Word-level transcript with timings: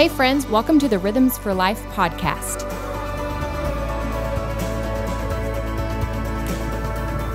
Hey, 0.00 0.08
friends, 0.08 0.46
welcome 0.46 0.78
to 0.78 0.88
the 0.88 0.98
Rhythms 0.98 1.36
for 1.36 1.52
Life 1.52 1.78
podcast. 1.88 2.62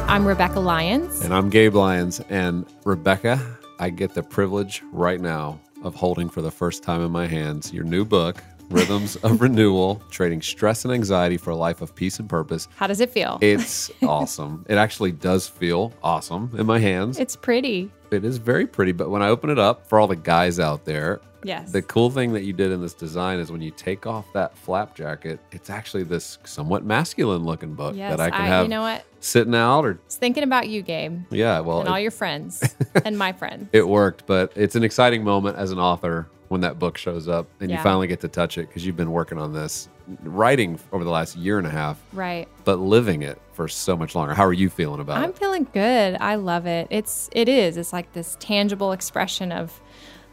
I'm 0.08 0.26
Rebecca 0.28 0.60
Lyons. 0.60 1.22
And 1.22 1.32
I'm 1.32 1.52
Gabe 1.52 1.76
Lyons. 1.76 2.22
And 2.22 2.66
Rebecca, 2.84 3.40
I 3.78 3.92
get 3.92 4.16
the 4.16 4.24
privilege 4.24 4.82
right 4.92 5.22
now 5.22 5.60
of 5.84 5.94
holding 5.94 6.28
for 6.28 6.42
the 6.42 6.50
first 6.50 6.82
time 6.82 7.04
in 7.04 7.12
my 7.12 7.28
hands 7.28 7.72
your 7.72 7.84
new 7.84 8.04
book, 8.04 8.44
Rhythms 8.72 9.16
of 9.18 9.42
Renewal 9.44 10.02
Trading 10.10 10.42
Stress 10.42 10.86
and 10.86 10.92
Anxiety 10.92 11.38
for 11.38 11.52
a 11.52 11.56
Life 11.56 11.82
of 11.82 11.94
Peace 11.94 12.18
and 12.18 12.28
Purpose. 12.28 12.68
How 12.78 12.88
does 12.88 13.00
it 13.00 13.12
feel? 13.12 13.38
It's 13.42 13.92
awesome. 14.02 14.66
It 14.68 14.80
actually 14.80 15.12
does 15.12 15.48
feel 15.48 15.94
awesome 16.02 16.50
in 16.58 16.66
my 16.66 16.80
hands. 16.80 17.20
It's 17.20 17.36
pretty. 17.36 17.92
It 18.16 18.26
is 18.26 18.38
very 18.38 18.66
pretty, 18.66 18.92
but 18.94 19.10
when 19.10 19.22
I 19.22 19.28
open 19.30 19.50
it 19.50 19.60
up 19.60 19.86
for 19.88 20.00
all 20.00 20.08
the 20.08 20.16
guys 20.16 20.60
out 20.60 20.86
there, 20.86 21.20
Yes. 21.44 21.72
the 21.72 21.82
cool 21.84 22.10
thing 22.10 22.34
that 22.34 22.44
you 22.44 22.54
did 22.54 22.72
in 22.72 22.82
this 22.82 22.94
design 22.96 23.38
is 23.40 23.52
when 23.52 23.62
you 23.62 23.70
take 23.70 24.08
off 24.08 24.26
that 24.34 24.58
flap 24.58 24.96
jacket, 24.96 25.40
it's 25.52 25.70
actually 25.70 26.02
this 26.04 26.40
somewhat 26.44 26.84
masculine 26.84 27.44
looking 27.46 27.76
book 27.76 27.96
yes, 27.96 28.10
that 28.18 28.20
I 28.20 28.32
can 28.32 28.46
have 28.46 28.64
you 28.66 28.70
know 28.70 28.82
what? 28.82 29.04
sitting 29.20 29.54
out 29.54 29.86
or 29.86 30.00
I 30.04 30.10
thinking 30.10 30.42
about 30.44 30.70
you, 30.70 30.82
Gabe, 30.82 31.22
yeah, 31.30 31.60
well, 31.60 31.80
and 31.82 31.88
it- 31.88 31.92
all 31.92 32.00
your 32.00 32.10
friends 32.12 32.64
and 33.06 33.16
my 33.18 33.32
friends. 33.32 33.70
it 33.74 33.88
worked, 33.88 34.26
but 34.26 34.54
it's 34.56 34.76
an 34.76 34.84
exciting 34.84 35.24
moment 35.24 35.58
as 35.58 35.72
an 35.72 35.78
author 35.78 36.28
when 36.48 36.62
that 36.62 36.80
book 36.80 36.98
shows 36.98 37.28
up 37.28 37.48
and 37.60 37.70
Yeah. 37.70 37.78
you 37.78 37.84
finally 37.84 38.08
get 38.08 38.22
to 38.22 38.28
touch 38.28 38.58
it 38.58 38.68
because 38.68 38.86
you've 38.86 38.98
been 38.98 39.12
working 39.12 39.38
on 39.38 39.54
this 39.54 39.88
writing 40.24 40.80
over 40.92 41.04
the 41.04 41.10
last 41.10 41.36
year 41.36 41.58
and 41.58 41.68
a 41.68 41.70
half, 41.70 42.02
right. 42.14 42.48
but 42.64 42.80
living 42.80 43.22
it 43.22 43.40
for 43.54 43.68
so 43.68 43.96
much 43.96 44.16
longer. 44.16 44.34
How 44.34 44.46
are 44.46 44.54
you 44.54 44.70
feeling 44.70 45.00
about 45.00 45.22
it? 45.22 45.26
I'm 45.26 45.34
feeling 45.34 45.68
good. 45.74 46.18
I 46.20 46.36
love 46.36 46.66
it. 46.66 46.88
It's 46.90 47.30
it 47.32 47.50
is. 47.50 47.78
It's 47.78 47.94
like 47.94 48.14
this 48.14 48.38
tangible 48.40 48.92
expression 48.92 49.52
of 49.52 49.82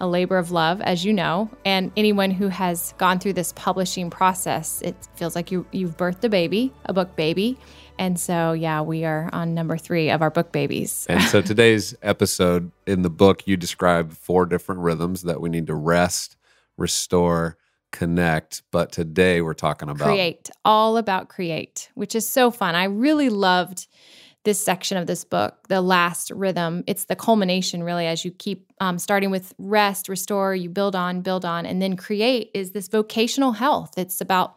a 0.00 0.06
labor 0.06 0.36
of 0.36 0.50
love, 0.50 0.80
as 0.80 1.04
you 1.04 1.12
know. 1.12 1.48
And 1.64 1.92
anyone 1.96 2.32
who 2.32 2.48
has 2.48 2.92
gone 2.98 3.20
through 3.20 3.34
this 3.34 3.52
publishing 3.54 4.10
process, 4.10 4.82
it 4.82 4.96
feels 5.14 5.34
like 5.36 5.50
you 5.52 5.64
you've 5.72 5.96
birthed 5.96 6.24
a 6.24 6.28
baby, 6.28 6.72
a 6.84 6.92
book 6.92 7.14
baby. 7.16 7.58
And 7.98 8.18
so 8.18 8.52
yeah, 8.52 8.80
we 8.80 9.04
are 9.04 9.30
on 9.32 9.54
number 9.54 9.76
three 9.76 10.10
of 10.10 10.22
our 10.22 10.30
book 10.30 10.50
babies. 10.50 11.06
And 11.08 11.22
so 11.22 11.40
today's 11.42 11.94
episode 12.02 12.72
in 12.86 13.02
the 13.02 13.10
book, 13.10 13.46
you 13.46 13.56
describe 13.56 14.12
four 14.12 14.44
different 14.46 14.80
rhythms 14.80 15.22
that 15.22 15.40
we 15.40 15.48
need 15.48 15.68
to 15.68 15.74
rest, 15.74 16.36
restore, 16.76 17.56
connect. 17.92 18.62
But 18.70 18.90
today 18.90 19.40
we're 19.40 19.54
talking 19.54 19.88
about 19.88 20.06
create, 20.06 20.50
all 20.64 20.96
about 20.96 21.28
create, 21.28 21.90
which 21.94 22.14
is 22.14 22.28
so 22.28 22.50
fun. 22.50 22.74
I 22.74 22.84
really 22.84 23.28
loved 23.28 23.86
this 24.44 24.60
section 24.60 24.96
of 24.96 25.06
this 25.06 25.24
book, 25.24 25.68
the 25.68 25.80
last 25.80 26.30
rhythm. 26.32 26.82
It's 26.88 27.04
the 27.04 27.14
culmination, 27.14 27.84
really, 27.84 28.06
as 28.06 28.24
you 28.24 28.32
keep 28.32 28.72
um, 28.80 28.98
starting 28.98 29.30
with 29.30 29.54
rest, 29.56 30.08
restore, 30.08 30.54
you 30.54 30.68
build 30.68 30.96
on, 30.96 31.20
build 31.20 31.44
on, 31.44 31.64
and 31.64 31.80
then 31.80 31.96
create 31.96 32.50
is 32.52 32.72
this 32.72 32.88
vocational 32.88 33.52
health. 33.52 33.92
It's 33.96 34.20
about 34.20 34.56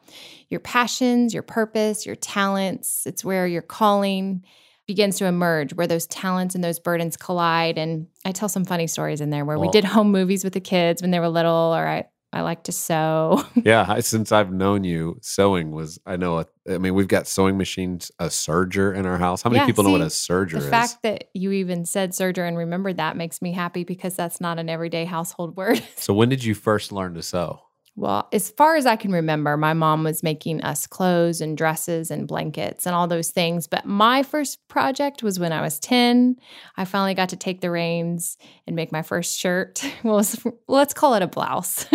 your 0.50 0.60
passions, 0.60 1.34
your 1.34 1.44
purpose, 1.44 2.06
your 2.06 2.16
talents. 2.16 3.06
It's 3.06 3.24
where 3.24 3.46
your 3.46 3.62
calling 3.62 4.44
begins 4.88 5.18
to 5.18 5.26
emerge, 5.26 5.74
where 5.74 5.88
those 5.88 6.08
talents 6.08 6.56
and 6.56 6.64
those 6.64 6.80
burdens 6.80 7.18
collide. 7.18 7.78
And 7.78 8.08
I 8.24 8.32
tell 8.32 8.50
some 8.50 8.66
funny 8.66 8.88
stories 8.88 9.22
in 9.22 9.30
there 9.30 9.46
where 9.46 9.58
we 9.58 9.68
did 9.70 9.84
home 9.84 10.12
movies 10.12 10.44
with 10.44 10.54
the 10.54 10.60
kids 10.60 11.02
when 11.02 11.12
they 11.12 11.20
were 11.20 11.30
little, 11.30 11.52
or 11.52 11.88
I, 11.88 12.06
I 12.36 12.42
like 12.42 12.64
to 12.64 12.72
sew. 12.72 13.44
Yeah, 13.64 13.86
I- 13.88 14.02
since 14.02 14.32
I've 14.32 14.52
known 14.52 14.84
you, 14.84 15.18
sewing 15.22 15.72
was 15.72 15.98
I 16.06 16.18
know. 16.18 16.40
A, 16.40 16.46
I 16.70 16.78
mean, 16.78 16.94
we've 16.94 17.08
got 17.08 17.26
sewing 17.28 17.58
machines, 17.58 18.12
a 18.20 18.26
serger 18.26 18.96
in 18.96 19.06
our 19.06 19.18
house. 19.18 19.42
How 19.42 19.50
many 19.50 19.62
Yeah, 19.62 19.66
people 19.66 19.84
know 19.86 19.92
what 19.92 20.02
a 20.02 20.06
serger 20.08 20.52
The 20.52 20.58
is? 20.58 20.66
The 20.66 20.70
fact 20.72 20.98
that 21.04 21.24
you 21.34 21.52
even 21.52 21.86
said 21.86 22.12
serger 22.12 22.48
and 22.48 22.58
remembered 22.58 22.98
that 22.98 23.16
makes 23.18 23.42
me 23.42 23.54
happy 23.54 23.84
because 23.84 24.16
that's 24.16 24.40
not 24.42 24.60
an 24.60 24.70
everyday 24.70 25.06
household 25.06 25.56
word. 25.58 25.82
so 25.96 26.14
when 26.14 26.30
did 26.30 26.44
you 26.44 26.54
first 26.54 26.92
learn 26.92 27.14
to 27.16 27.24
sew? 27.24 27.62
Well, 27.98 28.28
as 28.34 28.50
far 28.52 28.76
as 28.76 28.86
I 28.86 28.98
can 28.98 29.12
remember, 29.12 29.56
my 29.56 29.74
mom 29.74 30.04
was 30.04 30.22
making 30.22 30.62
us 30.64 30.86
clothes 30.86 31.40
and 31.40 31.58
dresses 31.58 32.12
and 32.12 32.28
blankets 32.28 32.86
and 32.86 32.94
all 32.94 33.08
those 33.08 33.32
things. 33.32 33.68
But 33.68 33.86
my 33.86 34.22
first 34.22 34.68
project 34.68 35.24
was 35.24 35.40
when 35.40 35.54
I 35.54 35.62
was 35.62 35.80
10. 35.80 36.36
I 36.76 36.84
finally 36.84 37.14
got 37.14 37.30
to 37.30 37.38
take 37.38 37.62
the 37.62 37.72
reins 37.72 38.38
and 38.68 38.76
make 38.76 38.92
my 38.92 39.02
first 39.02 39.38
shirt. 39.38 39.84
Well, 40.04 40.24
let's 40.68 40.94
call 40.94 41.16
it 41.16 41.24
a 41.24 41.28
blouse. 41.28 41.88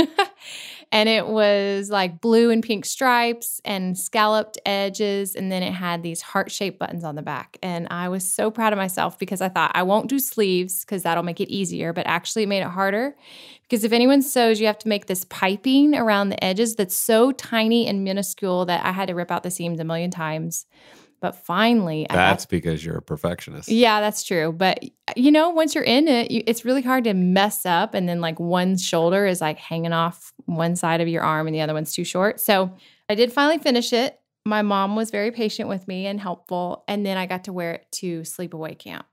and 0.93 1.09
it 1.09 1.27
was 1.27 1.89
like 1.89 2.21
blue 2.21 2.51
and 2.51 2.65
pink 2.65 2.85
stripes 2.85 3.61
and 3.65 3.97
scalloped 3.97 4.59
edges. 4.67 5.37
And 5.37 5.51
then 5.51 5.63
it 5.63 5.73
had 5.73 6.03
these 6.03 6.21
heart 6.21 6.51
shaped 6.51 6.81
buttons 6.81 7.05
on 7.05 7.15
the 7.15 7.23
back. 7.23 7.59
And 7.63 7.87
I 7.91 8.09
was 8.09 8.29
so 8.29 8.51
proud 8.51 8.73
of 8.73 8.77
myself 8.77 9.19
because 9.19 9.41
I 9.41 9.49
thought 9.49 9.71
I 9.75 9.85
won't 9.85 10.09
do 10.09 10.19
sleeves 10.19 10.81
because 10.81 11.05
that'll 11.05 11.23
make 11.23 11.41
it 11.41 11.49
easier. 11.49 11.93
But 11.93 12.07
actually, 12.07 12.43
it 12.43 12.49
made 12.49 12.63
it 12.63 12.69
harder 12.69 13.15
because 13.63 13.85
if 13.85 13.93
anyone 13.93 14.21
sews, 14.21 14.61
you 14.61 14.67
have 14.67 14.79
to 14.79 14.89
make 14.89 15.07
this 15.07 15.25
piping 15.27 15.95
around 15.95 16.31
the 16.31 16.45
edges 16.45 16.75
that's 16.75 16.97
so 16.97 17.31
tiny 17.31 17.87
and 17.87 18.03
minuscule 18.03 18.65
that 18.67 18.85
I 18.85 18.91
had 18.91 19.07
to 19.09 19.15
rip 19.15 19.31
out 19.31 19.45
the 19.45 19.51
seams 19.51 19.79
a 19.79 19.85
million 19.85 20.11
times. 20.11 20.67
But 21.21 21.37
finally, 21.37 22.07
got 22.09 22.17
That's 22.17 22.47
because 22.47 22.85
you're 22.85 22.97
a 22.97 23.03
perfectionist. 23.03 23.69
yeah, 23.69 24.01
that's 24.01 24.25
true. 24.25 24.53
But 24.53 24.83
you 25.17 25.31
know, 25.31 25.51
once 25.51 25.75
you're 25.75 25.85
in 25.85 26.09
it, 26.09 26.31
you, 26.31 26.43
it's 26.47 26.65
really 26.65 26.83
hard 26.83 27.05
to 27.05 27.15
mess 27.15 27.67
up. 27.67 27.95
And 27.95 28.09
then, 28.09 28.21
like, 28.21 28.41
one 28.41 28.79
shoulder 28.79 29.27
is 29.27 29.41
like 29.41 29.59
hanging 29.59 29.93
off 29.93 30.33
one 30.47 30.77
side 30.77 31.01
of 31.01 31.09
your 31.09 31.23
arm 31.23 31.47
and 31.47 31.55
the 31.55 31.61
other 31.61 31.75
one's 31.75 31.93
too 31.93 32.05
short. 32.05 32.41
So 32.41 32.75
I 33.09 33.15
did 33.15 33.33
finally 33.33 33.59
finish 33.59 33.93
it. 33.93 34.19
My 34.47 34.63
mom 34.63 34.97
was 34.97 35.11
very 35.11 35.31
patient 35.31 35.69
with 35.69 35.87
me 35.87 36.07
and 36.07 36.19
helpful. 36.19 36.85
And 36.89 37.05
then 37.05 37.17
I 37.19 37.27
got 37.27 37.45
to 37.45 37.53
wear 37.53 37.75
it 37.75 37.87
to 37.93 38.21
sleepaway 38.23 38.79
camp. 38.79 39.05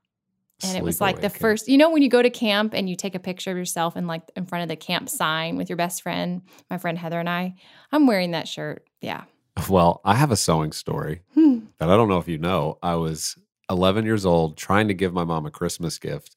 And 0.64 0.76
it 0.76 0.82
was 0.82 1.00
like 1.00 1.16
the 1.16 1.28
camp. 1.28 1.36
first, 1.36 1.68
you 1.68 1.78
know, 1.78 1.90
when 1.90 2.02
you 2.02 2.08
go 2.08 2.20
to 2.20 2.30
camp 2.30 2.74
and 2.74 2.90
you 2.90 2.96
take 2.96 3.14
a 3.14 3.20
picture 3.20 3.52
of 3.52 3.56
yourself 3.56 3.94
and 3.94 4.08
like 4.08 4.22
in 4.34 4.44
front 4.44 4.62
of 4.62 4.68
the 4.68 4.76
camp 4.76 5.08
sign 5.08 5.56
with 5.56 5.68
your 5.68 5.76
best 5.76 6.02
friend, 6.02 6.42
my 6.68 6.78
friend 6.78 6.98
Heather 6.98 7.20
and 7.20 7.28
I, 7.28 7.54
I'm 7.92 8.08
wearing 8.08 8.32
that 8.32 8.48
shirt. 8.48 8.84
Yeah. 9.00 9.24
Well, 9.68 10.00
I 10.04 10.14
have 10.14 10.30
a 10.30 10.36
sewing 10.36 10.72
story 10.72 11.22
Hmm. 11.34 11.58
that 11.78 11.88
I 11.90 11.96
don't 11.96 12.08
know 12.08 12.18
if 12.18 12.28
you 12.28 12.38
know. 12.38 12.78
I 12.82 12.94
was 12.96 13.36
11 13.70 14.04
years 14.04 14.24
old 14.26 14.56
trying 14.56 14.88
to 14.88 14.94
give 14.94 15.12
my 15.12 15.24
mom 15.24 15.46
a 15.46 15.50
Christmas 15.50 15.98
gift, 15.98 16.34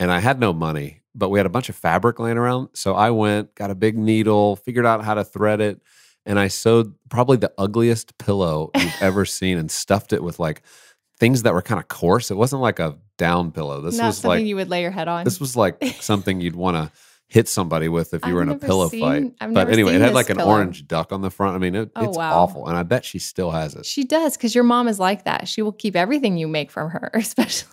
and 0.00 0.10
I 0.10 0.20
had 0.20 0.40
no 0.40 0.52
money, 0.52 1.02
but 1.14 1.28
we 1.30 1.38
had 1.38 1.46
a 1.46 1.50
bunch 1.50 1.68
of 1.68 1.76
fabric 1.76 2.18
laying 2.18 2.38
around. 2.38 2.68
So 2.74 2.94
I 2.94 3.10
went, 3.10 3.54
got 3.54 3.70
a 3.70 3.74
big 3.74 3.96
needle, 3.96 4.56
figured 4.56 4.86
out 4.86 5.04
how 5.04 5.14
to 5.14 5.24
thread 5.24 5.60
it, 5.60 5.80
and 6.26 6.38
I 6.38 6.48
sewed 6.48 6.94
probably 7.08 7.36
the 7.36 7.52
ugliest 7.58 8.16
pillow 8.18 8.70
you've 8.76 8.94
ever 9.00 9.24
seen 9.24 9.58
and 9.58 9.70
stuffed 9.70 10.12
it 10.12 10.22
with 10.22 10.38
like 10.38 10.62
things 11.20 11.42
that 11.44 11.54
were 11.54 11.62
kind 11.62 11.78
of 11.80 11.86
coarse. 11.88 12.30
It 12.30 12.36
wasn't 12.36 12.62
like 12.62 12.80
a 12.80 12.98
down 13.18 13.52
pillow. 13.52 13.80
This 13.80 13.96
Not 13.98 14.06
was 14.06 14.16
something 14.18 14.40
like 14.40 14.46
you 14.46 14.56
would 14.56 14.68
lay 14.68 14.82
your 14.82 14.90
head 14.90 15.06
on. 15.06 15.24
this 15.24 15.38
was 15.38 15.54
like 15.56 15.82
something 16.00 16.40
you'd 16.40 16.56
want 16.56 16.76
to 16.76 16.90
hit 17.28 17.48
somebody 17.48 17.88
with 17.88 18.14
if 18.14 18.22
you 18.22 18.28
I've 18.28 18.34
were 18.34 18.42
in 18.42 18.48
a 18.50 18.56
pillow 18.58 18.88
seen- 18.88 19.00
fight. 19.00 19.34
I've 19.40 19.52
but 19.54 19.68
anyway, 19.70 19.94
it 19.94 20.00
had 20.00 20.14
like 20.14 20.30
an 20.30 20.36
pillow. 20.36 20.50
orange 20.52 20.86
duck 20.86 21.12
on 21.12 21.20
the 21.22 21.30
front. 21.30 21.56
I 21.56 21.58
mean, 21.58 21.74
it, 21.74 21.90
Oh, 21.96 22.08
it's 22.08 22.16
wow. 22.18 22.32
awful, 22.42 22.68
and 22.68 22.76
I 22.76 22.82
bet 22.82 23.04
she 23.04 23.18
still 23.18 23.50
has 23.50 23.74
it. 23.74 23.86
She 23.86 24.04
does 24.04 24.36
because 24.36 24.54
your 24.54 24.64
mom 24.64 24.88
is 24.88 24.98
like 25.00 25.24
that. 25.24 25.48
She 25.48 25.62
will 25.62 25.72
keep 25.72 25.96
everything 25.96 26.36
you 26.36 26.46
make 26.48 26.70
from 26.70 26.90
her, 26.90 27.10
especially. 27.14 27.70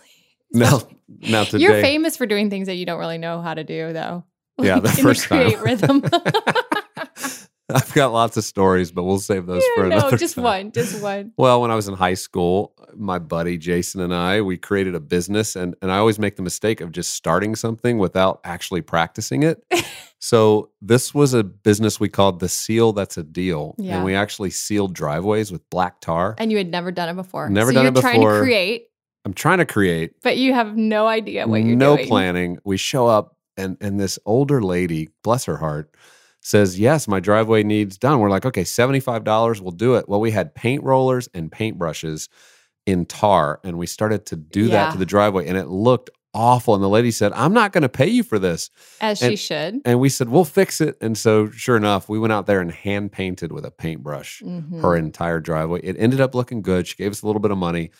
Now, 0.52 0.80
now 1.08 1.44
today, 1.44 1.62
You're 1.64 1.80
famous 1.80 2.16
for 2.16 2.26
doing 2.26 2.50
things 2.50 2.66
that 2.66 2.74
you 2.74 2.84
don't 2.86 2.98
really 2.98 3.18
know 3.18 3.40
how 3.40 3.54
to 3.54 3.64
do, 3.64 3.92
though. 3.92 4.24
Yeah, 4.60 4.80
the 4.80 4.88
first 4.90 5.26
time. 5.28 5.50
create 5.50 5.60
rhythm. 5.62 6.02
I've 7.74 7.92
got 7.94 8.12
lots 8.12 8.36
of 8.36 8.44
stories, 8.44 8.92
but 8.92 9.04
we'll 9.04 9.18
save 9.18 9.46
those 9.46 9.62
for 9.74 9.80
Yeah, 9.88 9.96
another. 9.96 10.10
no, 10.12 10.16
just 10.16 10.34
time. 10.36 10.44
one, 10.44 10.72
just 10.72 11.02
one. 11.02 11.32
Well, 11.36 11.60
when 11.60 11.70
I 11.70 11.74
was 11.74 11.88
in 11.88 11.94
high 11.94 12.14
school, 12.14 12.74
my 12.94 13.18
buddy 13.18 13.58
Jason 13.58 14.00
and 14.00 14.14
I, 14.14 14.40
we 14.42 14.56
created 14.56 14.94
a 14.94 15.00
business 15.00 15.56
and, 15.56 15.74
and 15.82 15.90
I 15.90 15.98
always 15.98 16.18
make 16.18 16.36
the 16.36 16.42
mistake 16.42 16.80
of 16.80 16.92
just 16.92 17.14
starting 17.14 17.54
something 17.56 17.98
without 17.98 18.40
actually 18.44 18.82
practicing 18.82 19.42
it. 19.42 19.64
so 20.18 20.70
this 20.80 21.14
was 21.14 21.34
a 21.34 21.42
business 21.42 21.98
we 21.98 22.08
called 22.08 22.40
the 22.40 22.48
seal 22.48 22.92
that's 22.92 23.16
a 23.16 23.22
deal. 23.22 23.74
Yeah. 23.78 23.96
And 23.96 24.04
we 24.04 24.14
actually 24.14 24.50
sealed 24.50 24.94
driveways 24.94 25.50
with 25.50 25.68
black 25.70 26.00
tar. 26.00 26.34
And 26.38 26.50
you 26.50 26.58
had 26.58 26.70
never 26.70 26.92
done 26.92 27.08
it 27.08 27.14
before. 27.14 27.48
Never 27.48 27.70
so 27.70 27.74
done 27.74 27.84
you're 27.84 27.98
it 27.98 28.00
trying 28.00 28.20
to 28.20 28.26
before. 28.26 28.42
create, 28.42 28.86
I'm 29.24 29.34
trying 29.34 29.58
to 29.58 29.66
create 29.66 30.14
but 30.22 30.36
you 30.36 30.52
have 30.52 30.76
no 30.76 31.06
idea 31.06 31.46
what 31.46 31.62
you're 31.62 31.76
no 31.76 31.96
doing. 31.96 32.06
No 32.06 32.08
planning. 32.08 32.58
We 32.64 32.76
show 32.76 33.06
up 33.06 33.36
and 33.56 33.76
and 33.80 34.00
this 34.00 34.18
older 34.26 34.62
lady, 34.62 35.10
bless 35.22 35.44
her 35.44 35.56
heart, 35.58 35.94
says, 36.42 36.78
"Yes, 36.78 37.08
my 37.08 37.20
driveway 37.20 37.62
needs 37.62 37.96
done." 37.96 38.18
We're 38.20 38.28
like, 38.30 38.44
"Okay, 38.44 38.64
$75, 38.64 39.60
we'll 39.60 39.70
do 39.70 39.94
it." 39.94 40.08
Well, 40.08 40.20
we 40.20 40.30
had 40.32 40.54
paint 40.54 40.82
rollers 40.84 41.28
and 41.32 41.50
paint 41.50 41.78
brushes 41.78 42.28
in 42.84 43.06
tar 43.06 43.60
and 43.62 43.78
we 43.78 43.86
started 43.86 44.26
to 44.26 44.36
do 44.36 44.62
Yeah. 44.64 44.68
that 44.86 44.92
to 44.92 44.98
the 44.98 45.06
driveway 45.06 45.46
and 45.46 45.56
it 45.56 45.68
looked 45.68 46.10
awful 46.34 46.74
and 46.74 46.82
the 46.82 46.88
lady 46.88 47.10
said, 47.12 47.30
"I'm 47.34 47.52
not 47.52 47.72
going 47.72 47.82
to 47.82 47.88
pay 47.88 48.08
you 48.08 48.22
for 48.24 48.38
this." 48.40 48.70
As 49.00 49.18
she 49.18 49.36
should. 49.36 49.80
And 49.84 50.00
we 50.00 50.08
said, 50.08 50.28
"We'll 50.28 50.44
fix 50.44 50.80
it." 50.80 50.96
And 51.00 51.16
so 51.16 51.48
sure 51.50 51.76
enough, 51.76 52.08
we 52.08 52.18
went 52.18 52.32
out 52.32 52.46
there 52.46 52.60
and 52.60 52.72
hand 52.72 53.12
painted 53.12 53.52
with 53.52 53.64
a 53.64 53.70
paintbrush 53.70 54.42
Mhm. 54.44 54.80
her 54.82 54.96
entire 54.96 55.38
driveway. 55.40 55.80
It 55.84 55.96
ended 55.98 56.20
up 56.20 56.34
looking 56.34 56.60
good. 56.62 56.86
She 56.88 56.96
gave 56.96 57.12
us 57.12 57.22
a 57.22 57.26
little 57.26 57.40
bit 57.40 57.50
of 57.52 57.58
money. 57.58 57.90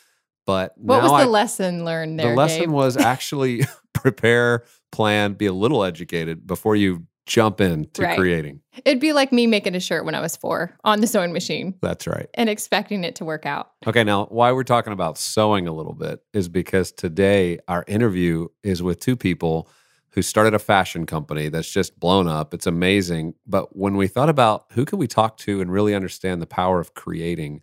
But 0.47 0.73
What 0.77 1.03
was 1.03 1.12
the 1.12 1.17
I- 1.19 1.25
lesson 1.27 1.85
learned 1.85 2.19
there? 2.19 2.31
the 2.31 2.35
lesson 2.37 2.61
Gabe? 2.62 2.71
was 2.71 2.97
actually 2.97 3.65
prepare, 3.95 4.65
plan, 4.91 5.35
be 5.35 5.47
a 5.47 5.53
little 5.53 5.85
educated 5.85 6.45
before 6.47 6.75
you 6.75 7.06
jump 7.27 7.61
into 7.61 8.03
Right. 8.03 8.19
creating. 8.19 8.61
It'd 8.85 9.01
be 9.01 9.13
like 9.13 9.33
me 9.33 9.47
making 9.47 9.75
a 9.75 9.81
shirt 9.81 10.05
when 10.05 10.15
I 10.15 10.21
was 10.21 10.37
four 10.37 10.77
on 10.85 11.01
the 11.01 11.07
sewing 11.07 11.33
machine 11.33 11.75
That's 11.81 12.07
right. 12.07 12.29
and 12.35 12.49
expecting 12.49 13.05
it 13.05 13.15
to 13.17 13.25
work 13.25 13.47
out. 13.47 13.71
Okay, 13.87 14.03
now 14.03 14.27
why 14.27 14.51
we're 14.53 14.65
talking 14.65 14.93
about 14.93 15.19
sewing 15.19 15.69
a 15.69 15.73
little 15.73 15.93
bit 15.95 16.21
is 16.33 16.49
because 16.49 16.91
today 16.91 17.59
our 17.69 17.85
interview 17.87 18.49
is 18.65 18.83
with 18.83 18.99
two 18.99 19.17
people 19.17 19.69
who 20.11 20.21
started 20.23 20.53
a 20.53 20.59
fashion 20.59 21.07
company 21.07 21.49
that's 21.49 21.71
just 21.71 21.99
blown 21.99 22.29
up. 22.29 22.53
It's 22.53 22.67
amazing. 22.67 23.35
But 23.47 23.75
when 23.77 23.97
we 23.97 24.09
thought 24.09 24.29
about 24.29 24.67
who 24.73 24.85
could 24.85 24.99
we 24.99 25.07
talk 25.07 25.39
to 25.39 25.61
and 25.63 25.73
really 25.73 25.95
understand 25.95 26.43
the 26.43 26.47
power 26.47 26.81
of 26.81 26.93
creating, 26.95 27.63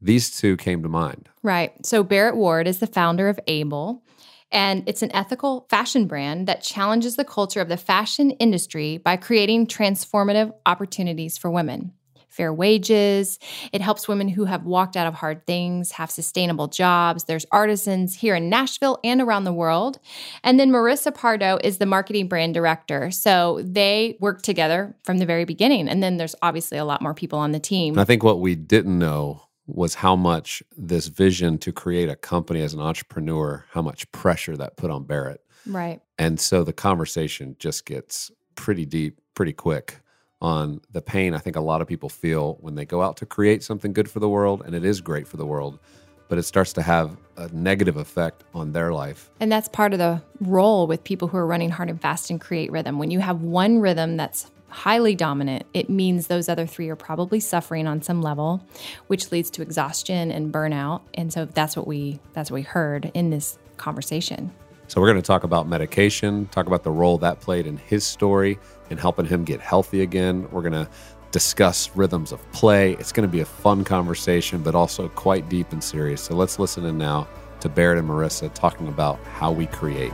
these 0.00 0.30
two 0.30 0.56
came 0.56 0.82
to 0.82 0.88
mind. 0.88 1.28
Right. 1.42 1.72
So 1.86 2.02
Barrett 2.02 2.36
Ward 2.36 2.66
is 2.66 2.78
the 2.78 2.86
founder 2.88 3.28
of 3.28 3.38
Able. 3.46 4.02
And 4.50 4.82
it's 4.86 5.02
an 5.02 5.14
ethical 5.14 5.66
fashion 5.68 6.06
brand 6.06 6.46
that 6.46 6.62
challenges 6.62 7.16
the 7.16 7.24
culture 7.24 7.60
of 7.60 7.68
the 7.68 7.76
fashion 7.76 8.30
industry 8.32 8.98
by 8.98 9.16
creating 9.16 9.66
transformative 9.66 10.52
opportunities 10.66 11.36
for 11.36 11.50
women. 11.50 11.92
Fair 12.28 12.52
wages. 12.52 13.38
It 13.72 13.80
helps 13.80 14.06
women 14.06 14.28
who 14.28 14.44
have 14.44 14.64
walked 14.64 14.96
out 14.96 15.08
of 15.08 15.14
hard 15.14 15.44
things 15.44 15.92
have 15.92 16.08
sustainable 16.08 16.68
jobs. 16.68 17.24
There's 17.24 17.44
artisans 17.50 18.14
here 18.14 18.36
in 18.36 18.48
Nashville 18.48 19.00
and 19.02 19.20
around 19.20 19.42
the 19.42 19.52
world. 19.52 19.98
And 20.44 20.60
then 20.60 20.70
Marissa 20.70 21.12
Pardo 21.12 21.58
is 21.64 21.78
the 21.78 21.86
marketing 21.86 22.28
brand 22.28 22.54
director. 22.54 23.10
So 23.10 23.60
they 23.64 24.18
work 24.20 24.42
together 24.42 24.94
from 25.02 25.18
the 25.18 25.26
very 25.26 25.46
beginning. 25.46 25.88
And 25.88 26.00
then 26.00 26.16
there's 26.16 26.36
obviously 26.40 26.78
a 26.78 26.84
lot 26.84 27.02
more 27.02 27.14
people 27.14 27.40
on 27.40 27.50
the 27.50 27.58
team. 27.58 27.98
I 27.98 28.04
think 28.04 28.22
what 28.22 28.40
we 28.40 28.54
didn't 28.54 28.98
know 28.98 29.47
was 29.68 29.94
how 29.94 30.16
much 30.16 30.62
this 30.76 31.06
vision 31.06 31.58
to 31.58 31.72
create 31.72 32.08
a 32.08 32.16
company 32.16 32.62
as 32.62 32.74
an 32.74 32.80
entrepreneur, 32.80 33.64
how 33.70 33.82
much 33.82 34.10
pressure 34.12 34.56
that 34.56 34.76
put 34.76 34.90
on 34.90 35.04
Barrett. 35.04 35.42
Right. 35.66 36.00
And 36.18 36.40
so 36.40 36.64
the 36.64 36.72
conversation 36.72 37.54
just 37.58 37.84
gets 37.84 38.30
pretty 38.54 38.86
deep 38.86 39.20
pretty 39.34 39.52
quick 39.52 40.00
on 40.40 40.80
the 40.92 41.02
pain 41.02 41.34
I 41.34 41.38
think 41.38 41.56
a 41.56 41.60
lot 41.60 41.80
of 41.80 41.88
people 41.88 42.08
feel 42.08 42.58
when 42.60 42.74
they 42.74 42.84
go 42.84 43.02
out 43.02 43.16
to 43.18 43.26
create 43.26 43.62
something 43.62 43.92
good 43.92 44.10
for 44.10 44.20
the 44.20 44.28
world, 44.28 44.62
and 44.64 44.74
it 44.74 44.84
is 44.84 45.00
great 45.00 45.26
for 45.26 45.36
the 45.36 45.46
world, 45.46 45.78
but 46.28 46.38
it 46.38 46.44
starts 46.44 46.72
to 46.74 46.82
have 46.82 47.16
a 47.36 47.48
negative 47.48 47.96
effect 47.96 48.44
on 48.54 48.72
their 48.72 48.92
life. 48.92 49.30
And 49.40 49.50
that's 49.50 49.68
part 49.68 49.92
of 49.92 49.98
the 49.98 50.22
role 50.40 50.86
with 50.86 51.02
people 51.02 51.28
who 51.28 51.36
are 51.36 51.46
running 51.46 51.70
hard 51.70 51.90
and 51.90 52.00
fast 52.00 52.30
and 52.30 52.40
create 52.40 52.70
rhythm. 52.70 52.98
When 52.98 53.10
you 53.10 53.20
have 53.20 53.42
one 53.42 53.80
rhythm 53.80 54.16
that's 54.16 54.50
highly 54.68 55.14
dominant, 55.14 55.64
it 55.74 55.88
means 55.90 56.26
those 56.26 56.48
other 56.48 56.66
three 56.66 56.88
are 56.88 56.96
probably 56.96 57.40
suffering 57.40 57.86
on 57.86 58.02
some 58.02 58.22
level, 58.22 58.62
which 59.06 59.32
leads 59.32 59.50
to 59.50 59.62
exhaustion 59.62 60.30
and 60.30 60.52
burnout. 60.52 61.02
And 61.14 61.32
so 61.32 61.44
that's 61.46 61.76
what 61.76 61.86
we 61.86 62.20
that's 62.32 62.50
what 62.50 62.56
we 62.56 62.62
heard 62.62 63.10
in 63.14 63.30
this 63.30 63.58
conversation. 63.76 64.52
So 64.88 65.00
we're 65.00 65.08
going 65.08 65.20
to 65.20 65.26
talk 65.26 65.44
about 65.44 65.68
medication, 65.68 66.46
talk 66.46 66.66
about 66.66 66.82
the 66.82 66.90
role 66.90 67.18
that 67.18 67.40
played 67.40 67.66
in 67.66 67.76
his 67.76 68.06
story 68.06 68.58
and 68.88 68.98
helping 68.98 69.26
him 69.26 69.44
get 69.44 69.60
healthy 69.60 70.00
again. 70.00 70.48
We're 70.50 70.62
going 70.62 70.72
to 70.72 70.88
discuss 71.30 71.94
rhythms 71.94 72.32
of 72.32 72.52
play. 72.52 72.92
It's 72.94 73.12
going 73.12 73.28
to 73.28 73.32
be 73.32 73.40
a 73.40 73.44
fun 73.44 73.84
conversation, 73.84 74.62
but 74.62 74.74
also 74.74 75.08
quite 75.10 75.48
deep 75.50 75.72
and 75.72 75.84
serious. 75.84 76.22
So 76.22 76.34
let's 76.34 76.58
listen 76.58 76.86
in 76.86 76.96
now 76.96 77.28
to 77.60 77.68
Barrett 77.68 77.98
and 77.98 78.08
Marissa 78.08 78.52
talking 78.54 78.88
about 78.88 79.18
how 79.24 79.52
we 79.52 79.66
create. 79.66 80.12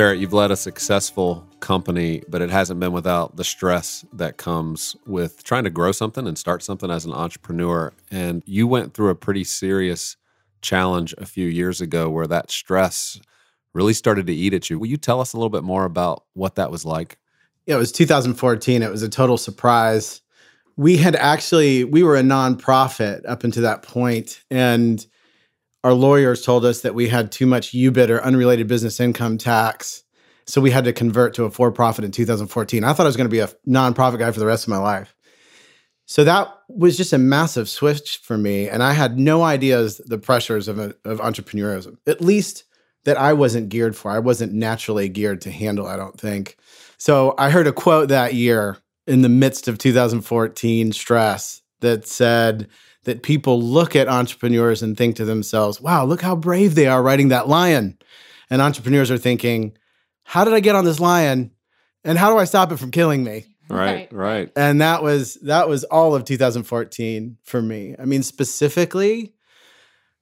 Barrett, 0.00 0.18
you've 0.18 0.32
led 0.32 0.50
a 0.50 0.56
successful 0.56 1.46
company, 1.60 2.22
but 2.26 2.40
it 2.40 2.48
hasn't 2.48 2.80
been 2.80 2.92
without 2.92 3.36
the 3.36 3.44
stress 3.44 4.02
that 4.14 4.38
comes 4.38 4.96
with 5.06 5.44
trying 5.44 5.64
to 5.64 5.68
grow 5.68 5.92
something 5.92 6.26
and 6.26 6.38
start 6.38 6.62
something 6.62 6.90
as 6.90 7.04
an 7.04 7.12
entrepreneur. 7.12 7.92
And 8.10 8.42
you 8.46 8.66
went 8.66 8.94
through 8.94 9.10
a 9.10 9.14
pretty 9.14 9.44
serious 9.44 10.16
challenge 10.62 11.14
a 11.18 11.26
few 11.26 11.46
years 11.46 11.82
ago 11.82 12.08
where 12.08 12.26
that 12.28 12.50
stress 12.50 13.20
really 13.74 13.92
started 13.92 14.26
to 14.28 14.32
eat 14.32 14.54
at 14.54 14.70
you. 14.70 14.78
Will 14.78 14.86
you 14.86 14.96
tell 14.96 15.20
us 15.20 15.34
a 15.34 15.36
little 15.36 15.50
bit 15.50 15.64
more 15.64 15.84
about 15.84 16.24
what 16.32 16.54
that 16.54 16.70
was 16.70 16.86
like? 16.86 17.18
Yeah, 17.66 17.74
it 17.74 17.78
was 17.78 17.92
2014. 17.92 18.82
It 18.82 18.90
was 18.90 19.02
a 19.02 19.08
total 19.10 19.36
surprise. 19.36 20.22
We 20.78 20.96
had 20.96 21.14
actually 21.14 21.84
we 21.84 22.02
were 22.02 22.16
a 22.16 22.22
nonprofit 22.22 23.28
up 23.28 23.44
until 23.44 23.64
that 23.64 23.82
point 23.82 24.42
and 24.50 25.04
our 25.82 25.94
lawyers 25.94 26.42
told 26.42 26.64
us 26.64 26.82
that 26.82 26.94
we 26.94 27.08
had 27.08 27.32
too 27.32 27.46
much 27.46 27.72
UBIT 27.72 28.10
or 28.10 28.22
unrelated 28.22 28.68
business 28.68 29.00
income 29.00 29.38
tax. 29.38 30.04
So 30.46 30.60
we 30.60 30.70
had 30.70 30.84
to 30.84 30.92
convert 30.92 31.34
to 31.34 31.44
a 31.44 31.50
for 31.50 31.70
profit 31.70 32.04
in 32.04 32.10
2014. 32.10 32.84
I 32.84 32.92
thought 32.92 33.04
I 33.04 33.08
was 33.08 33.16
going 33.16 33.28
to 33.28 33.30
be 33.30 33.40
a 33.40 33.48
nonprofit 33.66 34.18
guy 34.18 34.30
for 34.30 34.40
the 34.40 34.46
rest 34.46 34.64
of 34.64 34.68
my 34.68 34.78
life. 34.78 35.14
So 36.06 36.24
that 36.24 36.52
was 36.68 36.96
just 36.96 37.12
a 37.12 37.18
massive 37.18 37.68
switch 37.68 38.18
for 38.18 38.36
me. 38.36 38.68
And 38.68 38.82
I 38.82 38.92
had 38.92 39.18
no 39.18 39.42
ideas 39.42 39.98
the 39.98 40.18
pressures 40.18 40.66
of, 40.66 40.78
a, 40.80 40.94
of 41.04 41.20
at 41.20 42.20
least 42.20 42.64
that 43.04 43.16
I 43.16 43.32
wasn't 43.32 43.68
geared 43.68 43.96
for. 43.96 44.10
I 44.10 44.18
wasn't 44.18 44.52
naturally 44.52 45.08
geared 45.08 45.40
to 45.42 45.50
handle, 45.50 45.86
I 45.86 45.96
don't 45.96 46.18
think. 46.18 46.56
So 46.98 47.34
I 47.38 47.50
heard 47.50 47.68
a 47.68 47.72
quote 47.72 48.08
that 48.08 48.34
year 48.34 48.76
in 49.06 49.22
the 49.22 49.28
midst 49.28 49.68
of 49.68 49.78
2014 49.78 50.92
stress 50.92 51.62
that 51.80 52.06
said, 52.06 52.68
that 53.04 53.22
people 53.22 53.60
look 53.60 53.96
at 53.96 54.08
entrepreneurs 54.08 54.82
and 54.82 54.96
think 54.96 55.16
to 55.16 55.24
themselves, 55.24 55.80
wow, 55.80 56.04
look 56.04 56.20
how 56.20 56.36
brave 56.36 56.74
they 56.74 56.86
are 56.86 57.02
riding 57.02 57.28
that 57.28 57.48
lion. 57.48 57.98
And 58.50 58.60
entrepreneurs 58.60 59.10
are 59.10 59.18
thinking, 59.18 59.76
how 60.24 60.44
did 60.44 60.54
I 60.54 60.60
get 60.60 60.74
on 60.74 60.84
this 60.84 61.00
lion? 61.00 61.52
And 62.04 62.18
how 62.18 62.30
do 62.30 62.38
I 62.38 62.44
stop 62.44 62.72
it 62.72 62.78
from 62.78 62.90
killing 62.90 63.24
me? 63.24 63.46
Right, 63.68 64.12
right. 64.12 64.50
And 64.56 64.80
that 64.80 65.02
was 65.02 65.34
that 65.42 65.68
was 65.68 65.84
all 65.84 66.14
of 66.14 66.24
2014 66.24 67.36
for 67.44 67.62
me. 67.62 67.94
I 67.98 68.04
mean, 68.04 68.22
specifically, 68.22 69.34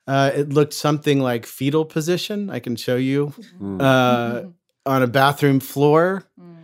uh, 0.07 0.31
it 0.35 0.51
looked 0.51 0.75
something 0.75 1.21
like 1.21 1.47
fetal 1.47 1.85
position. 1.85 2.51
I 2.51 2.59
can 2.59 2.77
show 2.77 2.97
you 2.97 3.33
mm. 3.61 3.81
uh, 3.81 4.49
on 4.85 5.03
a 5.03 5.07
bathroom 5.07 5.61
floor. 5.61 6.25
Mm. 6.39 6.57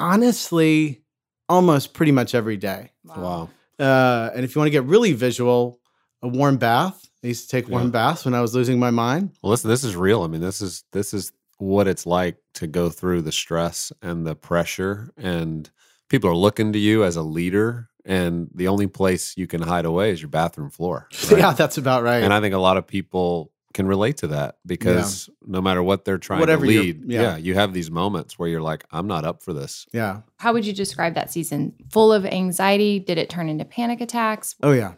Honestly, 0.00 1.02
almost 1.48 1.92
pretty 1.92 2.12
much 2.12 2.34
every 2.34 2.56
day. 2.56 2.92
Wow. 3.04 3.22
wow. 3.22 3.48
Uh, 3.78 4.30
and 4.34 4.44
if 4.44 4.54
you 4.54 4.60
want 4.60 4.66
to 4.66 4.72
get 4.72 4.84
really 4.84 5.12
visual, 5.12 5.80
a 6.22 6.28
warm 6.28 6.56
bath. 6.56 7.08
I 7.22 7.28
used 7.28 7.48
to 7.48 7.56
take 7.56 7.68
warm 7.68 7.86
yeah. 7.86 7.90
baths 7.90 8.24
when 8.24 8.34
I 8.34 8.40
was 8.40 8.54
losing 8.54 8.78
my 8.78 8.90
mind. 8.90 9.32
Well, 9.42 9.50
listen, 9.50 9.70
this 9.70 9.84
is 9.84 9.96
real. 9.96 10.22
I 10.22 10.28
mean, 10.28 10.40
this 10.40 10.60
is 10.60 10.84
this 10.92 11.12
is 11.12 11.32
what 11.58 11.88
it's 11.88 12.06
like 12.06 12.36
to 12.54 12.66
go 12.66 12.90
through 12.90 13.22
the 13.22 13.32
stress 13.32 13.92
and 14.02 14.26
the 14.26 14.34
pressure, 14.34 15.10
and 15.16 15.68
people 16.08 16.30
are 16.30 16.36
looking 16.36 16.72
to 16.72 16.78
you 16.78 17.04
as 17.04 17.16
a 17.16 17.22
leader, 17.22 17.88
and 18.04 18.48
the 18.54 18.68
only 18.68 18.86
place 18.86 19.36
you 19.36 19.46
can 19.46 19.62
hide 19.62 19.84
away 19.86 20.10
is 20.10 20.20
your 20.20 20.28
bathroom 20.28 20.70
floor. 20.70 21.08
Right? 21.30 21.40
yeah, 21.40 21.52
that's 21.52 21.78
about 21.78 22.02
right. 22.02 22.22
And 22.22 22.32
I 22.32 22.40
think 22.40 22.54
a 22.54 22.58
lot 22.58 22.76
of 22.76 22.86
people 22.86 23.50
can 23.76 23.86
relate 23.86 24.16
to 24.16 24.28
that 24.28 24.56
because 24.64 25.28
yeah. 25.28 25.34
no 25.46 25.60
matter 25.60 25.82
what 25.82 26.06
they're 26.06 26.16
trying 26.16 26.40
Whatever 26.40 26.64
to 26.64 26.70
lead, 26.70 27.02
yeah. 27.06 27.20
yeah. 27.20 27.36
you 27.36 27.54
have 27.54 27.74
these 27.74 27.90
moments 27.90 28.38
where 28.38 28.48
you're 28.48 28.62
like, 28.62 28.84
I'm 28.90 29.06
not 29.06 29.26
up 29.26 29.42
for 29.42 29.52
this. 29.52 29.86
Yeah. 29.92 30.22
How 30.38 30.54
would 30.54 30.64
you 30.64 30.72
describe 30.72 31.14
that 31.14 31.30
season? 31.30 31.74
Full 31.90 32.10
of 32.10 32.24
anxiety? 32.24 32.98
Did 32.98 33.18
it 33.18 33.28
turn 33.28 33.50
into 33.50 33.66
panic 33.66 34.00
attacks? 34.00 34.56
Oh, 34.62 34.72
yeah. 34.72 34.94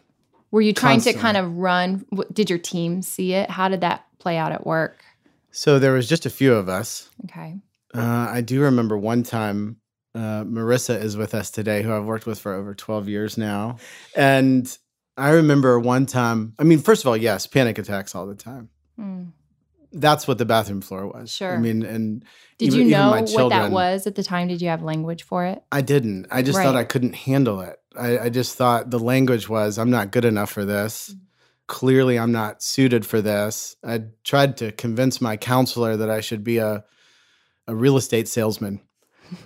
Were 0.51 0.61
you 0.61 0.73
trying 0.73 0.95
Constantly. 0.95 1.19
to 1.19 1.21
kind 1.21 1.37
of 1.37 1.57
run? 1.57 2.05
Did 2.31 2.49
your 2.49 2.57
team 2.57 3.01
see 3.01 3.33
it? 3.33 3.49
How 3.49 3.67
did 3.67 3.81
that 3.81 4.05
play 4.17 4.37
out 4.37 4.53
at 4.53 4.65
work? 4.65 5.03
So 5.51 5.77
there 5.77 5.91
was 5.91 6.07
just 6.07 6.25
a 6.25 6.29
few 6.29 6.53
of 6.53 6.69
us. 6.69 7.09
Okay. 7.25 7.57
Uh, 7.93 8.29
I 8.31 8.39
do 8.41 8.61
remember 8.61 8.97
one 8.97 9.23
time 9.23 9.77
uh, 10.15 10.45
Marissa 10.45 10.99
is 10.99 11.17
with 11.17 11.35
us 11.35 11.51
today, 11.51 11.83
who 11.83 11.93
I've 11.93 12.05
worked 12.05 12.25
with 12.25 12.39
for 12.39 12.53
over 12.53 12.73
12 12.73 13.09
years 13.09 13.37
now. 13.37 13.75
And 14.15 14.75
I 15.17 15.31
remember 15.31 15.77
one 15.79 16.05
time, 16.05 16.53
I 16.57 16.63
mean, 16.63 16.79
first 16.79 17.03
of 17.03 17.07
all, 17.09 17.17
yes, 17.17 17.45
panic 17.45 17.77
attacks 17.77 18.15
all 18.15 18.25
the 18.25 18.35
time. 18.35 18.69
Mm. 18.99 19.31
That's 19.91 20.27
what 20.27 20.37
the 20.37 20.45
bathroom 20.45 20.81
floor 20.81 21.07
was. 21.07 21.31
Sure. 21.31 21.55
I 21.55 21.57
mean, 21.57 21.83
and 21.83 22.23
did 22.57 22.67
even, 22.67 22.79
you 22.79 22.91
know 22.91 23.25
children, 23.25 23.43
what 23.43 23.49
that 23.49 23.71
was 23.71 24.05
at 24.05 24.15
the 24.15 24.23
time? 24.23 24.47
Did 24.47 24.61
you 24.61 24.69
have 24.69 24.83
language 24.83 25.23
for 25.23 25.45
it? 25.45 25.63
I 25.71 25.81
didn't. 25.81 26.27
I 26.29 26.43
just 26.43 26.57
right. 26.57 26.63
thought 26.63 26.75
I 26.75 26.83
couldn't 26.83 27.15
handle 27.15 27.61
it. 27.61 27.79
I, 27.97 28.19
I, 28.19 28.29
just 28.29 28.55
thought 28.55 28.91
the 28.91 28.99
language 28.99 29.49
was, 29.49 29.79
I'm 29.79 29.89
not 29.89 30.11
good 30.11 30.25
enough 30.25 30.51
for 30.51 30.63
this. 30.63 31.09
Mm. 31.11 31.19
Clearly, 31.65 32.19
I'm 32.19 32.31
not 32.31 32.61
suited 32.61 33.05
for 33.05 33.21
this. 33.21 33.75
I 33.83 34.03
tried 34.23 34.57
to 34.57 34.71
convince 34.71 35.21
my 35.21 35.37
counselor 35.37 35.97
that 35.97 36.09
I 36.09 36.21
should 36.21 36.43
be 36.43 36.57
a, 36.57 36.83
a 37.67 37.75
real 37.75 37.97
estate 37.97 38.27
salesman 38.27 38.81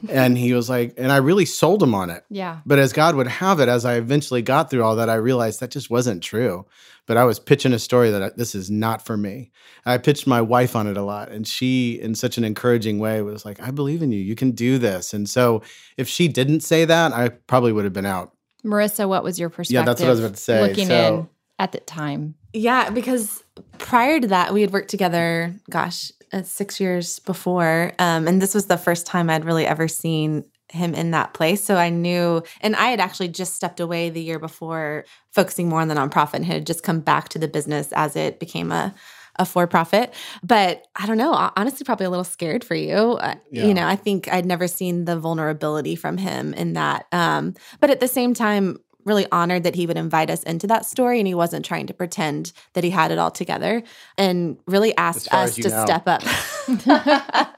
and 0.10 0.38
he 0.38 0.54
was 0.54 0.70
like, 0.70 0.94
and 0.98 1.12
I 1.12 1.18
really 1.18 1.46
sold 1.46 1.82
him 1.82 1.94
on 1.96 2.10
it. 2.10 2.24
Yeah. 2.30 2.60
But 2.66 2.80
as 2.80 2.94
God 2.94 3.16
would 3.16 3.28
have 3.28 3.60
it, 3.60 3.70
as 3.70 3.86
I 3.86 3.96
eventually 3.96 4.42
got 4.42 4.70
through 4.70 4.84
all 4.84 4.96
that, 4.96 5.10
I 5.10 5.16
realized 5.16 5.60
that 5.60 5.72
just 5.72 5.90
wasn't 5.90 6.24
true. 6.24 6.66
But 7.06 7.18
I 7.18 7.26
was 7.26 7.40
pitching 7.40 7.74
a 7.74 7.80
story 7.80 8.12
that 8.12 8.24
I, 8.24 8.32
this 8.36 8.56
is 8.56 8.72
not 8.72 9.06
for 9.06 9.18
me. 9.18 9.52
I 9.86 9.98
pitched 9.98 10.26
my 10.26 10.40
wife 10.42 10.76
on 10.76 10.88
it 10.88 10.96
a 10.96 11.02
lot, 11.02 11.30
and 11.30 11.46
she, 11.46 12.00
in 12.00 12.16
such 12.16 12.38
an 12.38 12.46
encouraging 12.46 12.98
way, 12.98 13.22
was 13.22 13.44
like, 13.44 13.62
I 13.62 13.72
believe 13.72 14.02
in 14.02 14.12
you. 14.12 14.22
You 14.22 14.36
can 14.36 14.52
do 14.52 14.78
this. 14.78 15.14
And 15.14 15.30
so 15.30 15.62
if 15.98 16.08
she 16.08 16.30
didn't 16.30 16.62
say 16.62 16.86
that, 16.86 17.12
I 17.12 17.30
probably 17.30 17.74
would 17.74 17.84
have 17.84 17.94
been 17.94 18.06
out. 18.06 18.32
Marissa, 18.64 19.08
what 19.10 19.24
was 19.24 19.38
your 19.38 19.50
perspective? 19.50 19.74
Yeah, 19.74 19.86
that's 19.86 20.00
what 20.00 20.08
I 20.08 20.12
was 20.12 20.20
about 20.20 20.36
to 20.36 20.42
say. 20.42 20.62
Looking 20.62 20.88
so, 20.88 21.18
in 21.20 21.30
at 21.60 21.74
the 21.74 21.80
time. 21.82 22.36
Yeah, 22.54 22.90
because 22.90 23.44
prior 23.78 24.20
to 24.20 24.28
that, 24.28 24.54
we 24.54 24.62
had 24.62 24.72
worked 24.72 24.90
together, 24.90 25.54
gosh, 25.70 26.12
uh, 26.22 26.23
six 26.42 26.80
years 26.80 27.20
before. 27.20 27.94
Um, 28.00 28.28
and 28.28 28.42
this 28.42 28.56
was 28.56 28.66
the 28.66 28.78
first 28.78 29.06
time 29.06 29.30
I'd 29.30 29.46
really 29.46 29.68
ever 29.68 29.88
seen 29.88 30.46
him 30.70 30.96
in 30.96 31.12
that 31.12 31.34
place. 31.34 31.64
So 31.64 31.76
I 31.76 31.90
knew, 31.90 32.42
and 32.62 32.76
I 32.76 32.88
had 32.88 33.00
actually 33.00 33.28
just 33.28 33.54
stepped 33.54 33.80
away 33.80 34.10
the 34.10 34.22
year 34.22 34.40
before, 34.40 35.06
focusing 35.32 35.70
more 35.70 35.82
on 35.82 35.88
the 35.88 35.96
nonprofit 35.96 36.34
and 36.36 36.46
had 36.46 36.66
just 36.66 36.84
come 36.84 37.00
back 37.00 37.30
to 37.30 37.40
the 37.40 37.48
business 37.48 37.92
as 37.94 38.16
it 38.16 38.40
became 38.40 38.72
a 38.72 38.94
a 39.38 39.46
for 39.46 39.66
profit. 39.68 40.14
But 40.44 40.86
I 40.96 41.06
don't 41.08 41.18
know, 41.18 41.34
honestly, 41.56 41.84
probably 41.84 42.06
a 42.06 42.10
little 42.10 42.24
scared 42.24 42.64
for 42.64 42.76
you. 42.76 42.94
Uh, 42.94 43.36
yeah. 43.52 43.66
You 43.66 43.74
know, 43.74 43.88
I 43.88 43.96
think 43.96 44.32
I'd 44.32 44.46
never 44.46 44.68
seen 44.68 45.06
the 45.06 45.18
vulnerability 45.18 45.96
from 45.96 46.18
him 46.18 46.54
in 46.54 46.74
that. 46.74 47.08
Um, 47.12 47.56
but 47.80 47.90
at 47.90 48.00
the 48.00 48.08
same 48.08 48.34
time, 48.34 48.78
really 49.06 49.26
honored 49.32 49.64
that 49.64 49.76
he 49.76 49.86
would 49.88 49.98
invite 49.98 50.30
us 50.30 50.44
into 50.44 50.68
that 50.68 50.86
story 50.86 51.20
and 51.20 51.28
he 51.28 51.34
wasn't 51.34 51.66
trying 51.66 51.88
to 51.88 51.94
pretend 51.94 52.52
that 52.74 52.84
he 52.84 52.90
had 52.90 53.12
it 53.12 53.18
all 53.18 53.32
together 53.32 53.84
and 54.18 54.58
really 54.68 54.96
asked 54.98 55.34
us 55.34 55.56
to 55.56 55.70
know. 55.70 55.86
step 55.86 56.04
up. 56.08 56.22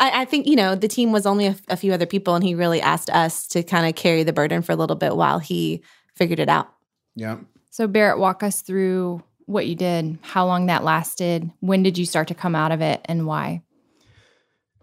I, 0.00 0.22
I 0.22 0.24
think, 0.24 0.46
you 0.46 0.56
know, 0.56 0.74
the 0.74 0.88
team 0.88 1.12
was 1.12 1.26
only 1.26 1.46
a, 1.46 1.56
a 1.68 1.76
few 1.76 1.92
other 1.92 2.06
people 2.06 2.34
and 2.34 2.44
he 2.44 2.54
really 2.54 2.80
asked 2.80 3.10
us 3.10 3.46
to 3.48 3.62
kind 3.62 3.86
of 3.86 3.94
carry 3.94 4.22
the 4.22 4.32
burden 4.32 4.62
for 4.62 4.72
a 4.72 4.76
little 4.76 4.96
bit 4.96 5.16
while 5.16 5.38
he 5.38 5.82
figured 6.14 6.38
it 6.38 6.48
out. 6.48 6.72
Yeah. 7.14 7.38
So, 7.70 7.86
Barrett, 7.86 8.18
walk 8.18 8.42
us 8.42 8.62
through 8.62 9.22
what 9.46 9.66
you 9.66 9.74
did, 9.74 10.18
how 10.22 10.46
long 10.46 10.66
that 10.66 10.84
lasted, 10.84 11.50
when 11.60 11.82
did 11.82 11.96
you 11.96 12.04
start 12.04 12.28
to 12.28 12.34
come 12.34 12.54
out 12.54 12.70
of 12.70 12.80
it, 12.80 13.00
and 13.06 13.26
why? 13.26 13.62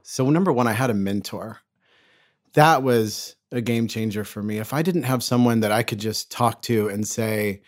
So, 0.02 0.30
number 0.30 0.52
one, 0.52 0.68
I 0.68 0.72
had 0.72 0.90
a 0.90 0.94
mentor. 0.94 1.60
That 2.54 2.84
was 2.84 3.35
a 3.52 3.62
game 3.62 3.88
changer 3.88 4.24
for 4.24 4.42
me. 4.42 4.58
If 4.58 4.74
I 4.74 4.82
didn't 4.82 5.04
have 5.04 5.24
someone 5.24 5.62
that 5.62 5.72
I 5.72 5.84
could 5.84 6.00
just 6.00 6.32
talk 6.32 6.62
to 6.64 6.88
and 6.88 7.08
say, 7.08 7.62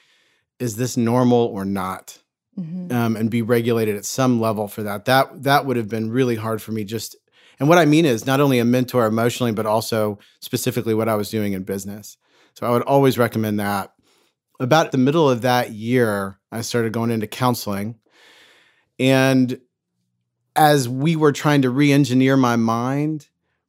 is 0.60 0.76
this 0.76 0.98
normal 0.98 1.40
or 1.40 1.66
not? 1.66 2.20
Mhm. 2.60 2.92
Um, 2.92 3.16
and 3.16 3.30
be 3.30 3.44
regulated 3.44 3.96
at 3.96 4.06
some 4.06 4.42
level 4.42 4.68
for 4.68 4.82
that. 4.84 5.06
That 5.06 5.44
that 5.44 5.66
would 5.66 5.78
have 5.78 5.90
been 5.90 6.10
really 6.10 6.36
hard 6.36 6.62
for 6.62 6.72
me. 6.72 6.84
Just 6.84 7.16
and 7.60 7.70
what 7.70 7.78
I 7.78 7.86
mean 7.86 8.06
is 8.06 8.26
not 8.26 8.40
only 8.40 8.58
a 8.60 8.66
mentor 8.66 9.06
emotionally, 9.06 9.52
but 9.52 9.68
also 9.68 10.18
specifically 10.40 10.96
what 10.96 11.10
I 11.10 11.16
was 11.16 11.30
doing 11.30 11.54
in 11.54 11.64
business. 11.64 12.18
So 12.56 12.66
I 12.66 12.72
would 12.72 12.82
always 12.84 13.18
recommend 13.18 13.60
that. 13.60 13.94
About 14.60 14.92
the 14.92 14.98
middle 14.98 15.30
of 15.30 15.42
that 15.42 15.72
year, 15.72 16.40
I 16.52 16.62
started 16.62 16.94
going 16.94 17.12
into 17.12 17.28
counseling, 17.28 18.00
and 18.98 19.60
as 20.56 20.90
we 20.90 21.16
were 21.16 21.32
trying 21.32 21.62
to 21.62 21.70
re-engineer 21.70 22.36
my 22.36 22.56
mind, 22.56 23.28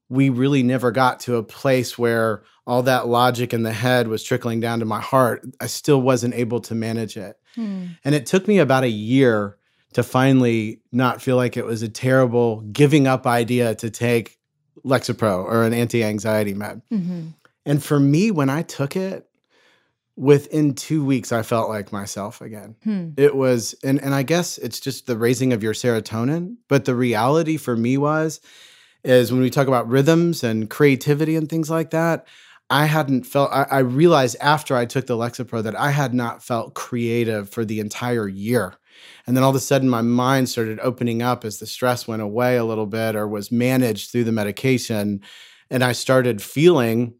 we 0.09 0.31
really 0.31 0.63
never 0.63 0.91
got 0.91 1.21
to 1.21 1.37
a 1.37 1.43
place 1.43 1.99
where 1.99 2.43
all 2.67 2.83
that 2.83 3.09
logic 3.09 3.53
in 3.53 3.63
the 3.63 3.73
head 3.73 4.09
was 4.09 4.23
trickling 4.23 4.61
down 4.61 4.79
to 4.79 4.85
my 4.85 5.01
heart. 5.01 5.47
I 5.61 5.67
still 5.67 6.01
wasn't 6.01 6.35
able 6.35 6.61
to 6.61 6.75
manage 6.75 7.17
it. 7.17 7.37
Hmm. 7.55 7.87
And 8.05 8.15
it 8.15 8.27
took 8.27 8.47
me 8.49 8.59
about 8.59 8.85
a 8.85 8.91
year 8.91 9.57
to 9.95 10.03
finally 10.03 10.81
not 10.93 11.23
feel 11.23 11.37
like 11.37 11.57
it 11.57 11.65
was 11.65 11.83
a 11.83 11.89
terrible 11.89 12.61
giving 12.61 13.07
up 13.07 13.27
idea 13.27 13.75
to 13.77 13.91
take 13.91 14.39
Lexapro 14.85 15.45
or 15.45 15.65
an 15.65 15.73
anti-anxiety 15.73 16.55
med. 16.55 16.83
Mhm. 16.93 17.35
And 17.67 17.83
for 17.83 17.99
me, 17.99 18.31
when 18.31 18.49
I 18.51 18.63
took 18.63 18.97
it, 18.97 19.27
within 20.17 20.75
two 20.75 21.05
weeks, 21.05 21.33
I 21.33 21.43
felt 21.43 21.69
like 21.69 21.93
myself 21.93 22.41
again. 22.41 22.75
Hmm. 22.83 23.11
It 23.17 23.37
was, 23.37 23.75
and 23.85 24.03
and 24.03 24.15
I 24.15 24.25
guess 24.25 24.59
it's 24.59 24.81
just 24.81 25.07
the 25.07 25.17
raising 25.17 25.53
of 25.53 25.63
your 25.63 25.75
serotonin. 25.75 26.57
But 26.69 26.85
the 26.87 26.95
reality 26.95 27.57
for 27.57 27.77
me 27.77 27.97
was, 27.99 28.41
is 29.05 29.33
when 29.33 29.41
we 29.41 29.51
talk 29.51 29.69
about 29.69 29.89
rhythms 29.89 30.43
and 30.43 30.69
creativity 30.69 31.37
and 31.37 31.49
things 31.49 31.71
like 31.71 31.91
that, 31.91 32.27
I 32.71 32.85
hadn't 32.85 33.25
felt. 33.25 33.51
I, 33.51 33.67
I 33.71 33.79
realized 33.79 34.37
after 34.41 34.77
I 34.77 34.85
took 34.85 35.07
the 35.07 35.17
Lexapro 35.17 35.63
that 35.63 35.79
I 35.79 35.91
had 35.91 36.13
not 36.13 36.43
felt 36.43 36.75
creative 36.75 37.49
for 37.49 37.65
the 37.65 37.81
entire 37.81 38.29
year. 38.29 38.75
And 39.27 39.37
then 39.37 39.45
all 39.45 39.51
of 39.51 39.57
a 39.57 39.61
sudden, 39.61 39.89
my 39.89 40.03
mind 40.03 40.49
started 40.49 40.81
opening 40.81 41.23
up 41.23 41.45
as 41.45 41.59
the 41.59 41.67
stress 41.67 42.09
went 42.09 42.23
away 42.23 42.57
a 42.57 42.65
little 42.65 42.87
bit 42.87 43.15
or 43.15 43.27
was 43.27 43.53
managed 43.53 44.11
through 44.11 44.25
the 44.25 44.33
medication. 44.33 45.23
And 45.71 45.85
I 45.85 45.93
started 45.93 46.43
feeling 46.43 47.15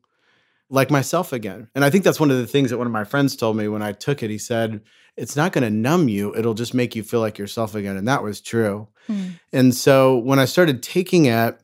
like 0.71 0.91
myself 0.91 1.33
again. 1.33 1.69
And 1.75 1.85
I 1.85 1.91
think 1.91 2.05
that's 2.05 2.21
one 2.21 2.31
of 2.31 2.39
the 2.39 2.47
things 2.47 2.71
that 2.71 2.79
one 2.79 2.87
of 2.87 2.93
my 2.93 3.05
friends 3.05 3.37
told 3.37 3.57
me 3.57 3.69
when 3.69 3.83
I 3.83 3.93
took 3.93 4.23
it. 4.23 4.31
He 4.31 4.39
said, 4.39 4.83
It's 5.17 5.37
not 5.37 5.53
going 5.53 5.65
to 5.65 5.71
numb 5.71 6.09
you, 6.09 6.35
it'll 6.37 6.55
just 6.55 6.75
make 6.75 6.95
you 6.95 7.03
feel 7.03 7.21
like 7.21 7.39
yourself 7.39 7.75
again. 7.75 7.97
And 7.97 8.09
that 8.09 8.23
was 8.23 8.41
true. 8.41 8.89
Hmm. 9.07 9.29
And 9.53 9.75
so 9.75 10.19
when 10.19 10.39
I 10.39 10.45
started 10.45 10.83
taking 10.83 11.27
it, 11.27 11.59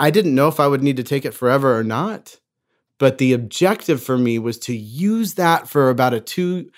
I 0.00 0.10
didn't 0.10 0.34
know 0.34 0.48
if 0.48 0.60
I 0.60 0.66
would 0.68 0.82
need 0.82 0.96
to 0.98 1.02
take 1.02 1.24
it 1.24 1.34
forever 1.34 1.76
or 1.76 1.84
not. 1.84 2.38
But 2.98 3.18
the 3.18 3.32
objective 3.32 4.02
for 4.02 4.18
me 4.18 4.38
was 4.38 4.58
to 4.60 4.76
use 4.76 5.34
that 5.34 5.68
for 5.68 5.88
about 5.90 6.14
a 6.14 6.20
two 6.20 6.70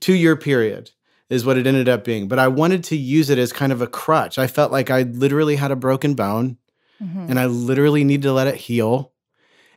two 0.00 0.14
year 0.14 0.36
period 0.36 0.90
is 1.30 1.44
what 1.46 1.56
it 1.56 1.66
ended 1.66 1.88
up 1.88 2.04
being. 2.04 2.26
But 2.28 2.40
I 2.40 2.48
wanted 2.48 2.82
to 2.84 2.96
use 2.96 3.30
it 3.30 3.38
as 3.38 3.52
kind 3.52 3.72
of 3.72 3.80
a 3.80 3.86
crutch. 3.86 4.38
I 4.38 4.48
felt 4.48 4.72
like 4.72 4.90
I 4.90 5.02
literally 5.02 5.56
had 5.56 5.70
a 5.70 5.76
broken 5.76 6.14
bone 6.14 6.58
Mhm. 7.00 7.30
and 7.30 7.38
I 7.38 7.46
literally 7.46 8.04
needed 8.04 8.22
to 8.24 8.32
let 8.32 8.48
it 8.48 8.56
heal. 8.56 9.12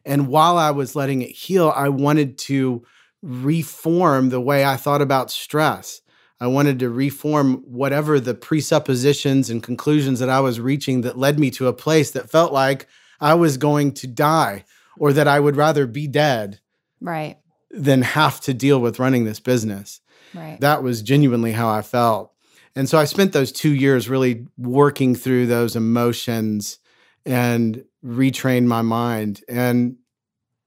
And 0.03 0.27
while 0.27 0.57
I 0.57 0.71
was 0.71 0.95
letting 0.95 1.21
it 1.21 1.31
heal, 1.31 1.71
I 1.75 1.89
wanted 1.89 2.37
to 2.39 2.83
reform 3.21 4.29
the 4.29 4.41
way 4.41 4.65
I 4.65 4.77
thought 4.77 5.01
about 5.01 5.31
stress. 5.31 6.01
I 6.39 6.47
wanted 6.47 6.79
to 6.79 6.89
reform 6.89 7.63
whatever 7.65 8.19
the 8.19 8.33
presuppositions 8.33 9.49
and 9.49 9.63
conclusions 9.63 10.19
that 10.19 10.29
I 10.29 10.41
was 10.41 10.59
reaching 10.59 11.01
that 11.01 11.17
led 11.17 11.39
me 11.39 11.49
to 11.51 11.67
a 11.67 11.73
place 11.73 12.11
that 12.11 12.29
felt 12.29 12.51
like 12.51 12.87
I 13.21 13.33
was 13.35 13.57
going 13.57 13.93
to 13.93 14.07
die 14.07 14.65
or 14.97 15.13
that 15.13 15.27
I 15.27 15.39
would 15.39 15.55
rather 15.55 15.87
be 15.87 16.07
dead 16.07 16.59
Right. 16.99 17.37
than 17.71 18.01
have 18.01 18.41
to 18.41 18.53
deal 18.53 18.79
with 18.79 18.99
running 18.99 19.23
this 19.23 19.39
business. 19.39 20.01
Right. 20.33 20.59
That 20.59 20.83
was 20.83 21.01
genuinely 21.01 21.53
how 21.53 21.69
I 21.69 21.81
felt. 21.81 22.33
And 22.75 22.89
so 22.89 22.97
I 22.97 23.05
spent 23.05 23.31
those 23.31 23.53
two 23.53 23.73
years 23.73 24.09
really 24.09 24.47
working 24.57 25.15
through 25.15 25.45
those 25.47 25.77
emotions 25.77 26.79
and 27.25 27.85
retrained 28.03 28.65
my 28.65 28.81
mind. 28.81 29.41
And 29.47 29.95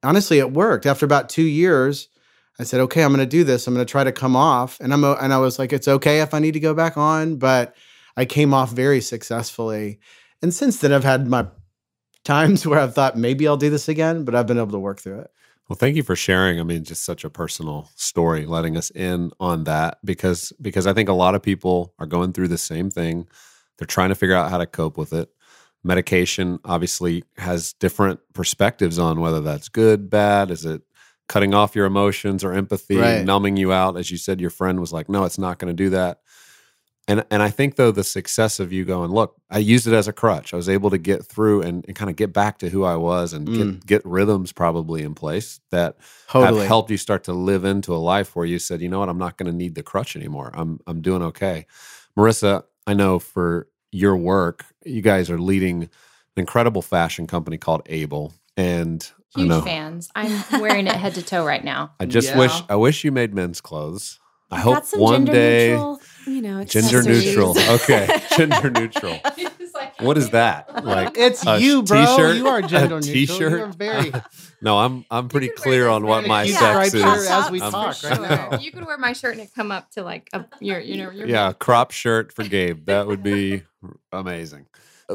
honestly, 0.03 0.39
it 0.39 0.53
worked. 0.53 0.87
After 0.87 1.05
about 1.05 1.29
two 1.29 1.43
years, 1.43 2.09
I 2.59 2.65
said, 2.65 2.81
okay, 2.81 3.03
I'm 3.03 3.13
going 3.13 3.21
to 3.21 3.27
do 3.27 3.45
this. 3.45 3.67
I'm 3.67 3.75
going 3.75 3.87
to 3.87 3.91
try 3.91 4.05
to 4.05 4.13
come 4.13 4.35
off. 4.35 4.79
And 4.81 4.93
I'm, 4.93 5.05
and 5.05 5.33
I 5.33 5.39
was 5.39 5.59
like, 5.59 5.73
it's 5.73 5.89
okay 5.89 6.21
if 6.21 6.35
I 6.35 6.41
need 6.41 6.55
to 6.55 6.61
go 6.61 6.75
back 6.75 6.97
on, 6.97 7.37
but 7.37 7.77
I 8.17 8.25
came 8.25 8.53
off 8.53 8.73
very 8.73 9.01
successfully. 9.01 10.01
And 10.43 10.53
since 10.53 10.79
then, 10.79 10.93
I've 10.93 11.05
had 11.05 11.29
my 11.29 11.47
times 12.25 12.67
where 12.67 12.81
I've 12.81 12.95
thought 12.95 13.17
maybe 13.17 13.47
I'll 13.47 13.57
do 13.57 13.71
this 13.71 13.89
again, 13.89 14.25
but 14.25 14.35
I've 14.35 14.47
been 14.47 14.59
able 14.59 14.73
to 14.73 14.79
work 14.79 15.01
through 15.01 15.21
it. 15.21 15.31
Well, 15.69 15.77
thank 15.77 15.97
you 15.97 16.03
for 16.03 16.17
sharing. 16.17 16.59
I 16.59 16.63
mean, 16.63 16.83
just 16.83 17.05
such 17.05 17.25
a 17.25 17.31
personal 17.31 17.91
story, 17.95 18.47
letting 18.47 18.77
us 18.77 18.91
in 18.91 19.33
on 19.39 19.65
that 19.65 19.99
because 20.03 20.51
because 20.63 20.87
I 20.87 20.95
think 20.95 21.11
a 21.11 21.15
lot 21.15 21.35
of 21.35 21.43
people 21.43 21.93
are 21.99 22.07
going 22.07 22.33
through 22.33 22.49
the 22.49 22.57
same 22.57 22.91
thing. 22.91 23.29
They're 23.77 23.87
trying 23.87 24.09
to 24.09 24.15
figure 24.15 24.35
out 24.35 24.51
how 24.51 24.59
to 24.59 24.67
cope 24.67 24.97
with 24.97 25.13
it. 25.13 25.29
Medication 25.85 26.59
obviously 26.65 27.23
has 27.37 27.75
different 27.75 28.21
perspectives 28.33 28.99
on 28.99 29.21
whether 29.21 29.43
that's 29.43 29.69
good, 29.69 30.09
bad. 30.09 30.51
Is 30.51 30.65
it 30.65 30.83
cutting 31.29 31.55
off 31.55 31.77
your 31.77 31.87
emotions 31.87 32.43
or 32.45 32.53
empathy, 32.53 32.97
Right. 32.97 33.25
numbing 33.25 33.57
you 33.57 33.73
out? 33.73 33.97
As 33.97 34.11
you 34.11 34.17
said, 34.17 34.41
your 34.41 34.51
friend 34.51 34.81
was 34.81 34.93
like, 34.93 35.09
"No, 35.09 35.25
it's 35.25 35.39
not 35.39 35.59
going 35.59 35.75
to 35.75 35.85
do 35.85 35.91
that." 35.91 36.21
And 37.07 37.25
and 37.31 37.43
I 37.43 37.49
think 37.49 37.77
though 37.77 37.91
the 37.91 38.05
success 38.05 38.61
of 38.61 38.71
you 38.71 38.85
going, 38.85 39.11
look, 39.11 39.37
I 39.51 39.59
used 39.59 39.87
it 39.87 39.95
as 39.95 40.09
a 40.09 40.13
crutch. 40.13 40.53
I 40.53 40.57
was 40.57 40.69
able 40.69 40.91
to 40.91 40.99
get 40.99 41.25
through 41.25 41.63
and, 41.63 41.83
and 41.87 41.97
kind 41.97 42.11
of 42.11 42.17
get 42.17 42.35
back 42.35 42.59
to 42.59 42.69
who 42.69 42.85
I 42.85 42.97
was 42.97 43.33
and 43.33 43.49
Mm. 43.49 43.57
get 43.57 43.87
get 43.87 44.03
rhythms 44.05 44.53
probably 44.53 45.03
in 45.03 45.15
place 45.15 45.59
that 45.71 45.97
Totally. 46.29 46.59
have 46.61 46.67
helped 46.69 46.91
you 46.91 46.99
start 46.99 47.25
to 47.25 47.33
live 47.33 47.65
into 47.65 47.95
a 47.95 47.97
life 47.97 48.37
where 48.37 48.45
you 48.45 48.59
said, 48.59 48.83
you 48.83 48.89
know 48.91 48.99
what, 48.99 49.09
I'm 49.09 49.17
not 49.19 49.39
going 49.39 49.51
to 49.51 49.57
need 49.57 49.75
the 49.75 49.83
crutch 49.83 50.17
anymore. 50.17 50.51
I'm 50.53 50.81
I'm 50.87 51.01
doing 51.01 51.23
okay. 51.23 51.67
Marissa, 52.17 52.65
I 52.87 52.93
know 52.95 53.19
for 53.19 53.69
your 53.91 54.17
work, 54.17 54.67
you 54.85 55.01
guys 55.01 55.31
are 55.31 55.39
leading 55.39 55.85
an 55.85 55.91
incredible 56.37 56.83
fashion 56.83 57.27
company 57.27 57.57
called 57.57 57.83
Able, 57.87 58.35
and 58.59 59.11
I 59.37 59.41
Huge 59.41 59.49
know 59.49 59.61
fans. 59.63 60.11
I'm 60.15 60.61
wearing 60.61 60.87
it 60.87 60.95
head 60.95 61.15
to 61.15 61.23
toe 61.23 61.47
right 61.47 61.63
now. 61.65 61.93
I 62.01 62.07
just 62.07 62.29
Yeah. 62.31 62.39
wish 62.39 62.63
I 62.69 62.77
wish 62.77 63.05
you 63.05 63.13
made 63.13 63.33
men's 63.35 63.61
clothes. 63.61 64.19
I 64.51 64.57
We've 64.57 64.65
hope 64.65 64.75
got 64.77 64.87
some 64.87 65.01
one 65.01 65.27
gender 65.27 65.33
day 65.33 65.69
neutral, 65.71 66.01
you 66.27 66.43
know, 66.43 66.65
gender 66.65 67.03
neutral. 67.03 67.59
Okay, 67.59 68.21
gender 68.37 68.71
neutral. 68.71 69.19
What 70.01 70.17
is 70.17 70.31
that? 70.31 70.85
Like 70.85 71.17
It's 71.19 71.45
a 71.45 71.61
you, 71.61 71.83
bro. 71.83 72.05
t-shirt? 72.05 72.37
You 72.37 72.47
are 72.49 72.63
gender 72.63 72.97
A 72.99 73.01
neutral. 73.01 73.15
t-shirt? 73.15 73.53
You're 73.59 73.67
very 73.69 74.13
No, 74.61 74.79
I'm 74.79 75.05
I'm 75.11 75.29
pretty 75.29 75.49
clear 75.49 75.89
on 75.89 76.07
what 76.07 76.27
my 76.27 76.45
Yeah, 76.45 76.57
sex 76.59 76.89
striped 76.91 77.19
is. 77.19 77.27
as 77.29 77.51
we 77.51 77.61
I'm- 77.61 77.73
talk 77.73 77.97
right 78.05 78.21
now. 78.21 78.59
You 78.61 78.71
could 78.73 78.87
wear 78.87 78.97
my 78.99 79.13
shirt 79.13 79.33
and 79.35 79.43
it 79.43 79.51
come 79.55 79.73
up 79.73 79.91
to 79.93 80.03
like 80.05 80.29
a 80.33 80.45
your 80.61 80.79
you 80.79 80.99
know 80.99 81.11
your 81.11 81.27
yeah, 81.27 81.53
crop 81.53 81.91
shirt 81.91 82.33
for 82.33 82.45
Gabe. 82.45 82.87
That 82.87 83.07
would 83.09 83.23
be 83.25 83.63
amazing. 84.13 84.67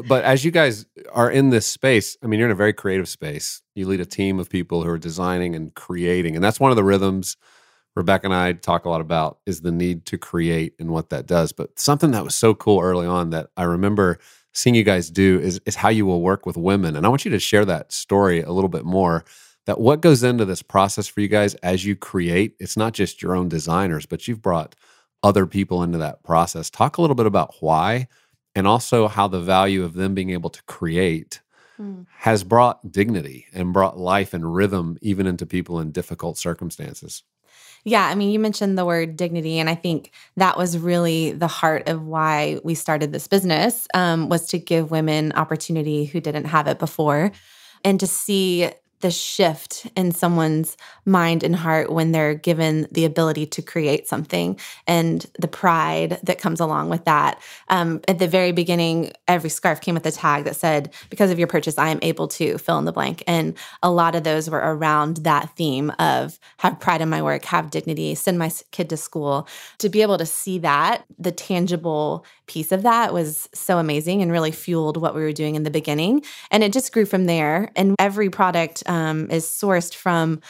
But 0.08 0.24
as 0.24 0.44
you 0.46 0.52
guys 0.52 0.86
are 1.12 1.30
in 1.32 1.50
this 1.52 1.66
space, 1.68 2.18
I 2.24 2.28
mean, 2.28 2.40
you're 2.40 2.48
in 2.48 2.54
a 2.54 2.56
very 2.56 2.74
creative 2.74 3.10
space. 3.10 3.62
You 3.76 3.88
lead 3.88 4.02
a 4.02 4.06
team 4.06 4.40
of 4.40 4.50
people 4.50 4.84
who 4.84 4.90
are 4.90 4.98
designing 4.98 5.56
and 5.56 5.74
creating, 5.76 6.36
and 6.36 6.44
that's 6.44 6.60
one 6.60 6.72
of 6.72 6.78
the 6.78 6.84
rhythms 6.84 7.36
Rebecca 7.96 8.26
and 8.28 8.34
I 8.34 8.54
talk 8.54 8.86
a 8.86 8.90
lot 8.90 9.02
about 9.02 9.40
is 9.46 9.62
the 9.62 9.72
need 9.72 10.06
to 10.08 10.18
create 10.18 10.74
and 10.80 10.92
what 10.92 11.10
that 11.10 11.28
does. 11.28 11.52
But 11.52 11.80
something 11.80 12.12
that 12.12 12.24
was 12.24 12.36
so 12.36 12.56
cool 12.56 12.82
early 12.82 13.06
on 13.06 13.32
that 13.32 13.50
I 13.58 13.64
remember 13.64 14.20
seeing 14.54 14.76
you 14.76 14.84
guys 14.84 15.10
do 15.10 15.40
is 15.40 15.62
is 15.66 15.76
how 15.76 15.90
you 15.90 16.06
will 16.06 16.22
work 16.22 16.46
with 16.46 16.58
women, 16.58 16.96
and 16.96 17.06
I 17.06 17.10
want 17.10 17.26
you 17.26 17.32
to 17.32 17.40
share 17.40 17.66
that 17.66 17.92
story 17.92 18.42
a 18.42 18.52
little 18.52 18.70
bit 18.70 18.86
more. 18.86 19.26
That 19.66 19.80
what 19.80 20.02
goes 20.02 20.24
into 20.24 20.46
this 20.46 20.62
process 20.62 21.08
for 21.08 21.22
you 21.22 21.30
guys 21.30 21.56
as 21.56 21.86
you 21.86 21.96
create, 21.96 22.56
it's 22.60 22.76
not 22.76 22.94
just 22.94 23.22
your 23.22 23.36
own 23.36 23.48
designers, 23.48 24.06
but 24.06 24.28
you've 24.28 24.42
brought 24.42 24.76
other 25.24 25.46
people 25.46 25.84
into 25.84 26.00
that 26.00 26.24
process. 26.24 26.70
Talk 26.70 26.98
a 26.98 27.02
little 27.02 27.16
bit 27.16 27.28
about 27.28 27.56
why 27.62 28.08
and 28.56 28.68
also 28.68 29.08
how 29.08 29.28
the 29.28 29.40
value 29.40 29.84
of 29.84 29.94
them 29.94 30.14
being 30.14 30.30
able 30.30 30.50
to 30.50 30.64
create 30.64 31.42
Mm. 31.80 32.06
has 32.20 32.44
brought 32.44 32.92
dignity 32.92 33.48
and 33.52 33.74
brought 33.74 33.98
life 33.98 34.36
and 34.36 34.54
rhythm 34.54 34.96
even 35.02 35.26
into 35.26 35.44
people 35.44 35.80
in 35.80 35.92
difficult 35.92 36.38
circumstances. 36.38 37.24
Yeah, 37.84 38.06
I 38.06 38.14
mean, 38.14 38.30
you 38.30 38.40
mentioned 38.40 38.78
the 38.78 38.86
word 38.86 39.18
dignity, 39.18 39.58
and 39.58 39.68
I 39.70 39.76
think 39.76 40.12
that 40.38 40.56
was 40.56 40.78
really 40.78 41.32
the 41.32 41.48
heart 41.48 41.90
of 41.90 42.06
why 42.06 42.60
we 42.64 42.76
started 42.76 43.12
this 43.12 43.28
business 43.28 43.88
um, 43.96 44.30
was 44.30 44.46
to 44.50 44.60
give 44.60 44.92
women 44.92 45.34
opportunity 45.34 46.06
who 46.06 46.22
didn't 46.22 46.46
have 46.46 46.68
it 46.68 46.78
before, 46.78 47.32
and 47.84 48.00
to 48.00 48.08
see 48.08 48.70
the 49.04 49.12
shift 49.12 49.86
in 49.98 50.14
someone's 50.14 50.78
mind 51.06 51.44
and 51.44 51.58
heart 51.58 51.92
when 51.92 52.14
they're 52.14 52.34
given 52.34 52.88
the 52.90 53.04
ability 53.04 53.46
to 53.46 53.62
create 53.62 54.08
something 54.08 54.58
and 54.88 55.26
the 55.38 55.48
pride 55.48 56.18
that 56.24 56.40
comes 56.40 56.62
along 56.62 56.90
with 56.90 57.04
that. 57.04 57.38
Um, 57.68 58.00
at 58.08 58.18
the 58.20 58.30
very 58.30 58.54
beginning, 58.54 59.12
every 59.28 59.50
scarf 59.50 59.82
came 59.82 59.94
with 59.94 60.06
a 60.06 60.12
tag 60.12 60.46
that 60.46 60.56
said, 60.56 60.94
Because 61.10 61.32
of 61.32 61.38
your 61.38 61.50
purchase, 61.50 61.78
I 61.78 61.90
am 61.90 62.00
able 62.02 62.30
to 62.30 62.58
fill 62.58 62.80
in 62.80 62.86
the 62.86 62.94
blank. 62.94 63.24
And 63.28 63.58
a 63.84 63.92
lot 63.92 64.16
of 64.16 64.24
those 64.24 64.50
were 64.50 64.60
around 64.60 65.18
that 65.18 65.54
theme 65.58 65.92
of 66.00 66.40
have 66.60 66.80
pride 66.80 67.02
in 67.02 67.10
my 67.10 67.22
work, 67.22 67.44
have 67.44 67.72
dignity, 67.72 68.16
send 68.16 68.40
my 68.40 68.50
kid 68.72 68.90
to 68.90 68.96
school. 68.96 69.50
To 69.80 69.90
be 69.90 70.02
able 70.02 70.18
to 70.18 70.26
see 70.26 70.60
that, 70.60 71.04
the 71.20 71.34
tangible 71.34 72.26
piece 72.48 72.72
of 72.72 72.84
that 72.84 73.14
was 73.14 73.48
so 73.54 73.78
amazing 73.78 74.22
and 74.22 74.32
really 74.32 74.52
fueled 74.52 74.98
what 74.98 75.16
we 75.16 75.22
were 75.22 75.32
doing 75.32 75.56
in 75.56 75.64
the 75.64 75.72
beginning. 75.72 76.24
And 76.52 76.64
it 76.64 76.74
just 76.74 76.92
grew 76.92 77.06
from 77.06 77.26
there. 77.26 77.72
And 77.76 77.96
every 78.00 78.30
product 78.30 78.84
um, 78.86 79.30
is 79.32 79.46
sourced 79.46 79.96
from 79.96 80.42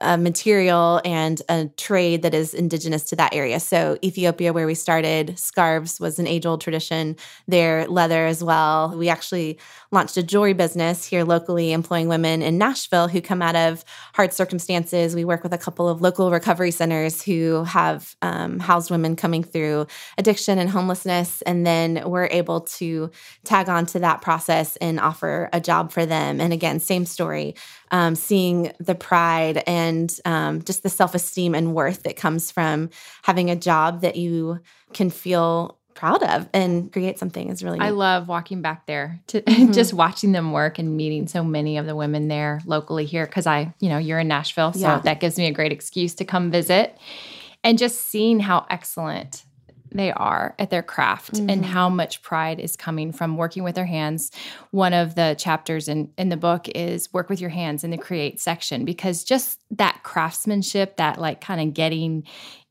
a 0.00 0.16
material 0.16 1.00
and 1.04 1.42
a 1.48 1.66
trade 1.76 2.22
that 2.22 2.34
is 2.34 2.54
indigenous 2.54 3.04
to 3.04 3.16
that 3.16 3.34
area. 3.34 3.58
So, 3.60 3.98
Ethiopia, 4.02 4.52
where 4.52 4.66
we 4.66 4.74
started, 4.74 5.38
scarves 5.38 5.98
was 5.98 6.18
an 6.18 6.26
age 6.26 6.46
old 6.46 6.60
tradition 6.60 7.16
there, 7.46 7.86
leather 7.88 8.26
as 8.26 8.42
well. 8.42 8.94
We 8.96 9.08
actually 9.08 9.58
launched 9.90 10.16
a 10.16 10.22
jewelry 10.22 10.52
business 10.52 11.04
here 11.04 11.24
locally, 11.24 11.72
employing 11.72 12.08
women 12.08 12.42
in 12.42 12.58
Nashville 12.58 13.08
who 13.08 13.20
come 13.20 13.42
out 13.42 13.56
of 13.56 13.84
hard 14.14 14.32
circumstances. 14.32 15.14
We 15.14 15.24
work 15.24 15.42
with 15.42 15.52
a 15.52 15.58
couple 15.58 15.88
of 15.88 16.00
local 16.00 16.30
recovery 16.30 16.70
centers 16.70 17.22
who 17.22 17.64
have 17.64 18.14
um, 18.22 18.58
housed 18.58 18.90
women 18.90 19.16
coming 19.16 19.42
through 19.42 19.86
addiction 20.18 20.58
and 20.58 20.68
homelessness. 20.68 21.42
And 21.42 21.66
then 21.66 22.02
we're 22.04 22.28
able 22.30 22.62
to 22.62 23.10
tag 23.44 23.68
on 23.68 23.86
to 23.86 23.98
that 24.00 24.20
process 24.20 24.76
and 24.76 25.00
offer 25.00 25.48
a 25.52 25.60
job 25.60 25.90
for 25.90 26.04
them. 26.04 26.40
And 26.40 26.52
again, 26.52 26.80
same 26.80 27.06
story 27.06 27.54
um, 27.90 28.14
seeing 28.14 28.72
the 28.78 28.94
pride 28.94 29.62
and 29.66 30.18
um, 30.24 30.62
just 30.62 30.82
the 30.82 30.88
self 30.88 31.14
esteem 31.14 31.54
and 31.54 31.74
worth 31.74 32.02
that 32.04 32.16
comes 32.16 32.50
from 32.50 32.90
having 33.22 33.50
a 33.50 33.56
job 33.56 34.00
that 34.02 34.16
you 34.16 34.60
can 34.92 35.10
feel 35.10 35.78
proud 35.94 36.22
of 36.22 36.48
and 36.54 36.92
create 36.92 37.18
something 37.18 37.48
is 37.48 37.64
really 37.64 37.80
I 37.80 37.90
love 37.90 38.28
walking 38.28 38.62
back 38.62 38.86
there 38.86 39.18
to 39.28 39.40
mm-hmm. 39.42 39.72
just 39.72 39.92
watching 39.92 40.30
them 40.30 40.52
work 40.52 40.78
and 40.78 40.96
meeting 40.96 41.26
so 41.26 41.42
many 41.42 41.76
of 41.76 41.86
the 41.86 41.96
women 41.96 42.28
there 42.28 42.60
locally 42.66 43.04
here 43.04 43.26
cuz 43.26 43.46
I, 43.46 43.74
you 43.80 43.88
know, 43.88 43.98
you're 43.98 44.20
in 44.20 44.28
Nashville, 44.28 44.72
so 44.72 44.80
yeah. 44.80 44.98
that 45.00 45.18
gives 45.18 45.36
me 45.36 45.46
a 45.46 45.52
great 45.52 45.72
excuse 45.72 46.14
to 46.14 46.24
come 46.24 46.52
visit 46.52 46.96
and 47.64 47.78
just 47.78 48.00
seeing 48.00 48.38
how 48.38 48.64
excellent 48.70 49.44
they 49.92 50.12
are 50.12 50.54
at 50.58 50.70
their 50.70 50.82
craft 50.82 51.34
mm-hmm. 51.34 51.50
and 51.50 51.64
how 51.64 51.88
much 51.88 52.22
pride 52.22 52.60
is 52.60 52.76
coming 52.76 53.12
from 53.12 53.36
working 53.36 53.62
with 53.62 53.74
their 53.74 53.86
hands. 53.86 54.30
One 54.70 54.92
of 54.92 55.14
the 55.14 55.36
chapters 55.38 55.88
in, 55.88 56.12
in 56.18 56.28
the 56.28 56.36
book 56.36 56.68
is 56.68 57.12
work 57.12 57.28
with 57.28 57.40
your 57.40 57.50
hands 57.50 57.84
in 57.84 57.90
the 57.90 57.98
create 57.98 58.40
section 58.40 58.84
because 58.84 59.24
just 59.24 59.60
that 59.70 60.00
craftsmanship, 60.02 60.96
that 60.96 61.18
like 61.18 61.40
kind 61.40 61.60
of 61.60 61.74
getting 61.74 62.24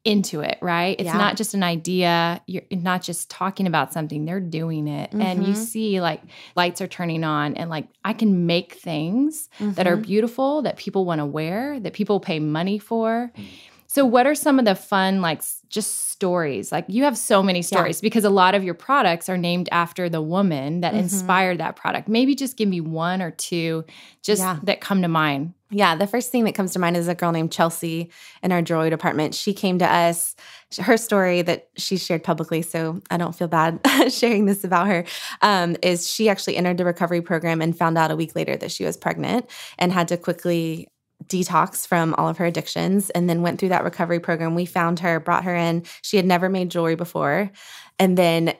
into 0.07 0.39
it, 0.39 0.57
right? 0.61 0.95
It's 0.97 1.07
yeah. 1.07 1.17
not 1.17 1.35
just 1.35 1.53
an 1.53 1.63
idea, 1.63 2.41
you're 2.47 2.63
not 2.71 3.01
just 3.01 3.29
talking 3.29 3.67
about 3.67 3.91
something, 3.91 4.23
they're 4.23 4.39
doing 4.39 4.87
it. 4.87 5.09
Mm-hmm. 5.09 5.21
And 5.21 5.45
you 5.45 5.53
mm-hmm. 5.53 5.61
see 5.61 5.99
like 5.99 6.21
lights 6.55 6.79
are 6.79 6.87
turning 6.87 7.25
on 7.25 7.55
and 7.55 7.69
like 7.69 7.89
I 8.05 8.13
can 8.13 8.45
make 8.45 8.75
things 8.75 9.49
mm-hmm. 9.59 9.73
that 9.73 9.85
are 9.85 9.95
mm-hmm. 9.95 10.03
beautiful 10.03 10.61
that 10.61 10.77
people 10.77 11.03
want 11.03 11.19
to 11.19 11.25
wear, 11.25 11.77
that 11.81 11.91
people 11.91 12.21
pay 12.21 12.39
money 12.39 12.79
for. 12.79 13.31
Mm-hmm 13.35 13.73
so, 13.89 14.05
what 14.05 14.27
are 14.27 14.35
some 14.35 14.59
of 14.59 14.65
the 14.65 14.75
fun, 14.75 15.21
like 15.21 15.41
just 15.69 16.09
stories? 16.09 16.73
Like, 16.73 16.85
you 16.89 17.05
have 17.05 17.17
so 17.17 17.41
many 17.41 17.61
stories 17.61 17.97
yeah. 17.97 18.07
because 18.07 18.25
a 18.25 18.29
lot 18.29 18.53
of 18.53 18.63
your 18.63 18.73
products 18.73 19.29
are 19.29 19.37
named 19.37 19.69
after 19.71 20.09
the 20.09 20.21
woman 20.21 20.81
that 20.81 20.91
mm-hmm. 20.91 21.03
inspired 21.03 21.59
that 21.59 21.77
product. 21.77 22.09
Maybe 22.09 22.35
just 22.35 22.57
give 22.57 22.67
me 22.67 22.81
one 22.81 23.21
or 23.21 23.31
two 23.31 23.85
just 24.21 24.41
yeah. 24.41 24.59
that 24.63 24.81
come 24.81 25.01
to 25.03 25.07
mind. 25.07 25.53
Yeah, 25.69 25.95
the 25.95 26.07
first 26.07 26.31
thing 26.31 26.43
that 26.45 26.55
comes 26.55 26.73
to 26.73 26.79
mind 26.79 26.97
is 26.97 27.07
a 27.07 27.15
girl 27.15 27.31
named 27.31 27.51
Chelsea 27.51 28.09
in 28.43 28.51
our 28.51 28.61
jewelry 28.61 28.89
department. 28.89 29.33
She 29.33 29.53
came 29.53 29.79
to 29.79 29.85
us, 29.85 30.35
her 30.79 30.97
story 30.97 31.41
that 31.41 31.69
she 31.77 31.97
shared 31.97 32.23
publicly, 32.23 32.61
so 32.61 33.01
I 33.09 33.17
don't 33.17 33.35
feel 33.35 33.49
bad 33.49 33.79
sharing 34.09 34.45
this 34.45 34.63
about 34.63 34.87
her, 34.87 35.05
um, 35.41 35.75
is 35.81 36.09
she 36.09 36.29
actually 36.29 36.57
entered 36.57 36.77
the 36.77 36.85
recovery 36.85 37.21
program 37.21 37.61
and 37.61 37.77
found 37.77 37.97
out 37.97 38.11
a 38.11 38.15
week 38.15 38.35
later 38.35 38.55
that 38.57 38.71
she 38.71 38.85
was 38.85 38.95
pregnant 38.95 39.49
and 39.77 39.91
had 39.91 40.07
to 40.09 40.17
quickly 40.17 40.87
detox 41.27 41.85
from 41.85 42.13
all 42.15 42.27
of 42.27 42.37
her 42.37 42.45
addictions 42.45 43.09
and 43.11 43.29
then 43.29 43.41
went 43.41 43.59
through 43.59 43.69
that 43.69 43.83
recovery 43.83 44.19
program. 44.19 44.55
We 44.55 44.65
found 44.65 44.99
her, 44.99 45.19
brought 45.19 45.43
her 45.43 45.55
in. 45.55 45.83
She 46.01 46.17
had 46.17 46.25
never 46.25 46.49
made 46.49 46.71
jewelry 46.71 46.95
before. 46.95 47.51
And 47.99 48.17
then 48.17 48.53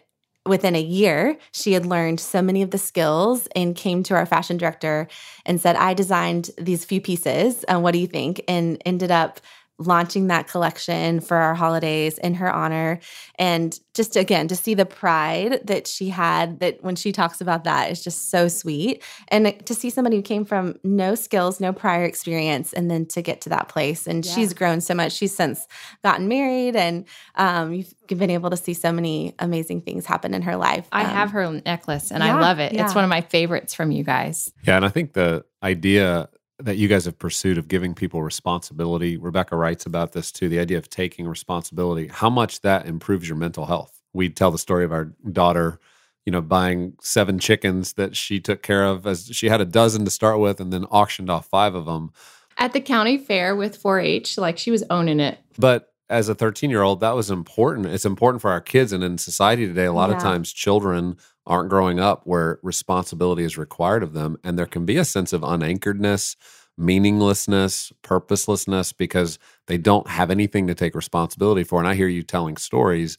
within 0.45 0.75
a 0.75 0.82
year, 0.82 1.38
she 1.51 1.73
had 1.73 1.86
learned 1.86 2.19
so 2.19 2.41
many 2.41 2.62
of 2.62 2.71
the 2.71 2.77
skills 2.77 3.47
and 3.56 3.75
came 3.75 4.03
to 4.03 4.15
our 4.15 4.25
fashion 4.25 4.58
director 4.58 5.08
and 5.45 5.60
said, 5.60 5.75
I 5.75 5.93
designed 5.93 6.51
these 6.58 6.86
few 6.86 7.01
pieces. 7.01 7.63
And 7.65 7.84
what 7.84 7.91
do 7.91 7.99
you 7.99 8.08
think? 8.08 8.41
And 8.47 8.82
ended 8.86 9.12
up 9.12 9.39
launching 9.79 10.27
that 10.27 10.47
collection 10.47 11.19
for 11.19 11.37
our 11.37 11.53
holidays 11.53 12.17
in 12.17 12.33
her 12.35 12.51
honor. 12.51 12.99
And 13.37 13.79
just 13.93 14.15
again 14.15 14.47
to 14.47 14.55
see 14.55 14.73
the 14.73 14.85
pride 14.85 15.61
that 15.65 15.87
she 15.87 16.09
had 16.09 16.59
that 16.59 16.83
when 16.83 16.95
she 16.95 17.11
talks 17.11 17.41
about 17.41 17.63
that 17.65 17.91
is 17.91 18.03
just 18.03 18.29
so 18.29 18.47
sweet. 18.47 19.03
And 19.27 19.65
to 19.65 19.73
see 19.73 19.89
somebody 19.89 20.17
who 20.17 20.21
came 20.21 20.45
from 20.45 20.75
no 20.83 21.15
skills 21.15 21.59
no 21.59 21.73
prior 21.73 22.03
experience 22.03 22.73
and 22.73 22.89
then 22.89 23.05
to 23.07 23.21
get 23.21 23.41
to 23.41 23.49
that 23.49 23.69
place. 23.69 24.07
And 24.07 24.25
yeah. 24.25 24.33
she's 24.33 24.53
grown 24.53 24.81
so 24.81 24.93
much. 24.93 25.13
She's 25.13 25.35
since 25.35 25.67
gotten 26.03 26.27
married 26.27 26.75
and 26.75 27.05
um, 27.35 27.73
you've 27.73 27.93
been 28.07 28.29
able 28.29 28.49
to 28.49 28.57
see 28.57 28.73
so 28.73 28.91
many 28.91 29.35
amazing 29.39 29.81
things 29.81 30.05
happen 30.05 30.33
in 30.33 30.41
her 30.43 30.55
life. 30.55 30.87
I 30.91 31.03
um, 31.03 31.09
have 31.09 31.31
her 31.31 31.61
necklace 31.65 32.11
and 32.11 32.23
yeah, 32.23 32.35
i 32.35 32.39
love 32.39 32.59
it. 32.59 32.73
Yeah. 32.73 32.85
it's 32.85 32.95
one 32.95 33.03
of 33.03 33.09
my 33.09 33.21
favorites 33.21 33.73
from 33.73 33.91
you 33.91 34.03
guys. 34.03 34.51
Yeah 34.65 34.77
and 34.77 34.85
i 34.85 34.89
think 34.89 35.13
the 35.13 35.43
idea 35.63 36.29
that 36.59 36.77
you 36.77 36.87
guys 36.87 37.05
have 37.05 37.19
pursued 37.19 37.57
of 37.57 37.67
giving 37.67 37.93
people 37.93 38.23
responsibility. 38.23 39.17
Rebecca 39.17 39.55
writes 39.55 39.85
about 39.85 40.13
this 40.13 40.31
too 40.31 40.49
the 40.49 40.59
idea 40.59 40.77
of 40.77 40.89
taking 40.89 41.27
responsibility, 41.27 42.07
how 42.07 42.29
much 42.29 42.61
that 42.61 42.85
improves 42.85 43.27
your 43.27 43.37
mental 43.37 43.65
health. 43.65 44.01
We 44.13 44.29
tell 44.29 44.51
the 44.51 44.57
story 44.57 44.83
of 44.83 44.91
our 44.91 45.05
daughter, 45.31 45.79
you 46.25 46.31
know, 46.31 46.41
buying 46.41 46.93
seven 47.01 47.37
chickens 47.37 47.93
that 47.93 48.15
she 48.15 48.39
took 48.39 48.63
care 48.63 48.85
of 48.85 49.05
as 49.05 49.27
she 49.31 49.49
had 49.49 49.61
a 49.61 49.65
dozen 49.65 50.05
to 50.05 50.11
start 50.11 50.39
with 50.39 50.59
and 50.59 50.73
then 50.73 50.85
auctioned 50.85 51.29
off 51.29 51.47
five 51.47 51.75
of 51.75 51.85
them. 51.85 52.11
At 52.57 52.73
the 52.73 52.81
county 52.81 53.19
fair 53.19 53.55
with 53.55 53.77
4 53.77 53.99
H, 53.99 54.37
like 54.37 54.57
she 54.57 54.71
was 54.71 54.83
owning 54.89 55.19
it. 55.19 55.37
But 55.59 55.93
as 56.09 56.29
a 56.29 56.35
13 56.35 56.69
year 56.69 56.81
old, 56.81 57.01
that 57.01 57.15
was 57.15 57.29
important. 57.29 57.87
It's 57.87 58.05
important 58.05 58.41
for 58.41 58.49
our 58.49 58.61
kids. 58.61 58.93
And 58.93 59.03
in 59.03 59.19
society 59.19 59.67
today, 59.67 59.85
a 59.85 59.93
lot 59.93 60.09
yeah. 60.09 60.15
of 60.15 60.21
times 60.21 60.51
children 60.51 61.17
aren't 61.47 61.69
growing 61.69 61.99
up 61.99 62.21
where 62.25 62.60
responsibility 62.62 63.43
is 63.43 63.57
required 63.57 64.03
of 64.03 64.13
them. 64.13 64.38
And 64.43 64.57
there 64.57 64.65
can 64.65 64.86
be 64.86 64.97
a 64.97 65.05
sense 65.05 65.33
of 65.33 65.41
unanchoredness, 65.41 66.36
meaninglessness, 66.77 67.91
purposelessness 68.03 68.93
because 68.93 69.39
they 69.65 69.77
don't 69.77 70.07
have 70.07 70.29
anything 70.29 70.67
to 70.67 70.75
take 70.75 70.93
responsibility 70.93 71.63
for. 71.63 71.79
And 71.79 71.88
I 71.88 71.95
hear 71.95 72.07
you 72.07 72.21
telling 72.21 72.57
stories 72.57 73.17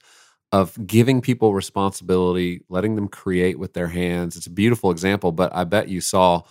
of 0.53 0.87
giving 0.87 1.21
people 1.21 1.53
responsibility, 1.55 2.63
letting 2.69 2.95
them 2.95 3.09
create 3.09 3.59
with 3.59 3.75
their 3.75 3.89
hands. 3.89 4.37
It's 4.37 4.47
a 4.47 4.51
beautiful 4.51 4.91
example, 4.91 5.33
but 5.33 5.55
I 5.55 5.65
bet 5.65 5.89
you 5.89 6.01
saw 6.01 6.43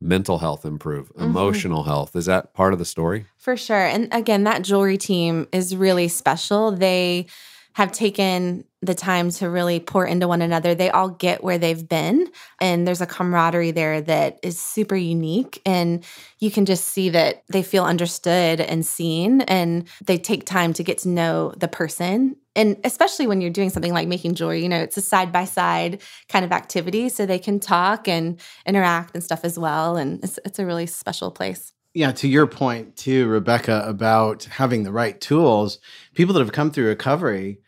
mental 0.00 0.38
health 0.38 0.64
improve, 0.64 1.08
mm-hmm. 1.10 1.24
emotional 1.24 1.84
health. 1.84 2.16
Is 2.16 2.26
that 2.26 2.54
part 2.54 2.72
of 2.72 2.78
the 2.78 2.84
story? 2.84 3.26
For 3.36 3.56
sure. 3.56 3.86
And 3.86 4.12
again, 4.12 4.44
that 4.44 4.62
jewelry 4.62 4.98
team 4.98 5.46
is 5.52 5.76
really 5.76 6.08
special. 6.08 6.72
They 6.72 7.26
have 7.74 7.90
taken 7.90 8.64
the 8.82 8.94
time 8.94 9.30
to 9.30 9.50
really 9.50 9.80
pour 9.80 10.06
into 10.06 10.28
one 10.28 10.42
another. 10.42 10.74
They 10.74 10.90
all 10.90 11.08
get 11.08 11.42
where 11.42 11.58
they've 11.58 11.88
been, 11.88 12.30
and 12.60 12.86
there's 12.86 13.00
a 13.00 13.06
camaraderie 13.06 13.72
there 13.72 14.00
that 14.00 14.38
is 14.42 14.58
super 14.58 14.94
unique. 14.94 15.60
And 15.66 16.04
you 16.38 16.52
can 16.52 16.66
just 16.66 16.84
see 16.86 17.08
that 17.10 17.42
they 17.48 17.62
feel 17.64 17.84
understood 17.84 18.60
and 18.60 18.86
seen, 18.86 19.40
and 19.42 19.88
they 20.04 20.18
take 20.18 20.46
time 20.46 20.72
to 20.74 20.84
get 20.84 20.98
to 20.98 21.08
know 21.08 21.52
the 21.56 21.68
person. 21.68 22.36
And 22.54 22.76
especially 22.84 23.26
when 23.26 23.40
you're 23.40 23.50
doing 23.50 23.70
something 23.70 23.92
like 23.92 24.06
making 24.06 24.36
jewelry, 24.36 24.62
you 24.62 24.68
know, 24.68 24.80
it's 24.80 24.96
a 24.96 25.02
side 25.02 25.32
by 25.32 25.44
side 25.44 26.00
kind 26.28 26.44
of 26.44 26.52
activity. 26.52 27.08
So 27.08 27.26
they 27.26 27.40
can 27.40 27.58
talk 27.58 28.06
and 28.06 28.40
interact 28.64 29.14
and 29.14 29.24
stuff 29.24 29.40
as 29.42 29.58
well. 29.58 29.96
And 29.96 30.22
it's, 30.22 30.38
it's 30.44 30.60
a 30.60 30.66
really 30.66 30.86
special 30.86 31.32
place 31.32 31.72
yeah, 31.94 32.10
to 32.10 32.28
your 32.28 32.48
point 32.48 32.96
too, 32.96 33.28
Rebecca, 33.28 33.84
about 33.86 34.44
having 34.44 34.82
the 34.82 34.90
right 34.90 35.20
tools, 35.20 35.78
people 36.14 36.34
that 36.34 36.40
have 36.40 36.50
come 36.50 36.72
through 36.72 36.88
recovery 36.88 37.60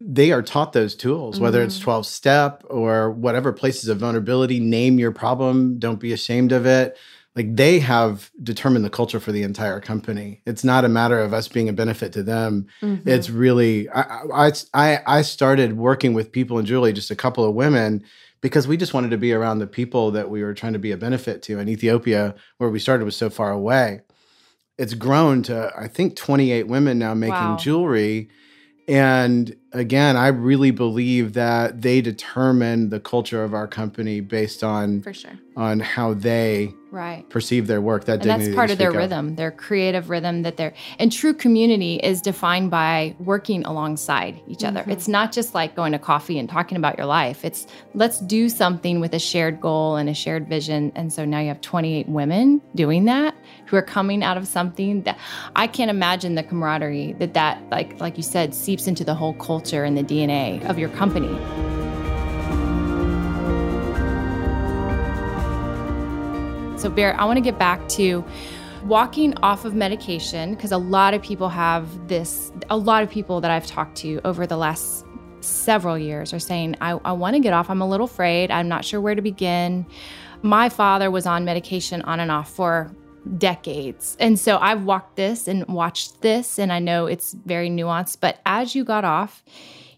they 0.00 0.30
are 0.32 0.42
taught 0.42 0.72
those 0.72 0.94
tools, 0.94 1.40
whether 1.40 1.60
mm-hmm. 1.60 1.68
it's 1.68 1.78
12 1.78 2.06
step 2.06 2.64
or 2.68 3.10
whatever 3.10 3.52
places 3.52 3.88
of 3.88 3.98
vulnerability, 3.98 4.60
name 4.60 4.98
your 4.98 5.12
problem, 5.12 5.78
don't 5.78 6.00
be 6.00 6.12
ashamed 6.12 6.52
of 6.52 6.66
it. 6.66 6.98
Like 7.34 7.54
they 7.54 7.78
have 7.80 8.30
determined 8.42 8.84
the 8.84 8.90
culture 8.90 9.20
for 9.20 9.30
the 9.30 9.42
entire 9.42 9.78
company. 9.78 10.40
It's 10.46 10.64
not 10.64 10.86
a 10.86 10.88
matter 10.88 11.20
of 11.20 11.34
us 11.34 11.48
being 11.48 11.68
a 11.68 11.72
benefit 11.72 12.12
to 12.14 12.22
them. 12.22 12.66
Mm-hmm. 12.80 13.06
It's 13.08 13.28
really, 13.28 13.90
I, 13.90 14.52
I, 14.72 15.00
I 15.06 15.22
started 15.22 15.76
working 15.76 16.14
with 16.14 16.32
people 16.32 16.58
in 16.58 16.64
Julie, 16.64 16.94
just 16.94 17.10
a 17.10 17.16
couple 17.16 17.44
of 17.44 17.54
women, 17.54 18.02
because 18.40 18.66
we 18.66 18.78
just 18.78 18.94
wanted 18.94 19.10
to 19.10 19.18
be 19.18 19.32
around 19.34 19.58
the 19.58 19.66
people 19.66 20.10
that 20.12 20.30
we 20.30 20.42
were 20.42 20.54
trying 20.54 20.72
to 20.72 20.78
be 20.78 20.92
a 20.92 20.96
benefit 20.96 21.42
to. 21.42 21.58
And 21.58 21.68
Ethiopia, 21.68 22.34
where 22.56 22.70
we 22.70 22.78
started, 22.78 23.04
was 23.04 23.16
so 23.16 23.28
far 23.28 23.50
away. 23.50 24.00
It's 24.78 24.94
grown 24.94 25.42
to, 25.44 25.72
I 25.76 25.88
think, 25.88 26.16
28 26.16 26.68
women 26.68 26.98
now 26.98 27.12
making 27.12 27.34
wow. 27.34 27.56
jewelry. 27.56 28.30
And 28.88 29.56
again, 29.72 30.16
I 30.16 30.28
really 30.28 30.70
believe 30.70 31.34
that 31.34 31.82
they 31.82 32.00
determine 32.00 32.90
the 32.90 33.00
culture 33.00 33.42
of 33.44 33.54
our 33.54 33.66
company 33.66 34.20
based 34.20 34.62
on 34.64 35.02
For 35.02 35.12
sure. 35.12 35.38
on 35.56 35.80
how 35.80 36.14
they 36.14 36.72
Right. 36.92 37.28
perceive 37.28 37.66
their 37.66 37.80
work. 37.80 38.04
That 38.04 38.22
And 38.22 38.30
that's 38.30 38.54
part 38.54 38.70
you 38.70 38.74
of 38.74 38.78
their 38.78 38.92
rhythm, 38.92 39.34
their 39.34 39.50
creative 39.50 40.08
rhythm 40.08 40.42
that 40.42 40.56
they're 40.56 40.72
and 40.98 41.12
true 41.12 41.34
community 41.34 41.96
is 41.96 42.22
defined 42.22 42.70
by 42.70 43.14
working 43.18 43.64
alongside 43.66 44.40
each 44.48 44.64
other. 44.64 44.80
Mm-hmm. 44.80 44.92
It's 44.92 45.08
not 45.08 45.30
just 45.32 45.54
like 45.54 45.74
going 45.74 45.92
to 45.92 45.98
coffee 45.98 46.38
and 46.38 46.48
talking 46.48 46.78
about 46.78 46.96
your 46.96 47.06
life. 47.06 47.44
It's 47.44 47.66
let's 47.94 48.20
do 48.20 48.48
something 48.48 49.00
with 49.00 49.12
a 49.14 49.18
shared 49.18 49.60
goal 49.60 49.96
and 49.96 50.08
a 50.08 50.14
shared 50.14 50.48
vision. 50.48 50.90
And 50.94 51.12
so 51.12 51.24
now 51.26 51.40
you 51.40 51.48
have 51.48 51.60
28 51.60 52.08
women 52.08 52.62
doing 52.74 53.04
that 53.06 53.34
who 53.66 53.76
are 53.76 53.82
coming 53.82 54.22
out 54.22 54.36
of 54.38 54.46
something 54.46 55.02
that 55.02 55.18
I 55.56 55.66
can't 55.66 55.90
imagine 55.90 56.34
the 56.36 56.44
camaraderie 56.44 57.14
that 57.18 57.34
that 57.34 57.62
like 57.70 58.00
like 58.00 58.16
you 58.16 58.22
said 58.22 58.54
seeps 58.54 58.86
into 58.86 59.04
the 59.04 59.14
whole 59.14 59.34
culture 59.34 59.55
and 59.84 59.96
the 59.96 60.02
DNA 60.02 60.64
of 60.68 60.78
your 60.78 60.88
company. 60.90 61.34
So, 66.78 66.90
Bear, 66.90 67.18
I 67.20 67.24
want 67.24 67.38
to 67.38 67.40
get 67.40 67.58
back 67.58 67.88
to 67.90 68.24
walking 68.84 69.36
off 69.38 69.64
of 69.64 69.74
medication 69.74 70.54
because 70.54 70.72
a 70.72 70.78
lot 70.78 71.14
of 71.14 71.22
people 71.22 71.48
have 71.48 72.08
this, 72.08 72.52
a 72.70 72.76
lot 72.76 73.02
of 73.02 73.10
people 73.10 73.40
that 73.40 73.50
I've 73.50 73.66
talked 73.66 73.96
to 73.98 74.20
over 74.24 74.46
the 74.46 74.56
last 74.56 75.04
several 75.40 75.98
years 75.98 76.32
are 76.32 76.38
saying, 76.38 76.76
I, 76.80 76.92
I 77.04 77.12
want 77.12 77.34
to 77.34 77.40
get 77.40 77.52
off. 77.52 77.70
I'm 77.70 77.80
a 77.80 77.88
little 77.88 78.06
afraid. 78.06 78.50
I'm 78.50 78.68
not 78.68 78.84
sure 78.84 79.00
where 79.00 79.14
to 79.14 79.22
begin. 79.22 79.86
My 80.42 80.68
father 80.68 81.10
was 81.10 81.26
on 81.26 81.44
medication 81.44 82.02
on 82.02 82.20
and 82.20 82.30
off 82.30 82.50
for 82.50 82.92
decades. 83.38 84.16
And 84.20 84.38
so 84.38 84.58
I've 84.58 84.84
walked 84.84 85.16
this 85.16 85.48
and 85.48 85.66
watched 85.66 86.22
this, 86.22 86.58
and 86.58 86.72
I 86.72 86.78
know 86.78 87.06
it's 87.06 87.32
very 87.32 87.68
nuanced. 87.68 88.18
But 88.20 88.40
as 88.46 88.74
you 88.74 88.84
got 88.84 89.04
off, 89.04 89.42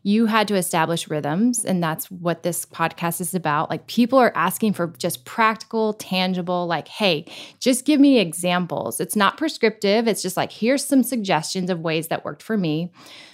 you 0.02 0.26
had 0.26 0.48
to 0.48 0.54
establish 0.54 1.08
rhythms 1.10 1.64
and 1.64 1.82
that's 1.82 2.10
what 2.10 2.42
this 2.42 2.64
podcast 2.64 3.20
is 3.20 3.34
about 3.34 3.68
like 3.68 3.86
people 3.88 4.18
are 4.18 4.32
asking 4.34 4.72
for 4.72 4.86
just 4.96 5.24
practical 5.24 5.92
tangible 5.94 6.66
like 6.66 6.88
hey 6.88 7.24
just 7.58 7.84
give 7.84 8.00
me 8.00 8.18
examples 8.18 9.00
it's 9.00 9.16
not 9.16 9.36
prescriptive 9.36 10.06
it's 10.06 10.22
just 10.22 10.36
like 10.36 10.52
here's 10.52 10.84
some 10.84 11.02
suggestions 11.02 11.68
of 11.68 11.80
ways 11.80 12.08
that 12.08 12.24
worked 12.24 12.42
for 12.42 12.56
me 12.56 12.90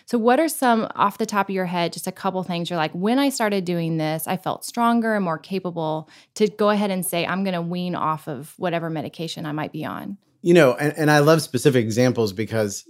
so 0.07 0.19
what 0.19 0.39
are 0.39 0.49
some 0.49 0.87
off 0.95 1.19
the 1.19 1.27
top 1.27 1.49
of 1.49 1.55
your 1.55 1.67
head 1.67 1.93
just 1.93 2.07
a 2.07 2.13
couple 2.13 2.43
things 2.43 2.69
you're 2.71 2.77
like 2.77 2.93
when 2.93 3.19
i 3.19 3.29
started 3.29 3.65
doing 3.65 3.97
this 3.97 4.27
i 4.27 4.37
felt 4.37 4.65
stronger 4.65 5.15
and 5.15 5.25
more 5.25 5.39
capable 5.39 6.09
to 6.35 6.49
go 6.49 6.71
ahead 6.71 6.91
and 6.91 7.05
say 7.07 7.27
i'm 7.27 7.43
going 7.45 7.55
to 7.55 7.63
wean 7.63 7.95
off 7.95 8.29
of 8.29 8.55
whatever 8.59 8.91
medication 8.91 9.47
i 9.47 9.53
might 9.53 9.73
be 9.73 9.85
on 9.85 10.17
You 10.43 10.53
know, 10.53 10.75
and, 10.75 10.93
and 10.99 11.11
I 11.11 11.21
love 11.21 11.41
specific 11.41 11.83
examples 11.85 12.35
because 12.35 12.85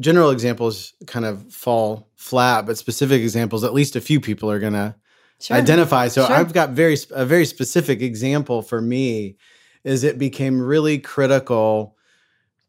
general 0.00 0.30
examples 0.30 0.94
kind 1.06 1.26
of 1.26 1.52
fall 1.52 2.08
flat, 2.16 2.64
but 2.64 2.78
specific 2.78 3.20
examples, 3.20 3.62
at 3.64 3.74
least 3.74 3.94
a 3.96 4.00
few 4.00 4.20
people 4.20 4.50
are 4.50 4.58
going 4.58 4.72
to 4.72 4.94
sure 5.38 5.56
identify. 5.58 6.08
So 6.08 6.24
Sure. 6.24 6.34
I've 6.34 6.54
got 6.54 6.70
very 6.70 6.96
a 7.10 7.26
very 7.26 7.44
specific 7.44 8.00
example 8.00 8.62
for 8.62 8.80
me 8.80 9.36
is 9.84 10.02
it 10.02 10.18
became 10.18 10.58
really 10.62 10.98
critical 10.98 11.94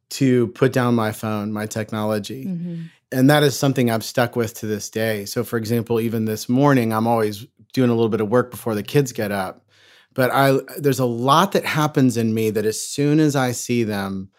to 0.10 0.48
put 0.50 0.74
down 0.74 0.96
my 0.96 1.12
phone, 1.14 1.54
my 1.54 1.66
technology. 1.66 2.46
Mhm. 2.46 2.90
And 3.16 3.30
that 3.30 3.44
is 3.44 3.58
something 3.58 3.90
I've 3.90 4.04
stuck 4.04 4.36
with 4.36 4.56
to 4.56 4.68
this 4.68 4.90
day. 4.90 5.24
So 5.24 5.46
for 5.46 5.56
example, 5.56 6.02
even 6.02 6.26
this 6.26 6.50
morning 6.50 6.92
I'm 6.92 7.08
always 7.08 7.46
doing 7.72 7.90
a 7.90 7.94
little 7.94 8.10
bit 8.10 8.20
of 8.20 8.28
work 8.28 8.52
before 8.52 8.76
the 8.76 8.84
kids 8.84 9.14
get 9.14 9.32
up. 9.32 9.66
But 10.14 10.32
I 10.32 10.60
there's 10.78 11.00
a 11.00 11.06
lot 11.06 11.54
that 11.54 11.64
happens 11.64 12.18
in 12.18 12.34
me 12.34 12.50
that 12.50 12.66
as 12.66 12.82
soon 12.82 13.22
as 13.22 13.34
I 13.38 13.54
see 13.54 13.86
them, 13.86 14.32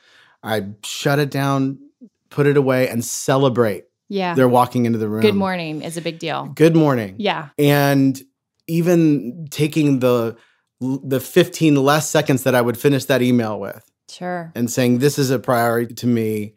I 0.42 0.66
shut 0.84 1.18
it 1.18 1.30
down, 1.30 1.78
put 2.28 2.46
it 2.46 2.58
away 2.58 2.86
and 2.88 3.02
celebrate. 3.02 3.84
yeah 4.10 4.34
They're 4.34 4.46
walking 4.46 4.84
into 4.84 4.98
the 4.98 5.08
room. 5.08 5.22
good 5.22 5.34
morning 5.34 5.80
is 5.80 5.96
a 5.96 6.02
big 6.02 6.18
deal 6.18 6.52
Good 6.54 6.76
morning 6.76 7.14
yeah 7.18 7.48
and 7.58 8.20
even 8.66 9.46
taking 9.50 10.00
the 10.00 10.36
the 10.80 11.20
15 11.20 11.76
less 11.76 12.10
seconds 12.10 12.42
that 12.42 12.54
I 12.54 12.60
would 12.60 12.76
finish 12.76 13.06
that 13.06 13.22
email 13.22 13.58
with 13.58 13.90
sure 14.10 14.52
and 14.54 14.70
saying 14.70 14.98
this 14.98 15.18
is 15.18 15.30
a 15.30 15.38
priority 15.38 15.94
to 15.94 16.06
me 16.06 16.54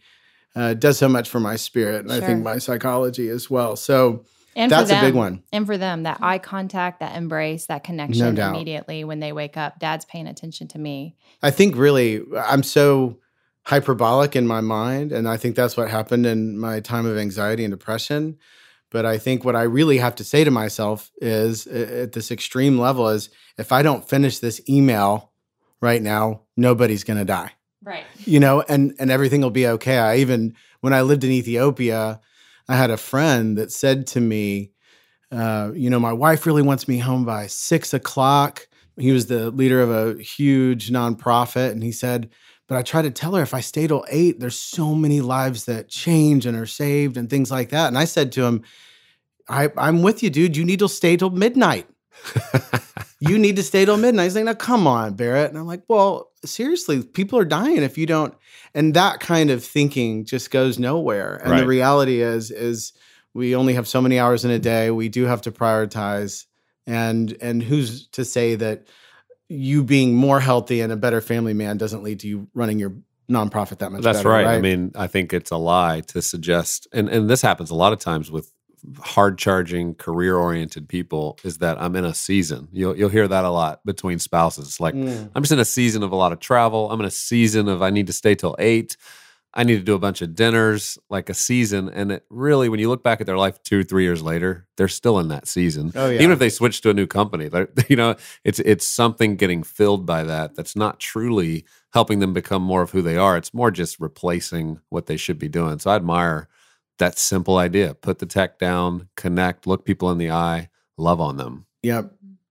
uh, 0.56 0.74
does 0.74 0.98
so 0.98 1.08
much 1.08 1.30
for 1.30 1.40
my 1.40 1.56
spirit 1.56 2.04
and 2.04 2.12
I 2.12 2.20
think 2.20 2.44
my 2.44 2.58
psychology 2.58 3.30
as 3.30 3.50
well. 3.50 3.76
So 3.76 4.26
and 4.56 4.72
that's 4.72 4.92
for 4.92 4.98
a 4.98 5.02
big 5.02 5.14
them. 5.14 5.18
one. 5.18 5.44
And 5.52 5.66
for 5.66 5.78
them, 5.78 6.04
that 6.04 6.20
eye 6.22 6.40
contact, 6.40 7.00
that 7.00 7.16
embrace, 7.16 7.68
that 7.68 7.84
connection 7.84 8.36
doubt. 8.36 8.56
immediately 8.56 9.04
when 9.04 9.20
they 9.20 9.32
wake 9.32 9.58
up. 9.58 9.80
Dad's 9.80 10.06
paying 10.06 10.28
attention 10.28 10.68
to 10.70 10.80
me. 10.80 11.16
I 11.42 11.52
think 11.52 11.76
really 11.76 12.22
I'm 12.38 12.64
so 12.64 13.20
hyperbolic 13.64 14.36
in 14.36 14.48
my 14.48 14.62
mind 14.62 15.12
and 15.12 15.30
I 15.30 15.38
think 15.38 15.56
that's 15.56 15.78
what 15.78 15.90
happened 15.90 16.26
in 16.26 16.58
my 16.58 16.80
time 16.80 17.06
of 17.06 17.18
anxiety 17.18 17.64
and 17.64 17.72
depression. 17.72 18.38
But 18.92 19.06
I 19.06 19.20
think 19.20 19.46
what 19.46 19.56
I 19.56 19.64
really 19.64 20.00
have 20.00 20.16
to 20.16 20.24
say 20.24 20.44
to 20.44 20.50
myself 20.50 21.12
is 21.22 21.68
at 21.68 22.14
this 22.14 22.32
extreme 22.32 22.80
level 22.80 23.08
is 23.10 23.30
if 23.58 23.72
I 23.72 23.84
don't 23.84 24.08
finish 24.08 24.40
this 24.40 24.62
email 24.68 25.32
right 25.80 26.02
now, 26.02 26.42
nobody's 26.58 27.04
going 27.04 27.20
to 27.20 27.26
die. 27.26 27.52
Right. 27.82 28.06
you 28.26 28.40
know 28.40 28.62
and 28.68 28.94
and 29.00 29.10
everything 29.10 29.42
will 29.42 29.52
be 29.52 29.68
okay. 29.68 29.98
I 29.98 30.18
even 30.18 30.54
when 30.82 30.94
i 30.94 31.02
lived 31.02 31.24
in 31.24 31.32
ethiopia 31.32 32.20
i 32.68 32.76
had 32.76 32.90
a 32.92 32.98
friend 32.98 33.58
that 33.58 33.72
said 33.72 34.06
to 34.08 34.20
me 34.20 34.72
uh, 35.32 35.72
you 35.76 35.90
know 35.90 36.00
my 36.00 36.12
wife 36.14 36.46
really 36.46 36.62
wants 36.64 36.88
me 36.88 36.98
home 36.98 37.24
by 37.24 37.46
six 37.48 37.94
o'clock. 37.94 38.68
He 38.98 39.12
was 39.12 39.28
the 39.28 39.52
leader 39.52 39.80
of 39.82 39.92
a 39.92 40.22
huge 40.22 40.90
nonprofit 40.90 41.72
and 41.72 41.82
he 41.84 41.92
said 41.92 42.30
but 42.68 42.78
i 42.78 42.82
try 42.82 43.02
to 43.02 43.12
tell 43.12 43.34
her 43.36 43.42
if 43.44 43.54
i 43.54 43.62
stay 43.62 43.88
till 43.88 44.06
eight 44.10 44.40
there's 44.40 44.60
so 44.60 44.94
many 44.94 45.22
lives 45.22 45.66
that 45.66 45.88
change 45.88 46.46
and 46.46 46.58
are 46.58 46.66
saved 46.66 47.16
and 47.16 47.30
things 47.30 47.50
like 47.52 47.70
that. 47.70 47.88
And 47.88 47.98
i 47.98 48.06
said 48.06 48.32
to 48.34 48.44
him 48.44 48.64
I, 49.48 49.70
i'm 49.78 50.02
with 50.02 50.22
you 50.22 50.30
dude. 50.30 50.58
You 50.58 50.66
need 50.66 50.80
to 50.80 50.90
stay 50.90 51.16
till 51.16 51.30
midnight 51.30 51.88
you 53.20 53.38
need 53.38 53.58
to 53.58 53.64
stay 53.64 53.86
till 53.86 53.98
midnight. 53.98 54.26
He's 54.26 54.36
like, 54.36 54.46
now 54.46 54.54
come 54.54 54.88
on, 54.88 55.14
Barrett. 55.14 55.50
And 55.50 55.58
I'm 55.58 55.68
like, 55.68 55.84
well, 55.88 56.32
seriously, 56.46 57.04
people 57.04 57.38
are 57.38 57.46
dying 57.46 57.84
if 57.84 57.98
you 57.98 58.06
don't. 58.06 58.34
And 58.74 58.94
that 58.94 59.20
kind 59.20 59.50
of 59.50 59.64
thinking 59.64 60.26
just 60.26 60.52
goes 60.52 60.80
nowhere. 60.80 61.36
And 61.44 61.60
the 61.60 61.66
reality 61.66 62.22
is, 62.22 62.52
is 62.52 62.94
we 63.34 63.56
only 63.56 63.74
have 63.74 63.88
so 63.88 64.02
many 64.02 64.20
hours 64.20 64.46
in 64.46 64.52
a 64.52 64.60
day. 64.60 64.92
We 64.92 65.10
do 65.10 65.26
have 65.26 65.42
to 65.42 65.52
prioritize. 65.52 66.46
And 66.88 67.38
and 67.42 67.62
who's 67.62 68.08
to 68.10 68.26
say 68.26 68.56
that 68.56 68.88
you 69.48 69.84
being 69.84 70.16
more 70.16 70.40
healthy 70.40 70.82
and 70.82 70.92
a 70.92 70.96
better 70.96 71.22
family 71.22 71.54
man 71.54 71.78
doesn't 71.78 72.04
lead 72.04 72.22
to 72.22 72.28
you 72.28 72.48
running 72.54 72.80
your 72.80 72.96
nonprofit 73.30 73.80
that 73.80 73.92
much 73.92 74.02
That's 74.02 74.20
better, 74.20 74.30
right. 74.30 74.48
I 74.48 74.60
mean, 74.60 74.92
I 74.96 75.08
think 75.08 75.34
it's 75.34 75.52
a 75.52 75.58
lie 75.58 76.02
to 76.08 76.22
suggest, 76.22 76.88
and, 76.92 77.10
and 77.10 77.30
this 77.30 77.42
happens 77.42 77.70
a 77.70 77.76
lot 77.76 77.94
of 77.94 78.00
times 78.00 78.32
with 78.32 78.52
hard 79.00 79.38
charging, 79.38 79.96
career 79.96 80.36
oriented 80.36 80.88
people, 80.88 81.38
is 81.44 81.60
that 81.60 81.82
I'm 81.82 81.96
in 81.96 82.06
a 82.06 82.14
season. 82.14 82.68
You'll 82.72 82.96
you'll 82.98 83.10
hear 83.10 83.28
that 83.28 83.46
a 83.46 83.50
lot 83.50 83.86
between 83.86 84.20
spouses. 84.20 84.80
Like 84.80 84.96
Mm. 84.96 85.30
I'm 85.36 85.44
just 85.44 85.52
in 85.52 85.60
a 85.60 85.66
season 85.66 86.04
of 86.04 86.12
a 86.12 86.16
lot 86.16 86.32
of 86.32 86.40
travel. 86.40 86.92
I'm 86.92 87.00
in 87.00 87.06
a 87.06 87.12
season 87.12 87.68
of 87.68 87.82
I 87.82 87.90
need 87.90 88.08
to 88.08 88.14
stay 88.14 88.36
till 88.36 88.56
eight. 88.60 88.98
I 89.52 89.64
need 89.64 89.78
to 89.78 89.84
do 89.84 89.96
a 89.96 90.00
bunch 90.00 90.22
of 90.22 90.36
dinners, 90.36 91.00
like 91.10 91.28
a 91.28 91.34
season. 91.34 91.90
And 91.90 92.12
it 92.12 92.24
really, 92.30 92.70
when 92.70 92.80
you 92.80 92.88
look 92.88 93.04
back 93.04 93.20
at 93.20 93.26
their 93.26 93.38
life 93.38 93.62
two, 93.64 93.84
three 93.84 94.04
years 94.04 94.22
later, 94.22 94.68
they're 94.78 94.88
still 94.88 95.18
in 95.18 95.30
that 95.30 95.48
season. 95.48 95.92
Oh, 95.96 96.08
yeah. 96.08 96.20
Even 96.20 96.32
if 96.32 96.38
they 96.38 96.50
switch 96.50 96.82
to 96.82 96.92
a 96.92 96.94
new 96.94 97.08
company, 97.08 97.50
you 97.90 97.96
know, 97.96 98.16
it's 98.44 98.60
it's 98.60 98.86
something 98.88 99.38
getting 99.38 99.64
filled 99.64 100.06
by 100.06 100.24
that. 100.24 100.56
That's 100.56 100.76
not 100.76 101.00
truly 101.00 101.66
helping 101.94 102.20
them 102.20 102.32
become 102.32 102.62
more 102.62 102.84
of 102.84 102.92
who 102.92 103.02
they 103.02 103.18
are. 103.18 103.38
It's 103.38 103.52
more 103.54 103.72
just 103.72 104.00
replacing 104.00 104.82
what 104.90 105.08
they 105.08 105.18
should 105.18 105.40
be 105.40 105.50
doing. 105.50 105.80
So 105.80 105.90
I 105.90 105.96
admire 105.96 106.48
that 107.00 107.18
simple 107.18 107.58
idea: 107.58 107.96
put 107.96 108.20
the 108.20 108.26
tech 108.26 108.60
down, 108.60 109.10
connect, 109.16 109.68
look 109.68 109.86
people 109.86 110.12
in 110.12 110.18
the 110.18 110.32
eye, 110.32 110.70
love 110.98 111.20
on 111.20 111.38
them. 111.38 111.66
Yeah. 111.82 112.04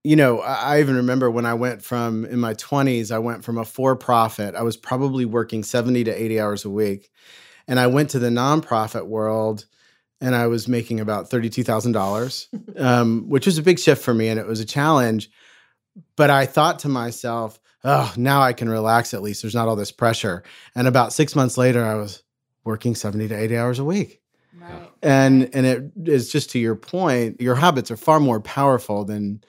You 0.03 0.15
know, 0.15 0.39
I 0.39 0.75
I 0.75 0.79
even 0.79 0.95
remember 0.95 1.29
when 1.29 1.45
I 1.45 1.53
went 1.53 1.81
from 1.81 2.25
in 2.25 2.39
my 2.39 2.53
20s, 2.53 3.11
I 3.11 3.19
went 3.19 3.43
from 3.43 3.57
a 3.57 3.65
for 3.65 3.95
profit. 3.95 4.55
I 4.55 4.61
was 4.61 4.77
probably 4.77 5.25
working 5.25 5.63
70 5.63 6.05
to 6.05 6.11
80 6.11 6.39
hours 6.39 6.65
a 6.65 6.69
week. 6.69 7.11
And 7.67 7.79
I 7.79 7.87
went 7.87 8.09
to 8.11 8.19
the 8.19 8.29
nonprofit 8.29 9.07
world 9.07 9.65
and 10.21 10.35
I 10.35 10.47
was 10.47 10.67
making 10.67 10.99
about 10.99 11.29
$32,000, 11.29 12.79
um, 12.81 13.29
which 13.29 13.45
was 13.45 13.57
a 13.57 13.63
big 13.63 13.79
shift 13.79 14.03
for 14.03 14.13
me 14.13 14.29
and 14.29 14.39
it 14.39 14.47
was 14.47 14.59
a 14.59 14.65
challenge. 14.65 15.29
But 16.15 16.29
I 16.29 16.45
thought 16.45 16.79
to 16.79 16.89
myself, 16.89 17.59
oh, 17.83 18.13
now 18.17 18.41
I 18.41 18.53
can 18.53 18.69
relax 18.69 19.13
at 19.13 19.21
least. 19.21 19.41
There's 19.41 19.55
not 19.55 19.67
all 19.67 19.75
this 19.75 19.91
pressure. 19.91 20.43
And 20.75 20.87
about 20.87 21.13
six 21.13 21.35
months 21.35 21.57
later, 21.57 21.83
I 21.83 21.95
was 21.95 22.23
working 22.63 22.95
70 22.95 23.27
to 23.27 23.37
80 23.37 23.57
hours 23.57 23.79
a 23.79 23.85
week 23.85 24.21
Right. 24.61 24.89
and 25.01 25.49
and 25.53 25.65
it 25.65 25.91
is 26.05 26.31
just 26.31 26.49
to 26.51 26.59
your 26.59 26.75
point 26.75 27.39
your 27.41 27.55
habits 27.55 27.91
are 27.91 27.97
far 27.97 28.19
more 28.19 28.39
powerful 28.39 29.05
than 29.05 29.41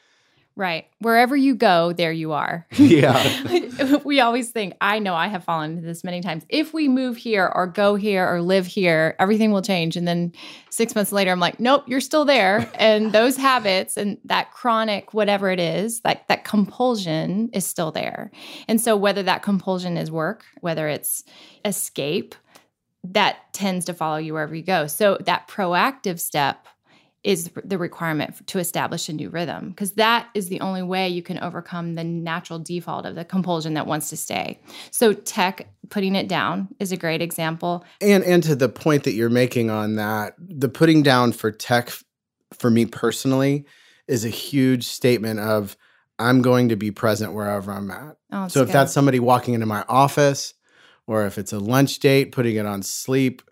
Right. 0.57 0.89
Wherever 0.99 1.35
you 1.35 1.55
go, 1.55 1.95
there 1.95 2.13
you 2.13 2.33
are. 2.33 2.67
Yeah. 2.77 3.97
we 4.05 4.21
always 4.21 4.51
think, 4.51 4.75
I 4.83 4.99
know 4.99 5.15
I 5.15 5.29
have 5.29 5.43
fallen 5.43 5.71
into 5.71 5.87
this 5.87 6.05
many 6.05 6.21
times. 6.21 6.45
If 6.51 6.75
we 6.75 6.87
move 6.87 7.17
here 7.17 7.51
or 7.55 7.67
go 7.67 7.95
here 7.95 8.31
or 8.31 8.43
live 8.43 8.67
here, 8.67 9.17
everything 9.19 9.53
will 9.53 9.63
change. 9.63 9.97
And 9.97 10.07
then 10.07 10.33
six 10.69 10.95
months 10.95 11.13
later, 11.13 11.31
I'm 11.31 11.41
like, 11.41 11.61
nope, 11.61 11.85
you're 11.87 12.01
still 12.01 12.27
there. 12.27 12.71
And 12.81 13.13
those 13.13 13.37
habits 13.37 13.97
and 13.97 14.19
that 14.25 14.53
chronic, 14.53 15.15
whatever 15.15 15.51
it 15.51 15.61
is, 15.61 16.01
like 16.05 16.29
that 16.29 16.45
compulsion 16.45 17.49
is 17.53 17.67
still 17.67 17.93
there. 17.93 18.31
And 18.69 18.81
so, 18.81 18.97
whether 18.97 19.23
that 19.23 19.43
compulsion 19.43 19.97
is 19.97 20.11
work, 20.11 20.45
whether 20.61 20.89
it's 20.89 21.25
escape, 21.65 22.35
that 23.05 23.53
tends 23.53 23.85
to 23.87 23.95
follow 23.95 24.19
you 24.19 24.35
wherever 24.35 24.55
you 24.55 24.63
go. 24.63 24.87
So, 24.87 25.19
that 25.25 25.49
proactive 25.49 26.21
step 26.21 26.67
is 27.23 27.51
the 27.65 27.77
requirement 27.77 28.47
to 28.47 28.59
establish 28.59 29.09
a 29.09 29.13
new 29.13 29.29
rhythm 29.29 29.71
because 29.71 29.93
that 29.93 30.29
is 30.35 30.49
the 30.49 30.61
only 30.61 30.83
way 30.83 31.09
you 31.09 31.23
can 31.23 31.39
overcome 31.41 31.95
the 31.95 32.05
natural 32.05 32.59
default 32.59 33.05
of 33.05 33.15
the 33.15 33.25
compulsion 33.25 33.75
that 33.75 33.87
wants 33.87 34.09
to 34.09 34.17
stay. 34.17 34.59
So 34.91 35.13
tech 35.13 35.69
putting 35.91 36.15
it 36.15 36.29
down 36.29 36.69
is 36.79 36.93
a 36.93 36.97
great 36.97 37.21
example. 37.21 37.85
And 38.01 38.25
and 38.25 38.43
to 38.45 38.57
the 38.57 38.71
point 38.71 39.05
that 39.05 39.13
you're 39.13 39.29
making 39.29 39.69
on 39.69 39.97
that, 39.97 40.35
the 40.39 40.69
putting 40.69 41.03
down 41.03 41.33
for 41.33 41.51
tech 41.51 41.91
for 42.55 42.71
me 42.71 42.87
personally 42.87 43.67
is 44.09 44.25
a 44.25 44.31
huge 44.31 44.87
statement 44.87 45.41
of 45.41 45.77
I'm 46.19 46.41
going 46.41 46.71
to 46.71 46.77
be 46.77 46.91
present 46.91 47.35
wherever 47.35 47.71
I'm 47.71 47.91
at. 47.91 48.17
Oh, 48.33 48.49
so 48.49 48.61
if 48.63 48.69
good. 48.69 48.75
that's 48.75 48.93
somebody 48.93 49.21
walking 49.21 49.55
into 49.55 49.67
my 49.67 49.85
office 49.89 50.55
or 51.11 51.27
if 51.27 51.39
it's 51.39 51.53
a 51.53 51.59
lunch 51.59 51.99
date, 51.99 52.31
putting 52.31 52.55
it 52.55 52.67
on 52.67 52.85
sleep, 52.85 53.43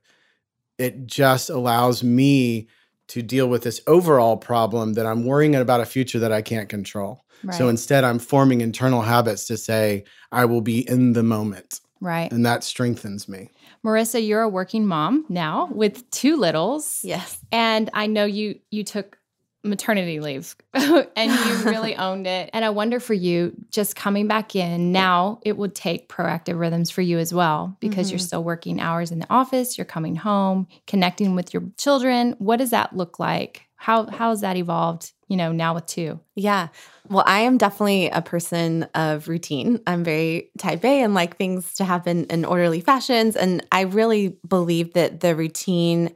it 0.78 1.08
just 1.08 1.50
allows 1.50 2.04
me 2.04 2.68
to 3.08 3.20
deal 3.20 3.48
with 3.48 3.64
this 3.64 3.80
overall 3.88 4.36
problem 4.36 4.92
that 4.92 5.06
I'm 5.06 5.24
worrying 5.24 5.56
about 5.56 5.80
a 5.80 5.86
future 5.86 6.20
that 6.20 6.30
I 6.30 6.40
can't 6.40 6.68
control. 6.68 7.24
So 7.52 7.68
instead, 7.68 8.04
I'm 8.04 8.18
forming 8.20 8.60
internal 8.60 9.02
habits 9.02 9.46
to 9.46 9.56
say, 9.56 10.04
I 10.30 10.44
will 10.44 10.60
be 10.60 10.88
in 10.88 11.14
the 11.14 11.22
moment. 11.22 11.80
right. 12.00 12.30
And 12.32 12.46
that 12.46 12.62
strengthens 12.62 13.28
me. 13.28 13.50
Marissa, 13.84 14.24
you're 14.24 14.42
a 14.42 14.48
working 14.48 14.86
mom 14.86 15.24
now 15.28 15.68
with 15.72 16.08
two 16.10 16.36
littles. 16.36 17.00
Yes. 17.02 17.38
And 17.50 17.90
I 17.92 18.06
know 18.06 18.24
you 18.24 18.60
you 18.70 18.84
took 18.84 19.17
maternity 19.64 20.20
leave 20.20 20.54
and 20.74 21.30
you 21.32 21.68
really 21.70 21.96
owned 22.06 22.26
it. 22.26 22.50
And 22.52 22.64
I 22.64 22.70
wonder 22.70 23.00
for 23.00 23.14
you, 23.14 23.52
just 23.70 23.96
coming 23.96 24.28
back 24.28 24.54
in 24.54 24.92
now, 24.92 25.40
it 25.42 25.56
would 25.56 25.74
take 25.74 26.08
proactive 26.08 26.58
rhythms 26.58 26.90
for 26.90 27.02
you 27.02 27.18
as 27.18 27.34
well 27.34 27.76
because 27.80 28.10
you're 28.10 28.18
Mhm. 28.20 28.26
still 28.26 28.44
working 28.44 28.80
hours 28.80 29.10
in 29.10 29.18
the 29.18 29.26
office, 29.30 29.76
you're 29.76 29.84
coming 29.84 30.16
home, 30.16 30.68
connecting 30.86 31.34
with 31.34 31.52
your 31.52 31.64
children. 31.76 32.34
What 32.38 32.56
does 32.58 32.70
that 32.70 32.96
look 32.96 33.18
like? 33.18 33.62
How 33.76 34.06
how 34.06 34.30
has 34.30 34.40
that 34.40 34.56
evolved, 34.56 35.12
you 35.28 35.36
know, 35.36 35.52
now 35.52 35.74
with 35.74 35.86
two? 35.86 36.18
Yeah. 36.34 36.68
Well, 37.08 37.22
I 37.26 37.40
am 37.40 37.58
definitely 37.58 38.08
a 38.10 38.20
person 38.22 38.84
of 38.94 39.28
routine. 39.28 39.80
I'm 39.86 40.02
very 40.04 40.50
type 40.58 40.84
A 40.84 41.02
and 41.02 41.14
like 41.14 41.36
things 41.36 41.74
to 41.74 41.84
happen 41.84 42.24
in 42.26 42.44
orderly 42.44 42.80
fashions. 42.80 43.36
And 43.36 43.64
I 43.70 43.82
really 43.82 44.36
believe 44.46 44.94
that 44.94 45.20
the 45.20 45.34
routine 45.36 46.10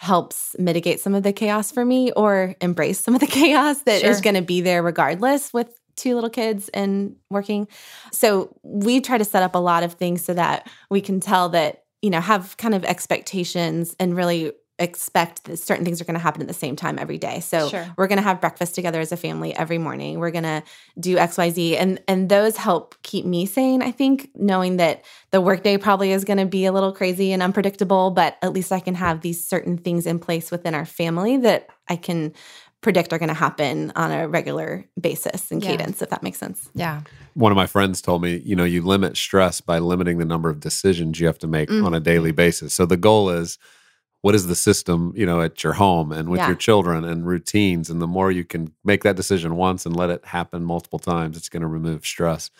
helps 0.00 0.56
mitigate 0.58 0.98
some 0.98 1.14
of 1.14 1.22
the 1.22 1.32
chaos 1.32 1.70
for 1.70 1.84
me 1.84 2.10
or 2.12 2.54
embrace 2.62 2.98
some 2.98 3.12
of 3.14 3.20
the 3.20 3.26
chaos 3.38 3.82
that 3.82 4.02
is 4.02 4.16
Sure. 4.16 4.22
going 4.22 4.34
to 4.34 4.40
be 4.42 4.62
there 4.62 4.82
regardless 4.82 5.52
with 5.52 5.78
two 5.94 6.14
little 6.14 6.30
kids 6.30 6.70
and 6.70 7.16
working. 7.28 7.68
So 8.10 8.56
we 8.62 9.02
try 9.02 9.18
to 9.18 9.26
set 9.26 9.42
up 9.42 9.54
a 9.54 9.58
lot 9.58 9.82
of 9.82 9.92
things 9.92 10.24
so 10.24 10.32
that 10.32 10.66
we 10.88 11.02
can 11.02 11.20
tell 11.20 11.50
that, 11.50 11.84
you 12.00 12.08
know, 12.08 12.20
have 12.20 12.56
kind 12.56 12.74
of 12.74 12.82
expectations 12.86 13.94
and 14.00 14.16
really 14.16 14.52
expect 14.80 15.44
that 15.44 15.58
certain 15.58 15.84
things 15.84 16.00
are 16.00 16.04
going 16.04 16.14
to 16.14 16.20
happen 16.20 16.40
at 16.42 16.48
the 16.48 16.54
same 16.54 16.74
time 16.74 16.98
every 16.98 17.18
day. 17.18 17.38
So 17.40 17.68
Sure. 17.68 17.86
we're 17.96 18.08
going 18.08 18.16
to 18.18 18.22
have 18.22 18.40
breakfast 18.40 18.74
together 18.74 18.98
as 19.00 19.12
a 19.12 19.16
family 19.16 19.54
every 19.54 19.78
morning. 19.78 20.18
We're 20.18 20.30
going 20.32 20.44
to 20.44 20.62
do 20.98 21.16
XYZ 21.16 21.76
and 21.78 22.00
and 22.08 22.28
those 22.28 22.56
help 22.56 22.94
keep 23.02 23.24
me 23.24 23.46
sane, 23.46 23.82
I 23.82 23.90
think, 23.92 24.30
knowing 24.34 24.78
that 24.78 25.04
the 25.30 25.40
workday 25.40 25.76
probably 25.76 26.10
is 26.12 26.24
going 26.24 26.38
to 26.38 26.46
be 26.46 26.64
a 26.64 26.72
little 26.72 26.92
crazy 26.92 27.30
and 27.32 27.42
unpredictable, 27.42 28.10
but 28.10 28.36
at 28.42 28.52
least 28.52 28.72
I 28.72 28.80
can 28.80 28.94
have 28.96 29.20
these 29.20 29.46
certain 29.46 29.76
things 29.78 30.06
in 30.06 30.18
place 30.18 30.50
within 30.50 30.74
our 30.74 30.86
family 30.86 31.36
that 31.36 31.68
I 31.88 31.96
can 31.96 32.32
predict 32.80 33.12
are 33.12 33.18
going 33.18 33.28
to 33.28 33.34
happen 33.34 33.92
on 33.94 34.10
a 34.10 34.26
regular 34.26 34.86
basis 34.98 35.50
and 35.50 35.62
Yeah. 35.62 35.72
cadence 35.76 36.00
if 36.00 36.08
that 36.08 36.22
makes 36.22 36.38
sense. 36.38 36.70
Yeah. 36.74 37.02
One 37.34 37.52
of 37.52 37.56
my 37.56 37.66
friends 37.66 38.00
told 38.00 38.22
me, 38.22 38.40
you 38.42 38.56
know, 38.56 38.64
you 38.64 38.80
limit 38.80 39.18
stress 39.18 39.60
by 39.60 39.78
limiting 39.78 40.16
the 40.16 40.24
number 40.24 40.48
of 40.48 40.60
decisions 40.60 41.20
you 41.20 41.26
have 41.26 41.38
to 41.40 41.46
make 41.46 41.68
Mm. 41.68 41.84
on 41.84 41.92
a 41.92 42.00
daily 42.00 42.32
basis. 42.32 42.72
So 42.72 42.86
the 42.86 42.96
goal 42.96 43.28
is 43.28 43.58
what 44.22 44.34
is 44.34 44.46
the 44.46 44.54
system, 44.54 45.12
you 45.16 45.24
know, 45.24 45.40
at 45.40 45.64
your 45.64 45.72
home 45.74 46.12
and 46.12 46.28
with 46.28 46.38
Yeah. 46.40 46.48
your 46.48 46.56
children 46.56 47.04
and 47.04 47.26
routines. 47.26 47.88
And 47.88 48.02
the 48.02 48.06
more 48.06 48.30
you 48.30 48.44
can 48.44 48.72
make 48.84 49.02
that 49.02 49.16
decision 49.16 49.56
once 49.56 49.86
and 49.86 49.96
let 49.96 50.10
it 50.10 50.24
happen 50.26 50.62
multiple 50.64 50.98
times, 50.98 51.36
it's 51.36 51.48
going 51.48 51.62
to 51.62 51.66
remove 51.66 52.04
stress. 52.04 52.50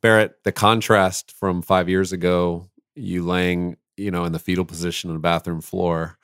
Barrett, 0.00 0.42
the 0.44 0.52
contrast 0.52 1.30
from 1.32 1.62
five 1.62 1.88
years 1.88 2.10
ago, 2.12 2.68
you 2.96 3.24
laying, 3.24 3.76
you 3.96 4.10
know, 4.10 4.24
in 4.24 4.32
the 4.32 4.38
fetal 4.40 4.64
position 4.64 5.08
on 5.10 5.14
the 5.16 5.20
bathroom 5.20 5.60
floor, 5.60 6.18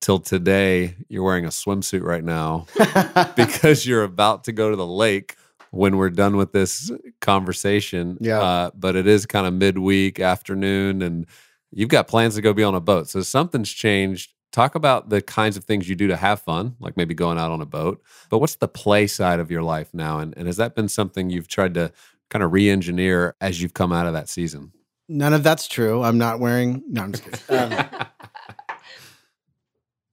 till 0.00 0.18
today, 0.18 0.96
you're 1.08 1.22
wearing 1.22 1.44
a 1.46 1.48
swimsuit 1.48 2.02
right 2.02 2.24
now 2.24 2.66
because 3.36 3.86
you're 3.86 4.02
about 4.04 4.44
to 4.44 4.52
go 4.52 4.68
to 4.68 4.76
the 4.76 4.86
lake 4.86 5.36
when 5.70 5.96
we're 5.96 6.10
done 6.10 6.36
with 6.36 6.52
this 6.52 6.90
conversation. 7.20 8.18
Yeah. 8.20 8.40
Uh, 8.40 8.70
but 8.74 8.96
it 8.96 9.06
is 9.06 9.26
kind 9.26 9.46
of 9.46 9.54
midweek 9.54 10.20
afternoon, 10.20 11.02
and 11.02 11.26
you've 11.74 11.88
got 11.88 12.08
plans 12.08 12.36
to 12.36 12.40
go 12.40 12.52
be 12.52 12.62
on 12.62 12.74
a 12.74 12.80
boat. 12.80 13.08
So 13.08 13.20
something's 13.22 13.70
changed. 13.70 14.32
Talk 14.52 14.74
about 14.76 15.08
the 15.08 15.20
kinds 15.20 15.56
of 15.56 15.64
things 15.64 15.88
you 15.88 15.96
do 15.96 16.06
to 16.06 16.16
have 16.16 16.40
fun, 16.40 16.76
like 16.78 16.96
maybe 16.96 17.12
going 17.12 17.38
out 17.38 17.50
on 17.50 17.60
a 17.60 17.66
boat. 17.66 18.00
But 18.30 18.38
what's 18.38 18.56
the 18.56 18.68
play 18.68 19.08
side 19.08 19.40
of 19.40 19.50
your 19.50 19.62
life 19.62 19.92
now? 19.92 20.20
And, 20.20 20.32
and 20.36 20.46
has 20.46 20.56
that 20.58 20.76
been 20.76 20.88
something 20.88 21.28
you've 21.28 21.48
tried 21.48 21.74
to 21.74 21.92
kind 22.30 22.42
of 22.42 22.52
re 22.52 22.70
engineer 22.70 23.34
as 23.40 23.60
you've 23.60 23.74
come 23.74 23.92
out 23.92 24.06
of 24.06 24.12
that 24.12 24.28
season? 24.28 24.72
None 25.08 25.34
of 25.34 25.42
that's 25.42 25.66
true. 25.66 26.02
I'm 26.02 26.18
not 26.18 26.38
wearing. 26.38 26.82
No, 26.88 27.02
I'm 27.02 27.12
just 27.12 27.24
kidding. 27.24 27.78
Um, 27.94 28.06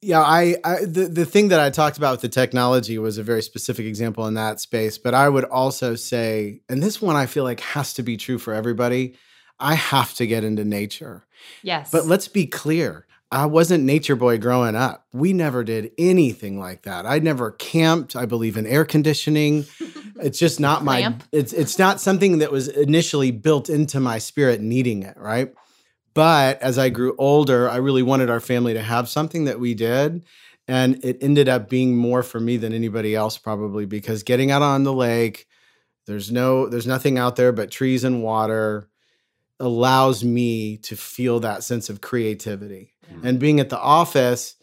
yeah, 0.04 0.22
I, 0.22 0.56
I 0.64 0.86
the 0.86 1.06
the 1.06 1.26
thing 1.26 1.50
that 1.50 1.60
I 1.60 1.70
talked 1.70 1.98
about 1.98 2.14
with 2.14 2.22
the 2.22 2.30
technology 2.30 2.98
was 2.98 3.20
a 3.20 3.24
very 3.24 3.44
specific 3.44 3.86
example 3.86 4.26
in 4.26 4.34
that 4.34 4.60
space. 4.60 4.98
But 4.98 5.14
I 5.14 5.30
would 5.30 5.44
also 5.44 5.94
say, 5.94 6.62
and 6.68 6.82
this 6.82 7.00
one 7.00 7.16
I 7.16 7.28
feel 7.28 7.44
like 7.44 7.60
has 7.60 7.94
to 7.94 8.04
be 8.04 8.18
true 8.18 8.40
for 8.40 8.52
everybody. 8.52 9.14
I 9.60 9.76
have 9.76 10.16
to 10.16 10.26
get 10.26 10.44
into 10.44 10.66
nature. 10.66 11.28
Yes. 11.64 11.92
But 11.92 12.06
let's 12.06 12.28
be 12.28 12.46
clear. 12.46 13.06
I 13.32 13.46
wasn't 13.46 13.86
nature 13.86 14.18
boy 14.18 14.38
growing 14.40 14.76
up. 14.76 15.06
We 15.14 15.32
never 15.32 15.64
did 15.64 15.92
anything 15.98 16.60
like 16.60 16.82
that. 16.84 17.06
I 17.06 17.20
never 17.20 17.52
camped. 17.52 18.16
I 18.16 18.26
believe 18.26 18.58
in 18.58 18.68
air 18.68 18.86
conditioning. 18.86 19.66
It's 20.24 20.38
just 20.38 20.60
not 20.60 20.84
my 20.84 21.00
it's 21.32 21.52
it's 21.52 21.80
not 21.80 22.00
something 22.00 22.40
that 22.40 22.52
was 22.52 22.68
initially 22.68 23.32
built 23.32 23.70
into 23.70 24.00
my 24.00 24.20
spirit 24.20 24.62
needing 24.62 25.02
it, 25.02 25.18
right? 25.18 25.52
But 26.14 26.62
as 26.62 26.78
I 26.78 26.90
grew 26.90 27.16
older, 27.18 27.68
I 27.70 27.78
really 27.78 28.04
wanted 28.04 28.30
our 28.30 28.40
family 28.40 28.74
to 28.76 28.84
have 28.84 29.10
something 29.10 29.46
that 29.46 29.60
we 29.60 29.74
did. 29.74 30.24
And 30.68 31.04
it 31.04 31.18
ended 31.22 31.50
up 31.50 31.70
being 31.70 31.96
more 31.98 32.22
for 32.24 32.40
me 32.40 32.58
than 32.58 32.74
anybody 32.74 33.16
else, 33.16 33.38
probably 33.38 33.86
because 33.86 34.24
getting 34.24 34.52
out 34.52 34.62
on 34.62 34.84
the 34.84 34.94
lake, 34.94 35.48
there's 36.06 36.32
no, 36.32 36.68
there's 36.68 36.88
nothing 36.88 37.18
out 37.18 37.36
there 37.36 37.52
but 37.52 37.72
trees 37.72 38.04
and 38.04 38.22
water 38.22 38.91
allows 39.62 40.24
me 40.24 40.78
to 40.78 40.96
feel 40.96 41.40
that 41.42 41.64
sense 41.64 41.90
of 41.90 42.02
creativity. 42.02 42.94
And 43.24 43.40
being 43.40 43.60
at 43.60 43.70
the 43.70 43.80
office 43.80 44.56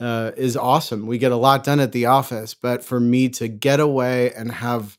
uh, 0.00 0.32
is 0.36 0.56
awesome. 0.56 1.06
We 1.06 1.18
get 1.18 1.32
a 1.32 1.36
lot 1.36 1.64
done 1.64 1.80
at 1.80 1.92
the 1.92 2.06
office, 2.06 2.54
but 2.54 2.84
for 2.84 3.00
me 3.00 3.28
to 3.30 3.48
get 3.48 3.80
away 3.80 4.32
and 4.32 4.50
have 4.52 4.98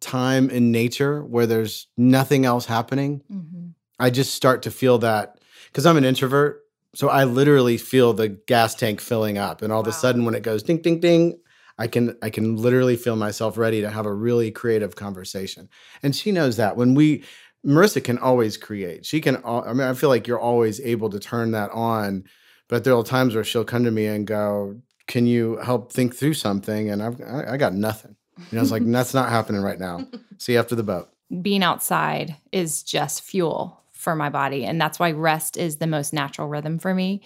time 0.00 0.50
in 0.50 0.70
nature 0.72 1.24
where 1.24 1.46
there's 1.46 1.88
nothing 1.96 2.44
else 2.44 2.66
happening, 2.66 3.22
Mhm. 3.32 3.72
I 3.98 4.10
just 4.10 4.34
start 4.34 4.62
to 4.62 4.70
feel 4.70 4.98
that 4.98 5.38
because 5.66 5.86
I'm 5.86 5.96
an 5.96 6.04
introvert. 6.04 6.62
So 6.94 7.08
I 7.08 7.24
literally 7.24 7.76
feel 7.78 8.12
the 8.12 8.28
gas 8.28 8.74
tank 8.74 9.00
filling 9.00 9.38
up, 9.38 9.62
and 9.62 9.72
all 9.72 9.80
of 9.80 9.86
a 9.86 9.92
sudden, 9.92 10.24
when 10.24 10.34
it 10.34 10.42
goes 10.42 10.62
ding 10.62 10.80
ding 10.82 11.00
ding, 11.00 11.38
I 11.78 11.88
can 11.88 12.16
I 12.22 12.30
can 12.30 12.56
literally 12.56 12.96
feel 12.96 13.16
myself 13.16 13.58
ready 13.58 13.80
to 13.82 13.90
have 13.90 14.06
a 14.06 14.12
really 14.12 14.50
creative 14.50 14.96
conversation. 14.96 15.68
And 16.02 16.14
she 16.16 16.32
knows 16.32 16.56
that 16.56 16.76
when 16.76 16.94
we 16.94 17.24
Marissa 17.64 18.02
can 18.02 18.18
always 18.18 18.56
create. 18.56 19.04
She 19.06 19.20
can. 19.20 19.36
al- 19.44 19.64
I 19.66 19.72
mean, 19.72 19.86
I 19.88 19.94
feel 19.94 20.08
like 20.08 20.26
you're 20.26 20.40
always 20.40 20.80
able 20.80 21.10
to 21.10 21.18
turn 21.18 21.52
that 21.52 21.70
on, 21.70 22.24
but 22.68 22.84
there 22.84 22.94
are 22.96 23.02
times 23.02 23.34
where 23.34 23.44
she'll 23.44 23.64
come 23.64 23.84
to 23.84 23.90
me 23.90 24.06
and 24.06 24.26
go, 24.26 24.76
"Can 25.06 25.26
you 25.26 25.56
help 25.58 25.92
think 25.92 26.14
through 26.14 26.34
something?" 26.34 26.90
And 26.90 27.02
I've 27.02 27.20
I, 27.20 27.52
I 27.52 27.56
got 27.56 27.74
nothing. 27.74 28.16
You 28.50 28.56
know, 28.56 28.62
it's 28.62 28.70
like 28.70 28.84
that's 28.90 29.14
not 29.14 29.30
happening 29.30 29.62
right 29.62 29.78
now. 29.78 30.06
See 30.38 30.52
you 30.52 30.58
after 30.58 30.74
the 30.74 30.82
boat. 30.82 31.08
being 31.42 31.62
outside 31.64 32.36
is 32.52 32.82
just 32.82 33.22
fuel 33.22 33.82
for 33.92 34.14
my 34.14 34.28
body. 34.28 34.64
And 34.64 34.80
that's 34.80 35.00
why 35.00 35.10
rest 35.10 35.56
is 35.56 35.76
the 35.78 35.86
most 35.88 36.12
natural 36.12 36.46
rhythm 36.46 36.78
for 36.78 36.94
me 36.94 37.22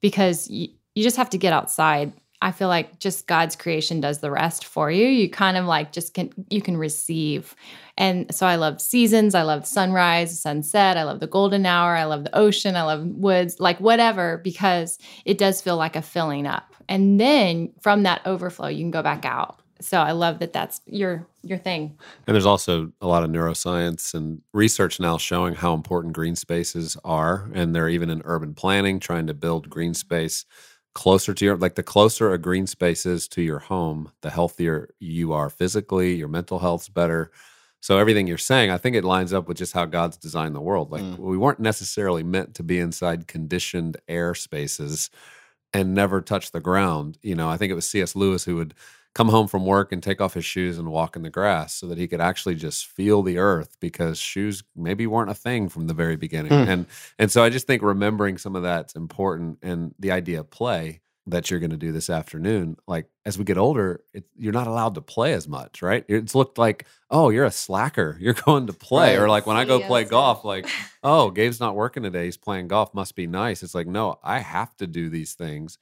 because 0.00 0.48
you, 0.50 0.68
you 0.94 1.02
just 1.04 1.16
have 1.18 1.30
to 1.30 1.38
get 1.38 1.52
outside. 1.52 2.12
I 2.42 2.52
feel 2.52 2.68
like 2.68 2.98
just 2.98 3.26
God's 3.26 3.56
creation 3.56 4.00
does 4.00 4.18
the 4.18 4.30
rest 4.30 4.66
for 4.66 4.90
you. 4.90 5.06
You 5.06 5.30
kind 5.30 5.56
of 5.56 5.64
like 5.64 5.92
just 5.92 6.14
can, 6.14 6.30
you 6.50 6.60
can 6.60 6.76
receive. 6.76 7.54
And 7.96 8.34
so 8.34 8.46
I 8.46 8.56
love 8.56 8.80
seasons. 8.80 9.34
I 9.34 9.42
love 9.42 9.66
sunrise, 9.66 10.40
sunset. 10.40 10.96
I 10.96 11.04
love 11.04 11.20
the 11.20 11.26
golden 11.26 11.64
hour. 11.64 11.96
I 11.96 12.04
love 12.04 12.24
the 12.24 12.36
ocean. 12.36 12.76
I 12.76 12.82
love 12.82 13.06
woods, 13.06 13.60
like 13.60 13.80
whatever, 13.80 14.38
because 14.44 14.98
it 15.24 15.38
does 15.38 15.62
feel 15.62 15.76
like 15.76 15.96
a 15.96 16.02
filling 16.02 16.46
up. 16.46 16.74
And 16.88 17.18
then 17.18 17.72
from 17.80 18.02
that 18.02 18.20
overflow, 18.26 18.68
you 18.68 18.82
can 18.82 18.90
go 18.90 19.02
back 19.02 19.24
out. 19.24 19.60
So 19.80 19.98
I 19.98 20.12
love 20.12 20.38
that 20.38 20.52
that's 20.52 20.80
your 20.86 21.26
your 21.42 21.58
thing. 21.58 21.98
And 22.26 22.34
there's 22.34 22.46
also 22.46 22.92
a 23.00 23.06
lot 23.06 23.22
of 23.22 23.30
neuroscience 23.30 24.14
and 24.14 24.40
research 24.52 24.98
now 24.98 25.18
showing 25.18 25.54
how 25.54 25.74
important 25.74 26.14
green 26.14 26.36
spaces 26.36 26.96
are. 27.04 27.50
And 27.52 27.74
they're 27.74 27.88
even 27.88 28.08
in 28.08 28.22
urban 28.24 28.54
planning 28.54 28.98
trying 28.98 29.26
to 29.26 29.34
build 29.34 29.68
green 29.68 29.92
space 29.92 30.46
closer 30.94 31.34
to 31.34 31.44
your, 31.44 31.56
like 31.56 31.74
the 31.74 31.82
closer 31.82 32.32
a 32.32 32.38
green 32.38 32.66
space 32.66 33.04
is 33.06 33.28
to 33.28 33.42
your 33.42 33.58
home, 33.58 34.10
the 34.22 34.30
healthier 34.30 34.88
you 35.00 35.32
are 35.32 35.50
physically, 35.50 36.14
your 36.14 36.28
mental 36.28 36.58
health's 36.60 36.88
better. 36.88 37.30
So 37.80 37.98
everything 37.98 38.26
you're 38.26 38.38
saying, 38.38 38.70
I 38.70 38.78
think 38.78 38.96
it 38.96 39.04
lines 39.04 39.32
up 39.32 39.46
with 39.48 39.58
just 39.58 39.72
how 39.74 39.84
God's 39.84 40.16
designed 40.16 40.54
the 40.54 40.60
world. 40.60 40.90
Like 40.90 41.02
Mm. 41.02 41.18
we 41.18 41.36
weren't 41.36 41.60
necessarily 41.60 42.22
meant 42.22 42.54
to 42.54 42.62
be 42.62 42.78
inside 42.78 43.26
conditioned 43.28 43.96
air 44.08 44.34
spaces. 44.34 45.10
and 45.74 45.92
never 45.94 46.20
touch 46.22 46.52
the 46.52 46.60
ground. 46.60 47.18
You 47.22 47.34
know, 47.34 47.48
I 47.50 47.56
think 47.56 47.72
it 47.72 47.74
was 47.74 47.84
C.S. 47.88 48.14
Lewis 48.14 48.44
who 48.44 48.54
would 48.56 48.74
come 49.14 49.28
home 49.28 49.46
from 49.46 49.64
work 49.64 49.92
and 49.92 50.02
take 50.02 50.20
off 50.20 50.34
his 50.34 50.44
shoes 50.44 50.76
and 50.76 50.88
walk 50.88 51.14
in 51.14 51.22
the 51.22 51.30
grass 51.30 51.74
so 51.74 51.86
that 51.86 51.98
he 51.98 52.08
could 52.08 52.20
actually 52.20 52.56
just 52.56 52.86
feel 52.86 53.22
the 53.22 53.38
earth 53.38 53.76
because 53.80 54.18
shoes 54.18 54.64
maybe 54.74 55.06
weren't 55.06 55.30
a 55.30 55.34
thing 55.34 55.68
from 55.68 55.86
the 55.86 55.94
very 55.94 56.16
beginning. 56.16 56.52
Mm. 56.52 56.68
And 56.68 56.86
and 57.18 57.32
so 57.32 57.42
I 57.42 57.48
just 57.48 57.66
think 57.66 57.82
remembering 57.82 58.38
some 58.38 58.56
of 58.56 58.62
that's 58.64 58.94
important 58.94 59.58
and 59.62 59.94
the 59.98 60.10
idea 60.10 60.40
of 60.40 60.50
play 60.50 61.00
that 61.26 61.50
you're 61.50 61.60
going 61.60 61.70
to 61.70 61.78
do 61.78 61.90
this 61.90 62.10
afternoon 62.10 62.76
like 62.86 63.06
as 63.24 63.38
we 63.38 63.44
get 63.44 63.56
older 63.56 64.04
it, 64.12 64.24
you're 64.36 64.52
not 64.52 64.66
allowed 64.66 64.94
to 64.94 65.00
play 65.00 65.32
as 65.32 65.48
much 65.48 65.80
right? 65.80 66.04
It's 66.08 66.34
looked 66.34 66.58
like 66.58 66.84
oh 67.10 67.30
you're 67.30 67.46
a 67.46 67.50
slacker. 67.52 68.18
You're 68.20 68.34
going 68.34 68.66
to 68.66 68.72
play. 68.72 69.16
Or 69.16 69.28
like 69.28 69.46
when 69.46 69.56
i 69.56 69.64
go 69.64 69.78
Yeah, 69.78 69.86
play 69.86 70.04
golf 70.04 70.44
like 70.44 70.66
oh 71.04 71.30
gabe's 71.30 71.60
not 71.60 71.76
working 71.76 72.02
today. 72.02 72.24
He's 72.24 72.36
playing 72.36 72.66
golf. 72.66 72.92
Must 72.92 73.14
be 73.14 73.28
nice. 73.28 73.62
It's 73.62 73.76
like 73.76 73.86
no 73.86 74.18
i 74.24 74.40
have 74.40 74.76
to 74.78 74.88
do 74.88 75.08
these 75.08 75.34
things 75.34 75.78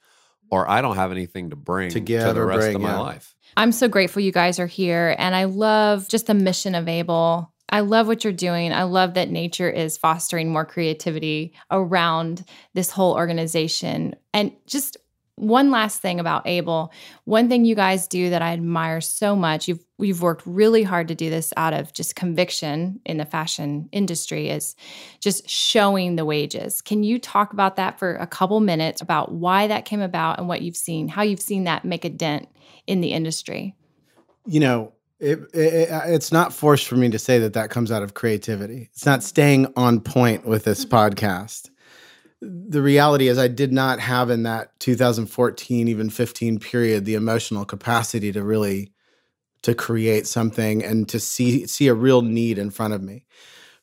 or 0.53 0.69
i 0.69 0.81
don't 0.81 0.95
have 0.95 1.11
anything 1.11 1.49
to 1.49 1.55
bring 1.55 1.89
To 1.89 1.99
to, 1.99 2.33
the 2.33 2.45
rest 2.45 2.59
bring, 2.59 2.75
of 2.75 2.81
my 2.81 2.89
yeah. 2.89 2.99
life 2.99 3.35
I'm 3.55 3.71
so 3.71 3.87
grateful 3.87 4.21
you 4.21 4.31
guys 4.31 4.59
are 4.59 4.67
here. 4.67 5.15
And 5.17 5.35
I 5.35 5.45
love 5.45 6.07
just 6.07 6.27
the 6.27 6.33
mission 6.33 6.75
of 6.75 6.87
Able. 6.87 7.53
I 7.69 7.81
love 7.81 8.07
what 8.07 8.23
you're 8.23 8.33
doing. 8.33 8.71
I 8.73 8.83
love 8.83 9.15
that 9.15 9.29
nature 9.29 9.69
is 9.69 9.97
fostering 9.97 10.51
more 10.51 10.65
creativity 10.65 11.53
around 11.71 12.45
this 12.73 12.91
whole 12.91 13.13
organization. 13.13 14.15
And 14.33 14.51
just 14.67 14.97
one 15.35 15.71
last 15.71 16.01
thing 16.01 16.19
about 16.19 16.47
Able. 16.47 16.91
One 17.25 17.49
thing 17.49 17.65
you 17.65 17.75
guys 17.75 18.07
do 18.07 18.29
that 18.29 18.41
I 18.41 18.53
admire 18.53 19.01
so 19.01 19.35
much, 19.35 19.67
you've 19.67 19.83
you've 19.97 20.21
worked 20.21 20.43
really 20.45 20.83
hard 20.83 21.07
to 21.07 21.15
do 21.15 21.29
this 21.29 21.53
out 21.55 21.73
of 21.73 21.93
just 21.93 22.15
conviction 22.15 22.99
in 23.05 23.17
the 23.17 23.25
fashion 23.25 23.89
industry 23.91 24.49
is 24.49 24.75
just 25.21 25.49
showing 25.49 26.15
the 26.15 26.25
wages. 26.25 26.81
Can 26.81 27.03
you 27.03 27.19
talk 27.19 27.53
about 27.53 27.77
that 27.77 27.99
for 27.99 28.15
a 28.15 28.27
couple 28.27 28.59
minutes 28.59 29.01
about 29.01 29.31
why 29.31 29.67
that 29.67 29.85
came 29.85 30.01
about 30.01 30.39
and 30.39 30.47
what 30.47 30.61
you've 30.61 30.77
seen, 30.77 31.07
how 31.07 31.21
you've 31.21 31.39
seen 31.39 31.63
that 31.63 31.85
make 31.85 32.05
a 32.05 32.09
dent 32.09 32.47
in 32.85 33.01
the 33.01 33.13
industry? 33.13 33.75
you 34.45 34.59
know, 34.59 34.93
it, 35.19 35.39
it, 35.53 35.89
uh, 35.89 36.01
it's 36.05 36.31
not 36.31 36.53
forced 36.53 36.87
for 36.87 36.95
me 36.95 37.09
to 37.09 37.19
say 37.19 37.39
that 37.39 37.53
that 37.53 37.69
comes 37.69 37.91
out 37.91 38.03
of 38.03 38.13
creativity. 38.13 38.89
It's 38.91 39.05
not 39.05 39.23
staying 39.23 39.71
on 39.75 40.01
point 40.01 40.45
with 40.45 40.65
this 40.65 40.85
mm-hmm. 40.85 40.95
podcast. 40.95 41.69
The 42.43 42.81
reality 42.81 43.27
is, 43.27 43.37
I 43.37 43.47
did 43.47 43.71
not 43.71 43.99
have 43.99 44.29
in 44.29 44.43
that 44.43 44.77
2014, 44.79 45.87
even 45.87 46.09
15 46.09 46.59
period, 46.59 47.05
the 47.05 47.15
emotional 47.15 47.65
capacity 47.65 48.31
to 48.31 48.43
really 48.43 48.91
to 49.61 49.73
create 49.73 50.27
something 50.27 50.83
and 50.83 51.07
to 51.09 51.19
see 51.19 51.65
see 51.67 51.87
a 51.87 51.93
real 51.93 52.21
need 52.21 52.57
in 52.57 52.69
front 52.69 52.93
of 52.93 53.01
me. 53.01 53.25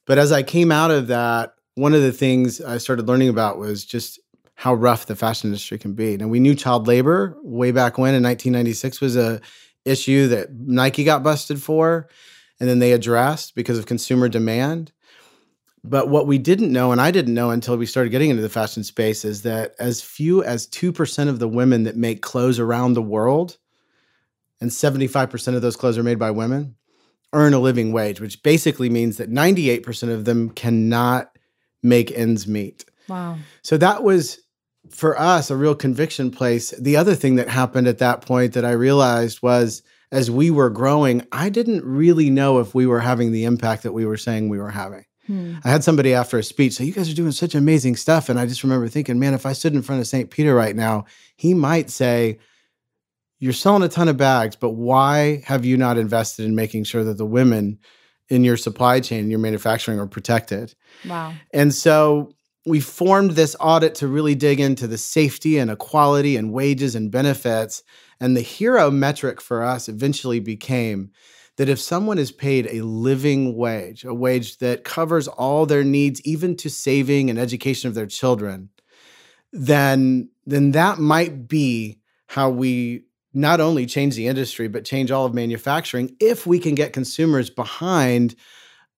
But 0.06 0.18
as 0.18 0.30
I 0.30 0.42
came 0.42 0.70
out 0.70 0.90
of 0.90 1.08
that, 1.08 1.54
one 1.74 1.94
of 1.94 2.02
the 2.02 2.12
things 2.12 2.60
I 2.60 2.78
started 2.78 3.08
learning 3.08 3.28
about 3.28 3.58
was 3.58 3.84
just 3.84 4.20
how 4.54 4.74
rough 4.74 5.06
the 5.06 5.16
fashion 5.16 5.48
industry 5.48 5.78
can 5.78 5.94
be. 5.94 6.16
Now 6.16 6.28
we 6.28 6.40
knew 6.40 6.54
child 6.54 6.86
labor 6.86 7.36
way 7.42 7.72
back 7.72 7.96
when 7.96 8.14
in 8.14 8.22
1996 8.22 9.00
was 9.00 9.16
a 9.16 9.40
issue 9.86 10.28
that 10.28 10.52
Nike 10.52 11.04
got 11.04 11.22
busted 11.22 11.62
for 11.62 12.08
and 12.60 12.68
then 12.68 12.78
they 12.78 12.92
addressed 12.92 13.54
because 13.54 13.78
of 13.78 13.86
consumer 13.86 14.28
demand. 14.28 14.92
But 15.82 16.08
what 16.08 16.26
we 16.26 16.38
didn't 16.38 16.72
know, 16.72 16.92
and 16.92 17.00
I 17.00 17.10
didn't 17.10 17.34
know 17.34 17.50
until 17.50 17.76
we 17.76 17.86
started 17.86 18.10
getting 18.10 18.30
into 18.30 18.42
the 18.42 18.48
fashion 18.48 18.84
space, 18.84 19.24
is 19.24 19.42
that 19.42 19.74
as 19.78 20.02
few 20.02 20.44
as 20.44 20.66
2% 20.66 21.28
of 21.28 21.38
the 21.38 21.48
women 21.48 21.84
that 21.84 21.96
make 21.96 22.20
clothes 22.20 22.58
around 22.58 22.92
the 22.92 23.02
world, 23.02 23.56
and 24.60 24.70
75% 24.70 25.54
of 25.54 25.62
those 25.62 25.76
clothes 25.76 25.96
are 25.96 26.02
made 26.02 26.18
by 26.18 26.30
women, 26.30 26.76
earn 27.32 27.54
a 27.54 27.60
living 27.60 27.92
wage, 27.92 28.20
which 28.20 28.42
basically 28.42 28.90
means 28.90 29.16
that 29.16 29.30
98% 29.30 30.12
of 30.12 30.24
them 30.24 30.50
cannot 30.50 31.30
make 31.82 32.12
ends 32.12 32.46
meet. 32.46 32.84
Wow. 33.08 33.38
So 33.62 33.76
that 33.78 34.02
was 34.02 34.38
for 34.90 35.18
us 35.18 35.50
a 35.50 35.56
real 35.56 35.74
conviction 35.74 36.30
place. 36.30 36.70
The 36.72 36.96
other 36.96 37.14
thing 37.14 37.36
that 37.36 37.48
happened 37.48 37.86
at 37.86 37.98
that 37.98 38.22
point 38.22 38.52
that 38.54 38.64
I 38.64 38.72
realized 38.72 39.42
was 39.42 39.82
as 40.12 40.30
we 40.30 40.50
were 40.50 40.70
growing, 40.70 41.26
I 41.32 41.48
didn't 41.48 41.84
really 41.84 42.30
know 42.30 42.58
if 42.58 42.74
we 42.74 42.86
were 42.86 43.00
having 43.00 43.32
the 43.32 43.44
impact 43.44 43.84
that 43.84 43.92
we 43.92 44.04
were 44.04 44.16
saying 44.16 44.48
we 44.48 44.58
were 44.58 44.70
having. 44.70 45.04
Hmm. 45.30 45.58
I 45.62 45.70
had 45.70 45.84
somebody 45.84 46.12
after 46.12 46.38
a 46.38 46.42
speech 46.42 46.72
say, 46.72 46.86
You 46.86 46.92
guys 46.92 47.08
are 47.08 47.14
doing 47.14 47.30
such 47.30 47.54
amazing 47.54 47.94
stuff. 47.94 48.28
And 48.28 48.40
I 48.40 48.46
just 48.46 48.64
remember 48.64 48.88
thinking, 48.88 49.20
man, 49.20 49.32
if 49.32 49.46
I 49.46 49.52
stood 49.52 49.74
in 49.74 49.82
front 49.82 50.00
of 50.00 50.08
St. 50.08 50.28
Peter 50.28 50.56
right 50.56 50.74
now, 50.74 51.04
he 51.36 51.54
might 51.54 51.88
say, 51.88 52.40
You're 53.38 53.52
selling 53.52 53.84
a 53.84 53.88
ton 53.88 54.08
of 54.08 54.16
bags, 54.16 54.56
but 54.56 54.70
why 54.70 55.44
have 55.46 55.64
you 55.64 55.76
not 55.76 55.98
invested 55.98 56.46
in 56.46 56.56
making 56.56 56.82
sure 56.82 57.04
that 57.04 57.16
the 57.16 57.24
women 57.24 57.78
in 58.28 58.42
your 58.42 58.56
supply 58.56 58.98
chain, 58.98 59.30
your 59.30 59.38
manufacturing 59.38 60.00
are 60.00 60.08
protected? 60.08 60.74
Wow. 61.06 61.34
And 61.52 61.72
so 61.72 62.34
we 62.66 62.80
formed 62.80 63.32
this 63.32 63.54
audit 63.60 63.94
to 63.96 64.08
really 64.08 64.34
dig 64.34 64.58
into 64.58 64.88
the 64.88 64.98
safety 64.98 65.58
and 65.58 65.70
equality 65.70 66.36
and 66.36 66.52
wages 66.52 66.96
and 66.96 67.08
benefits. 67.08 67.84
And 68.18 68.36
the 68.36 68.40
hero 68.40 68.90
metric 68.90 69.40
for 69.40 69.62
us 69.62 69.88
eventually 69.88 70.40
became 70.40 71.12
that 71.60 71.68
if 71.68 71.78
someone 71.78 72.18
is 72.18 72.32
paid 72.32 72.66
a 72.70 72.80
living 72.80 73.54
wage, 73.54 74.02
a 74.06 74.14
wage 74.14 74.56
that 74.60 74.82
covers 74.82 75.28
all 75.28 75.66
their 75.66 75.84
needs, 75.84 76.18
even 76.22 76.56
to 76.56 76.70
saving 76.70 77.28
and 77.28 77.38
education 77.38 77.86
of 77.86 77.94
their 77.94 78.06
children, 78.06 78.70
then, 79.52 80.30
then 80.46 80.70
that 80.70 80.98
might 80.98 81.48
be 81.48 81.98
how 82.28 82.48
we 82.48 83.02
not 83.34 83.60
only 83.60 83.84
change 83.84 84.14
the 84.14 84.26
industry, 84.26 84.68
but 84.68 84.86
change 84.86 85.10
all 85.10 85.26
of 85.26 85.34
manufacturing 85.34 86.16
if 86.18 86.46
we 86.46 86.58
can 86.58 86.74
get 86.74 86.94
consumers 86.94 87.50
behind 87.50 88.34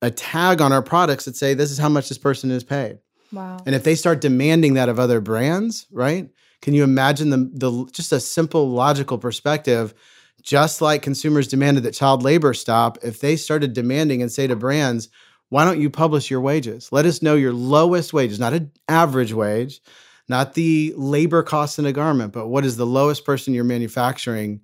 a 0.00 0.12
tag 0.12 0.60
on 0.60 0.72
our 0.72 0.82
products 0.82 1.24
that 1.24 1.34
say 1.34 1.54
this 1.54 1.72
is 1.72 1.78
how 1.78 1.88
much 1.88 2.08
this 2.08 2.18
person 2.18 2.52
is 2.52 2.62
paid. 2.62 3.00
Wow. 3.32 3.56
And 3.66 3.74
if 3.74 3.82
they 3.82 3.96
start 3.96 4.20
demanding 4.20 4.74
that 4.74 4.88
of 4.88 5.00
other 5.00 5.20
brands, 5.20 5.88
right? 5.90 6.30
Can 6.60 6.74
you 6.74 6.84
imagine 6.84 7.30
the 7.30 7.50
the 7.52 7.90
just 7.90 8.12
a 8.12 8.20
simple 8.20 8.70
logical 8.70 9.18
perspective 9.18 9.94
just 10.42 10.80
like 10.82 11.02
consumers 11.02 11.48
demanded 11.48 11.84
that 11.84 11.94
child 11.94 12.22
labor 12.22 12.54
stop, 12.54 12.98
if 13.02 13.20
they 13.20 13.36
started 13.36 13.72
demanding 13.72 14.22
and 14.22 14.30
say 14.30 14.46
to 14.46 14.56
brands, 14.56 15.08
why 15.48 15.64
don't 15.64 15.80
you 15.80 15.90
publish 15.90 16.30
your 16.30 16.40
wages? 16.40 16.90
Let 16.92 17.06
us 17.06 17.22
know 17.22 17.34
your 17.34 17.52
lowest 17.52 18.12
wages, 18.12 18.40
not 18.40 18.52
an 18.52 18.72
average 18.88 19.32
wage, 19.32 19.80
not 20.28 20.54
the 20.54 20.94
labor 20.96 21.42
costs 21.42 21.78
in 21.78 21.86
a 21.86 21.92
garment, 21.92 22.32
but 22.32 22.48
what 22.48 22.64
is 22.64 22.76
the 22.76 22.86
lowest 22.86 23.24
person 23.24 23.54
you're 23.54 23.64
manufacturing 23.64 24.62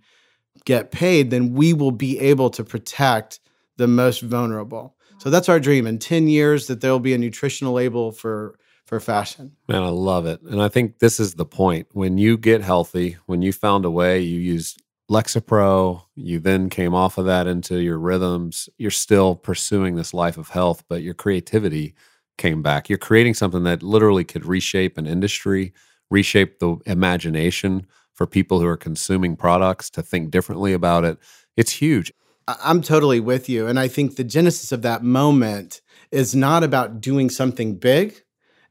get 0.64 0.91
paid, 0.91 1.31
then 1.31 1.55
we 1.55 1.73
will 1.73 1.91
be 1.91 2.19
able 2.19 2.51
to 2.51 2.64
protect 2.64 3.41
the 3.77 3.87
most 3.87 4.23
vulnerable. 4.23 4.97
So 5.19 5.31
that's 5.31 5.49
our 5.49 5.61
dream. 5.61 5.87
In 5.87 5.99
10 5.99 6.29
years, 6.29 6.67
that 6.67 6.81
there 6.81 6.91
will 6.91 7.01
be 7.01 7.14
a 7.14 7.19
nutritional 7.19 7.73
label 7.73 8.12
for 8.12 8.59
for 8.87 9.01
fashion. 9.01 9.53
Man, 9.69 9.83
I 9.83 9.91
love 9.91 10.25
it. 10.25 10.41
And 10.41 10.62
I 10.62 10.69
think 10.69 10.99
this 10.99 11.21
is 11.21 11.35
the 11.35 11.45
point. 11.45 11.88
When 11.93 12.17
you 12.17 12.38
get 12.38 12.62
healthy, 12.62 13.19
when 13.27 13.43
you 13.43 13.53
found 13.53 13.85
a 13.85 13.91
way, 13.91 14.21
you 14.21 14.41
used 14.41 14.83
Lexapro, 15.11 16.03
you 16.16 16.38
then 16.38 16.68
came 16.68 16.94
off 16.94 17.16
of 17.16 17.25
that 17.25 17.47
into 17.47 17.79
your 17.79 17.99
rhythms. 17.99 18.68
You're 18.77 18.90
still 18.90 19.35
pursuing 19.35 19.94
this 19.94 20.12
life 20.12 20.37
of 20.37 20.51
health, 20.51 20.85
but 20.88 21.03
your 21.03 21.14
creativity 21.14 21.94
came 22.37 22.62
back. 22.62 22.88
You're 22.88 22.99
creating 22.99 23.35
something 23.35 23.64
that 23.64 23.83
literally 23.83 24.25
could 24.25 24.44
reshape 24.44 24.99
an 24.99 25.07
industry, 25.07 25.73
reshape 26.11 26.59
the 26.59 26.77
imagination 26.85 27.87
for 28.12 28.27
people 28.27 28.61
who 28.61 28.66
are 28.66 28.77
consuming 28.77 29.35
products 29.35 29.88
to 29.90 30.03
think 30.03 30.31
differently 30.31 30.73
about 30.73 31.05
it. 31.05 31.18
It's 31.57 31.73
huge. 31.73 32.12
I'm 32.47 32.83
totally 32.83 33.21
with 33.21 33.49
you. 33.49 33.66
And 33.66 33.79
I 33.79 33.88
think 33.88 34.16
the 34.16 34.25
genesis 34.25 34.73
of 34.73 34.83
that 34.83 35.03
moment 35.03 35.81
is 36.11 36.35
not 36.35 36.64
about 36.64 37.01
doing 37.01 37.31
something 37.31 37.77
big, 37.77 38.23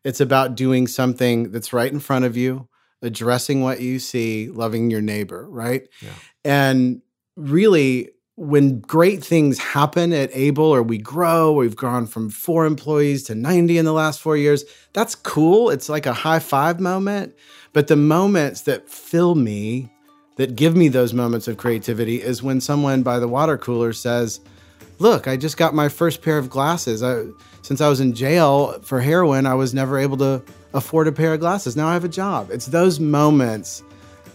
it's 0.04 0.22
about 0.22 0.56
doing 0.56 0.88
something 0.88 1.52
that's 1.52 1.74
right 1.74 1.92
in 1.92 2.00
front 2.00 2.26
of 2.26 2.38
you, 2.38 2.68
addressing 3.02 3.62
what 3.62 3.82
you 3.82 4.00
see, 4.00 4.50
loving 4.50 4.90
your 4.90 5.02
neighbor, 5.02 5.48
right? 5.50 5.88
Yeah. 6.02 6.14
And 6.44 7.02
really, 7.36 8.10
when 8.38 8.80
great 8.82 9.24
things 9.24 9.58
happen 9.58 10.14
at 10.14 10.30
Able 10.32 10.66
or 10.66 10.84
we 10.84 11.00
grow, 11.00 11.54
we've 11.54 11.76
gone 11.76 12.06
from 12.06 12.30
four 12.30 12.66
employees 12.66 13.24
to 13.24 13.36
90 13.36 13.80
in 13.80 13.86
the 13.86 13.94
last 13.94 14.22
four 14.22 14.38
years, 14.38 14.64
that's 14.94 15.16
cool. 15.16 15.72
It's 15.72 15.90
like 15.90 16.06
a 16.06 16.14
high 16.14 16.40
five 16.40 16.80
moment. 16.80 17.36
But 17.74 17.88
the 17.88 17.96
moments 17.96 18.62
that 18.62 18.90
fill 18.90 19.36
me, 19.36 19.92
that 20.36 20.56
give 20.56 20.76
me 20.76 20.88
those 20.88 21.14
moments 21.14 21.48
of 21.48 21.58
creativity, 21.58 22.22
is 22.22 22.44
when 22.44 22.62
someone 22.62 23.02
by 23.02 23.20
the 23.20 23.28
water 23.28 23.58
cooler 23.58 23.92
says, 23.92 24.40
Look, 25.00 25.28
I 25.28 25.38
just 25.38 25.58
got 25.58 25.76
my 25.76 25.90
first 25.90 26.24
pair 26.24 26.40
of 26.40 26.50
glasses. 26.50 27.04
I, 27.04 27.26
since 27.62 27.82
I 27.82 27.90
was 27.90 28.00
in 28.00 28.14
jail 28.14 28.80
for 28.82 29.00
heroin, 29.00 29.46
I 29.46 29.54
was 29.54 29.74
never 29.74 30.00
able 30.00 30.18
to 30.18 30.42
afford 30.78 31.08
a 31.08 31.12
pair 31.12 31.34
of 31.34 31.40
glasses. 31.40 31.76
Now 31.76 31.88
I 31.88 31.94
have 31.94 32.04
a 32.04 32.10
job. 32.10 32.52
It's 32.52 32.68
those 32.68 33.00
moments 33.00 33.84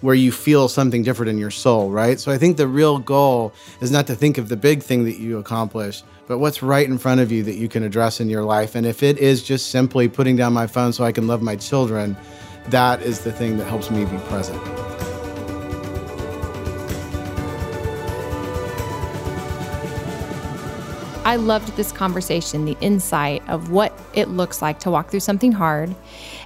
where 0.03 0.15
you 0.15 0.33
feel 0.33 0.69
something 0.69 1.03
different 1.03 1.31
in 1.31 1.39
your 1.39 1.51
soul, 1.51 1.91
right? 1.91 2.19
So 2.19 2.33
I 2.33 2.37
think 2.37 2.57
the 2.57 2.67
real 2.67 2.99
goal 2.99 3.53
is 3.81 3.93
not 3.93 4.09
to 4.09 4.17
think 4.17 4.37
of 4.37 4.49
the 4.49 4.57
big 4.57 4.83
thing 4.83 5.05
that 5.05 5.19
you 5.19 5.39
accomplish, 5.39 6.03
but 6.27 6.39
what's 6.39 6.63
right 6.63 6.87
in 6.87 6.99
front 6.99 7.21
of 7.21 7.31
you 7.31 7.45
that 7.45 7.55
you 7.55 7.69
can 7.69 7.85
address 7.85 8.21
in 8.21 8.29
your 8.29 8.43
life. 8.43 8.75
And 8.75 8.85
if 8.85 9.03
it 9.03 9.19
is 9.19 9.43
just 9.43 9.71
simply 9.71 10.09
putting 10.09 10.37
down 10.37 10.53
my 10.53 10.67
phone 10.67 10.93
so 10.93 11.05
I 11.05 11.13
can 11.13 11.29
love 11.29 11.41
my 11.41 11.55
children, 11.55 12.17
that 12.69 13.01
is 13.03 13.21
the 13.21 13.33
thing 13.33 13.59
that 13.59 13.67
helps 13.67 13.91
me 13.91 14.05
be 14.05 14.19
present. 14.27 14.61
I 21.25 21.37
loved 21.37 21.77
this 21.77 21.93
conversation, 21.93 22.65
the 22.65 22.77
insight 22.81 23.49
of 23.49 23.71
what 23.71 23.97
it 24.13 24.29
looks 24.29 24.61
like 24.61 24.81
to 24.81 24.91
walk 24.91 25.09
through 25.09 25.21
something 25.21 25.53
hard 25.53 25.95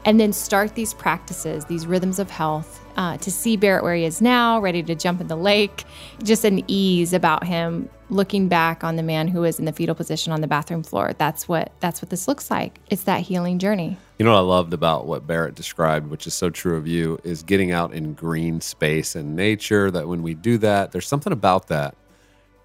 and 0.05 0.21
then 0.21 0.35
start 0.35 0.75
these 0.75 0.93
practices, 0.93 1.65
these 1.65 1.87
rhythms 1.87 2.19
of 2.19 2.29
health. 2.31 2.83
Uh, 2.97 3.17
to 3.19 3.31
see 3.31 3.59
Barrett 3.59 3.83
where 3.83 3.95
he 3.95 4.05
is 4.05 4.23
now, 4.23 4.59
ready 4.59 4.83
to 4.83 4.95
jump 4.95 5.21
in 5.21 5.29
the 5.29 5.37
lake, 5.37 5.85
just 6.23 6.47
an 6.47 6.63
ease 6.67 7.13
about 7.13 7.45
him 7.45 7.91
looking 8.09 8.49
back 8.49 8.85
on 8.85 8.97
the 8.97 9.03
man 9.03 9.29
who 9.29 9.43
was 9.43 9.59
in 9.59 9.67
the 9.67 9.73
fetal 9.73 9.95
position 9.95 10.33
on 10.33 10.41
the 10.41 10.47
bathroom 10.47 10.83
floor. 10.83 11.13
That's 11.19 11.47
what 11.47 11.73
that's 11.81 12.01
what 12.01 12.09
this 12.09 12.27
looks 12.27 12.51
like. 12.51 12.79
It's 12.89 13.03
that 13.03 13.21
healing 13.21 13.59
journey. 13.59 13.99
You 14.19 14.25
know 14.25 14.33
what 14.33 14.39
I 14.39 14.43
loved 14.43 14.73
about 14.73 15.07
what 15.07 15.27
Barrett 15.27 15.55
described, 15.55 16.09
which 16.09 16.27
is 16.27 16.33
so 16.33 16.49
true 16.49 16.77
of 16.77 16.87
you, 16.87 17.19
is 17.23 17.43
getting 17.43 17.71
out 17.71 17.93
in 17.93 18.15
green 18.15 18.63
space 18.63 19.15
and 19.15 19.37
nature. 19.37 19.91
That 19.91 20.09
when 20.09 20.23
we 20.23 20.33
do 20.33 20.57
that, 20.59 20.93
there's 20.93 21.07
something 21.07 21.35
about 21.35 21.69
that 21.69 21.95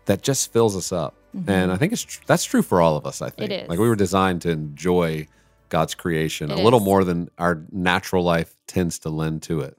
that 0.05 0.21
just 0.21 0.51
fills 0.51 0.75
us 0.75 0.91
up. 0.91 1.15
Mm-hmm. 1.35 1.49
And 1.49 1.71
I 1.71 1.77
think 1.77 1.93
it's 1.93 2.03
tr- 2.03 2.21
that's 2.25 2.43
true 2.43 2.61
for 2.61 2.81
all 2.81 2.97
of 2.97 3.05
us. 3.05 3.21
I 3.21 3.29
think 3.29 3.51
it 3.51 3.63
is. 3.63 3.69
like 3.69 3.79
we 3.79 3.87
were 3.87 3.95
designed 3.95 4.41
to 4.43 4.49
enjoy 4.49 5.27
God's 5.69 5.95
creation 5.95 6.51
It 6.51 6.59
a 6.59 6.61
little 6.61 6.79
is. 6.79 6.85
more 6.85 7.03
than 7.03 7.29
our 7.37 7.63
natural 7.71 8.23
life 8.23 8.55
tends 8.67 8.99
to 8.99 9.09
lend 9.09 9.41
to 9.43 9.61
it. 9.61 9.77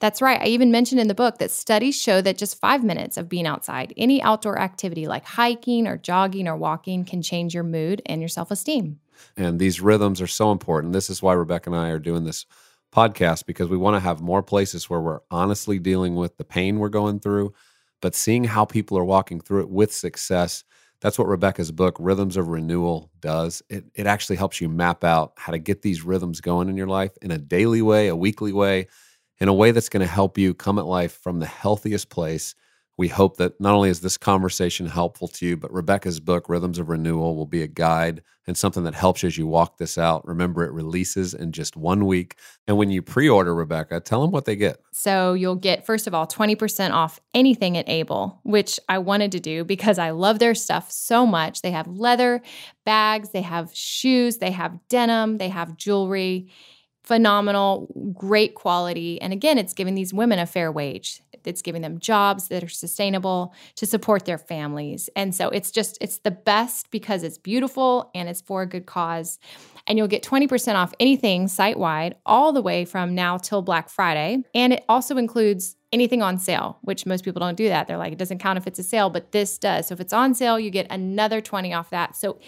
That's 0.00 0.20
right. 0.20 0.40
I 0.40 0.46
even 0.46 0.70
mentioned 0.70 1.00
in 1.00 1.08
the 1.08 1.14
book 1.14 1.38
that 1.38 1.50
studies 1.50 2.00
show 2.00 2.20
that 2.20 2.36
just 2.36 2.58
five 2.60 2.82
minutes 2.82 3.16
of 3.16 3.28
being 3.28 3.46
outside, 3.46 3.94
any 3.96 4.22
outdoor 4.22 4.58
activity 4.58 5.06
like 5.06 5.24
hiking 5.24 5.86
or 5.86 5.96
jogging 5.96 6.48
or 6.48 6.56
walking, 6.56 7.04
can 7.04 7.22
change 7.22 7.54
your 7.54 7.62
mood 7.62 8.02
and 8.06 8.20
your 8.20 8.28
self 8.28 8.50
esteem. 8.50 8.98
And 9.36 9.58
these 9.58 9.80
rhythms 9.80 10.20
are 10.20 10.26
so 10.26 10.50
important. 10.52 10.92
This 10.92 11.08
is 11.08 11.22
why 11.22 11.32
Rebecca 11.34 11.70
and 11.70 11.78
I 11.78 11.88
are 11.88 11.98
doing 11.98 12.24
this 12.24 12.44
podcast 12.92 13.46
because 13.46 13.68
we 13.68 13.76
want 13.76 13.94
to 13.96 14.00
have 14.00 14.20
more 14.20 14.42
places 14.42 14.88
where 14.88 15.00
we're 15.00 15.20
honestly 15.30 15.78
dealing 15.78 16.14
with 16.14 16.36
the 16.36 16.44
pain 16.44 16.78
we're 16.78 16.88
going 16.88 17.20
through, 17.20 17.52
but 18.04 18.14
seeing 18.14 18.44
how 18.44 18.66
people 18.66 18.98
are 18.98 19.04
walking 19.04 19.40
through 19.40 19.62
it 19.62 19.70
with 19.70 19.90
success. 19.90 20.62
That's 21.00 21.18
what 21.18 21.26
Rebecca's 21.26 21.72
book, 21.72 21.96
Rhythms 21.98 22.36
of 22.36 22.48
Renewal, 22.48 23.10
does. 23.20 23.62
It, 23.70 23.86
it 23.94 24.06
actually 24.06 24.36
helps 24.36 24.60
you 24.60 24.68
map 24.68 25.04
out 25.04 25.32
how 25.38 25.52
to 25.52 25.58
get 25.58 25.80
these 25.80 26.04
rhythms 26.04 26.42
going 26.42 26.68
in 26.68 26.76
your 26.76 26.86
life 26.86 27.12
in 27.22 27.30
a 27.30 27.38
daily 27.38 27.80
way, 27.80 28.08
a 28.08 28.14
weekly 28.14 28.52
way, 28.52 28.88
in 29.38 29.48
a 29.48 29.54
way 29.54 29.70
that's 29.70 29.88
going 29.88 30.02
to 30.02 30.12
help 30.12 30.36
you 30.36 30.52
come 30.52 30.78
at 30.78 30.84
life 30.84 31.18
from 31.22 31.38
the 31.38 31.46
healthiest 31.46 32.10
place. 32.10 32.54
We 32.96 33.08
hope 33.08 33.38
that 33.38 33.60
not 33.60 33.74
only 33.74 33.90
is 33.90 34.00
this 34.00 34.16
conversation 34.16 34.86
helpful 34.86 35.26
to 35.28 35.46
you, 35.46 35.56
but 35.56 35.72
Rebecca's 35.72 36.20
book, 36.20 36.48
Rhythms 36.48 36.78
of 36.78 36.88
Renewal, 36.88 37.34
will 37.34 37.46
be 37.46 37.62
a 37.62 37.66
guide 37.66 38.22
and 38.46 38.56
something 38.56 38.84
that 38.84 38.94
helps 38.94 39.22
you 39.22 39.26
as 39.26 39.38
you 39.38 39.46
walk 39.46 39.78
this 39.78 39.98
out. 39.98 40.26
Remember, 40.26 40.64
it 40.64 40.72
releases 40.72 41.34
in 41.34 41.50
just 41.50 41.76
one 41.76 42.06
week. 42.06 42.36
And 42.68 42.76
when 42.76 42.90
you 42.90 43.02
pre 43.02 43.28
order, 43.28 43.54
Rebecca, 43.54 44.00
tell 44.00 44.20
them 44.20 44.30
what 44.30 44.44
they 44.44 44.54
get. 44.54 44.78
So 44.92 45.32
you'll 45.32 45.56
get, 45.56 45.86
first 45.86 46.06
of 46.06 46.14
all, 46.14 46.26
20% 46.26 46.92
off 46.92 47.20
anything 47.32 47.76
at 47.76 47.88
Able, 47.88 48.40
which 48.44 48.78
I 48.88 48.98
wanted 48.98 49.32
to 49.32 49.40
do 49.40 49.64
because 49.64 49.98
I 49.98 50.10
love 50.10 50.38
their 50.38 50.54
stuff 50.54 50.90
so 50.90 51.26
much. 51.26 51.62
They 51.62 51.72
have 51.72 51.88
leather 51.88 52.42
bags, 52.84 53.30
they 53.30 53.42
have 53.42 53.74
shoes, 53.74 54.38
they 54.38 54.50
have 54.50 54.78
denim, 54.88 55.38
they 55.38 55.48
have 55.48 55.76
jewelry. 55.76 56.48
Phenomenal, 57.04 58.14
great 58.16 58.54
quality. 58.54 59.20
And 59.20 59.32
again, 59.32 59.58
it's 59.58 59.74
giving 59.74 59.94
these 59.94 60.14
women 60.14 60.38
a 60.38 60.46
fair 60.46 60.72
wage. 60.72 61.20
It's 61.44 61.62
giving 61.62 61.82
them 61.82 61.98
jobs 61.98 62.48
that 62.48 62.64
are 62.64 62.68
sustainable 62.68 63.52
to 63.76 63.86
support 63.86 64.24
their 64.24 64.38
families. 64.38 65.10
And 65.14 65.34
so 65.34 65.50
it's 65.50 65.70
just, 65.70 65.98
it's 66.00 66.18
the 66.18 66.30
best 66.30 66.90
because 66.90 67.22
it's 67.22 67.36
beautiful 67.36 68.10
and 68.14 68.28
it's 68.28 68.40
for 68.40 68.62
a 68.62 68.66
good 68.66 68.86
cause. 68.86 69.38
And 69.86 69.98
you'll 69.98 70.08
get 70.08 70.22
20% 70.22 70.74
off 70.76 70.94
anything 70.98 71.46
site 71.46 71.78
wide 71.78 72.16
all 72.24 72.52
the 72.54 72.62
way 72.62 72.86
from 72.86 73.14
now 73.14 73.36
till 73.36 73.60
Black 73.60 73.90
Friday. 73.90 74.42
And 74.54 74.72
it 74.72 74.84
also 74.88 75.18
includes 75.18 75.76
anything 75.94 76.22
on 76.22 76.38
sale, 76.38 76.76
which 76.82 77.06
most 77.06 77.24
people 77.24 77.38
don't 77.40 77.56
do 77.56 77.68
that. 77.68 77.86
They're 77.86 77.96
like, 77.96 78.12
it 78.12 78.18
doesn't 78.18 78.38
count 78.38 78.58
if 78.58 78.66
it's 78.66 78.80
a 78.80 78.82
sale, 78.82 79.08
but 79.08 79.30
this 79.30 79.56
does. 79.56 79.86
So 79.86 79.94
if 79.94 80.00
it's 80.00 80.12
on 80.12 80.34
sale, 80.34 80.58
you 80.58 80.68
get 80.68 80.88
another 80.90 81.40
20 81.40 81.72
off 81.72 81.90
that. 81.90 82.16
So 82.16 82.38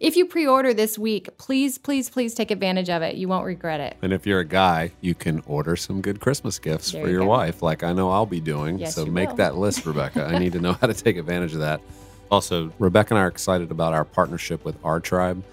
if 0.00 0.16
you 0.16 0.26
pre 0.26 0.46
order 0.46 0.74
this 0.74 0.98
week, 0.98 1.38
please, 1.38 1.78
please, 1.78 2.10
please 2.10 2.34
take 2.34 2.50
advantage 2.50 2.90
of 2.90 3.02
it. 3.02 3.14
You 3.14 3.28
won't 3.28 3.46
regret 3.46 3.80
it. 3.80 3.96
And 4.02 4.12
if 4.12 4.26
you're 4.26 4.40
a 4.40 4.44
guy, 4.44 4.90
you 5.00 5.14
can 5.14 5.40
order 5.46 5.76
some 5.76 6.00
good 6.02 6.20
Christmas 6.20 6.58
gifts 6.58 6.90
There 6.90 7.02
for 7.02 7.06
you 7.08 7.14
your 7.14 7.22
go. 7.22 7.28
wife, 7.28 7.62
like 7.62 7.84
I 7.84 7.92
know 7.92 8.10
I'll 8.10 8.26
be 8.26 8.40
doing. 8.40 8.78
Yes, 8.80 8.96
so 8.96 9.04
you 9.04 9.12
make 9.12 9.28
will. 9.28 9.36
that 9.36 9.56
list, 9.56 9.86
Rebecca. 9.86 10.26
I 10.26 10.38
need 10.38 10.52
to 10.52 10.60
know 10.60 10.72
how 10.72 10.88
to 10.88 10.94
take 10.94 11.16
advantage 11.16 11.54
of 11.54 11.60
that. 11.60 11.80
Also, 12.28 12.72
Rebecca 12.80 13.14
and 13.14 13.20
I 13.20 13.22
are 13.22 13.28
excited 13.28 13.70
about 13.70 13.94
our 13.94 14.04
partnership 14.04 14.64
with 14.64 14.76
our 14.84 14.98
tribe 14.98 15.44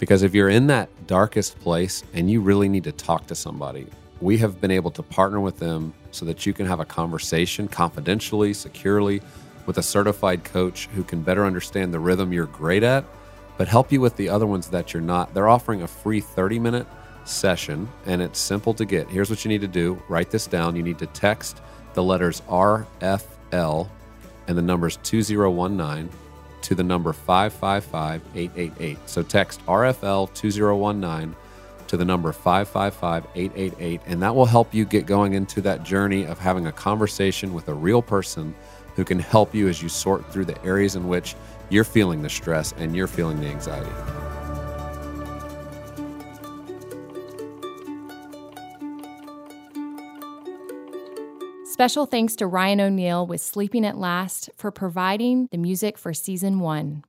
because 0.00 0.24
if 0.24 0.34
you're 0.34 0.48
in 0.48 0.66
that 0.66 0.88
darkest 1.06 1.56
place 1.60 2.02
and 2.14 2.28
you 2.28 2.40
really 2.40 2.68
need 2.68 2.82
to 2.82 2.90
talk 2.90 3.28
to 3.28 3.36
somebody, 3.36 3.86
we 4.20 4.38
have 4.38 4.60
been 4.60 4.70
able 4.70 4.90
to 4.92 5.02
partner 5.02 5.40
with 5.40 5.58
them 5.58 5.92
so 6.10 6.24
that 6.24 6.46
you 6.46 6.52
can 6.52 6.66
have 6.66 6.80
a 6.80 6.84
conversation 6.84 7.68
confidentially, 7.68 8.54
securely 8.54 9.20
with 9.66 9.78
a 9.78 9.82
certified 9.82 10.44
coach 10.44 10.86
who 10.88 11.02
can 11.02 11.22
better 11.22 11.44
understand 11.44 11.92
the 11.92 11.98
rhythm 11.98 12.32
you're 12.32 12.46
great 12.46 12.82
at, 12.82 13.04
but 13.58 13.68
help 13.68 13.92
you 13.92 14.00
with 14.00 14.16
the 14.16 14.28
other 14.28 14.46
ones 14.46 14.68
that 14.68 14.94
you're 14.94 15.02
not. 15.02 15.34
They're 15.34 15.48
offering 15.48 15.82
a 15.82 15.88
free 15.88 16.20
30 16.20 16.58
minute 16.58 16.86
session 17.24 17.88
and 18.06 18.22
it's 18.22 18.38
simple 18.38 18.72
to 18.74 18.84
get. 18.84 19.08
Here's 19.08 19.28
what 19.28 19.44
you 19.44 19.48
need 19.48 19.60
to 19.62 19.68
do 19.68 20.00
write 20.08 20.30
this 20.30 20.46
down. 20.46 20.76
You 20.76 20.82
need 20.82 20.98
to 20.98 21.06
text 21.06 21.60
the 21.94 22.02
letters 22.02 22.40
RFL 22.48 23.88
and 24.48 24.56
the 24.56 24.62
numbers 24.62 24.98
2019 25.02 26.10
to 26.62 26.74
the 26.74 26.82
number 26.82 27.12
555 27.12 28.22
888. 28.34 28.98
So 29.06 29.22
text 29.22 29.64
RFL 29.66 30.32
2019 30.34 31.36
to 31.88 31.96
the 31.96 32.04
number 32.04 32.32
555 32.32 33.26
888, 33.34 34.00
and 34.06 34.22
that 34.22 34.34
will 34.34 34.46
help 34.46 34.74
you 34.74 34.84
get 34.84 35.06
going 35.06 35.34
into 35.34 35.60
that 35.62 35.82
journey 35.84 36.24
of 36.24 36.38
having 36.38 36.66
a 36.66 36.72
conversation 36.72 37.54
with 37.54 37.68
a 37.68 37.74
real 37.74 38.02
person 38.02 38.54
who 38.94 39.04
can 39.04 39.18
help 39.18 39.54
you 39.54 39.68
as 39.68 39.82
you 39.82 39.88
sort 39.88 40.30
through 40.32 40.44
the 40.44 40.64
areas 40.64 40.96
in 40.96 41.06
which 41.08 41.34
you're 41.68 41.84
feeling 41.84 42.22
the 42.22 42.30
stress 42.30 42.72
and 42.78 42.96
you're 42.96 43.06
feeling 43.06 43.40
the 43.40 43.46
anxiety. 43.46 43.90
Special 51.64 52.06
thanks 52.06 52.34
to 52.36 52.46
Ryan 52.46 52.80
O'Neal 52.80 53.26
with 53.26 53.42
Sleeping 53.42 53.84
at 53.84 53.98
Last 53.98 54.48
for 54.56 54.70
providing 54.70 55.48
the 55.50 55.58
music 55.58 55.98
for 55.98 56.14
season 56.14 56.58
one. 56.58 57.04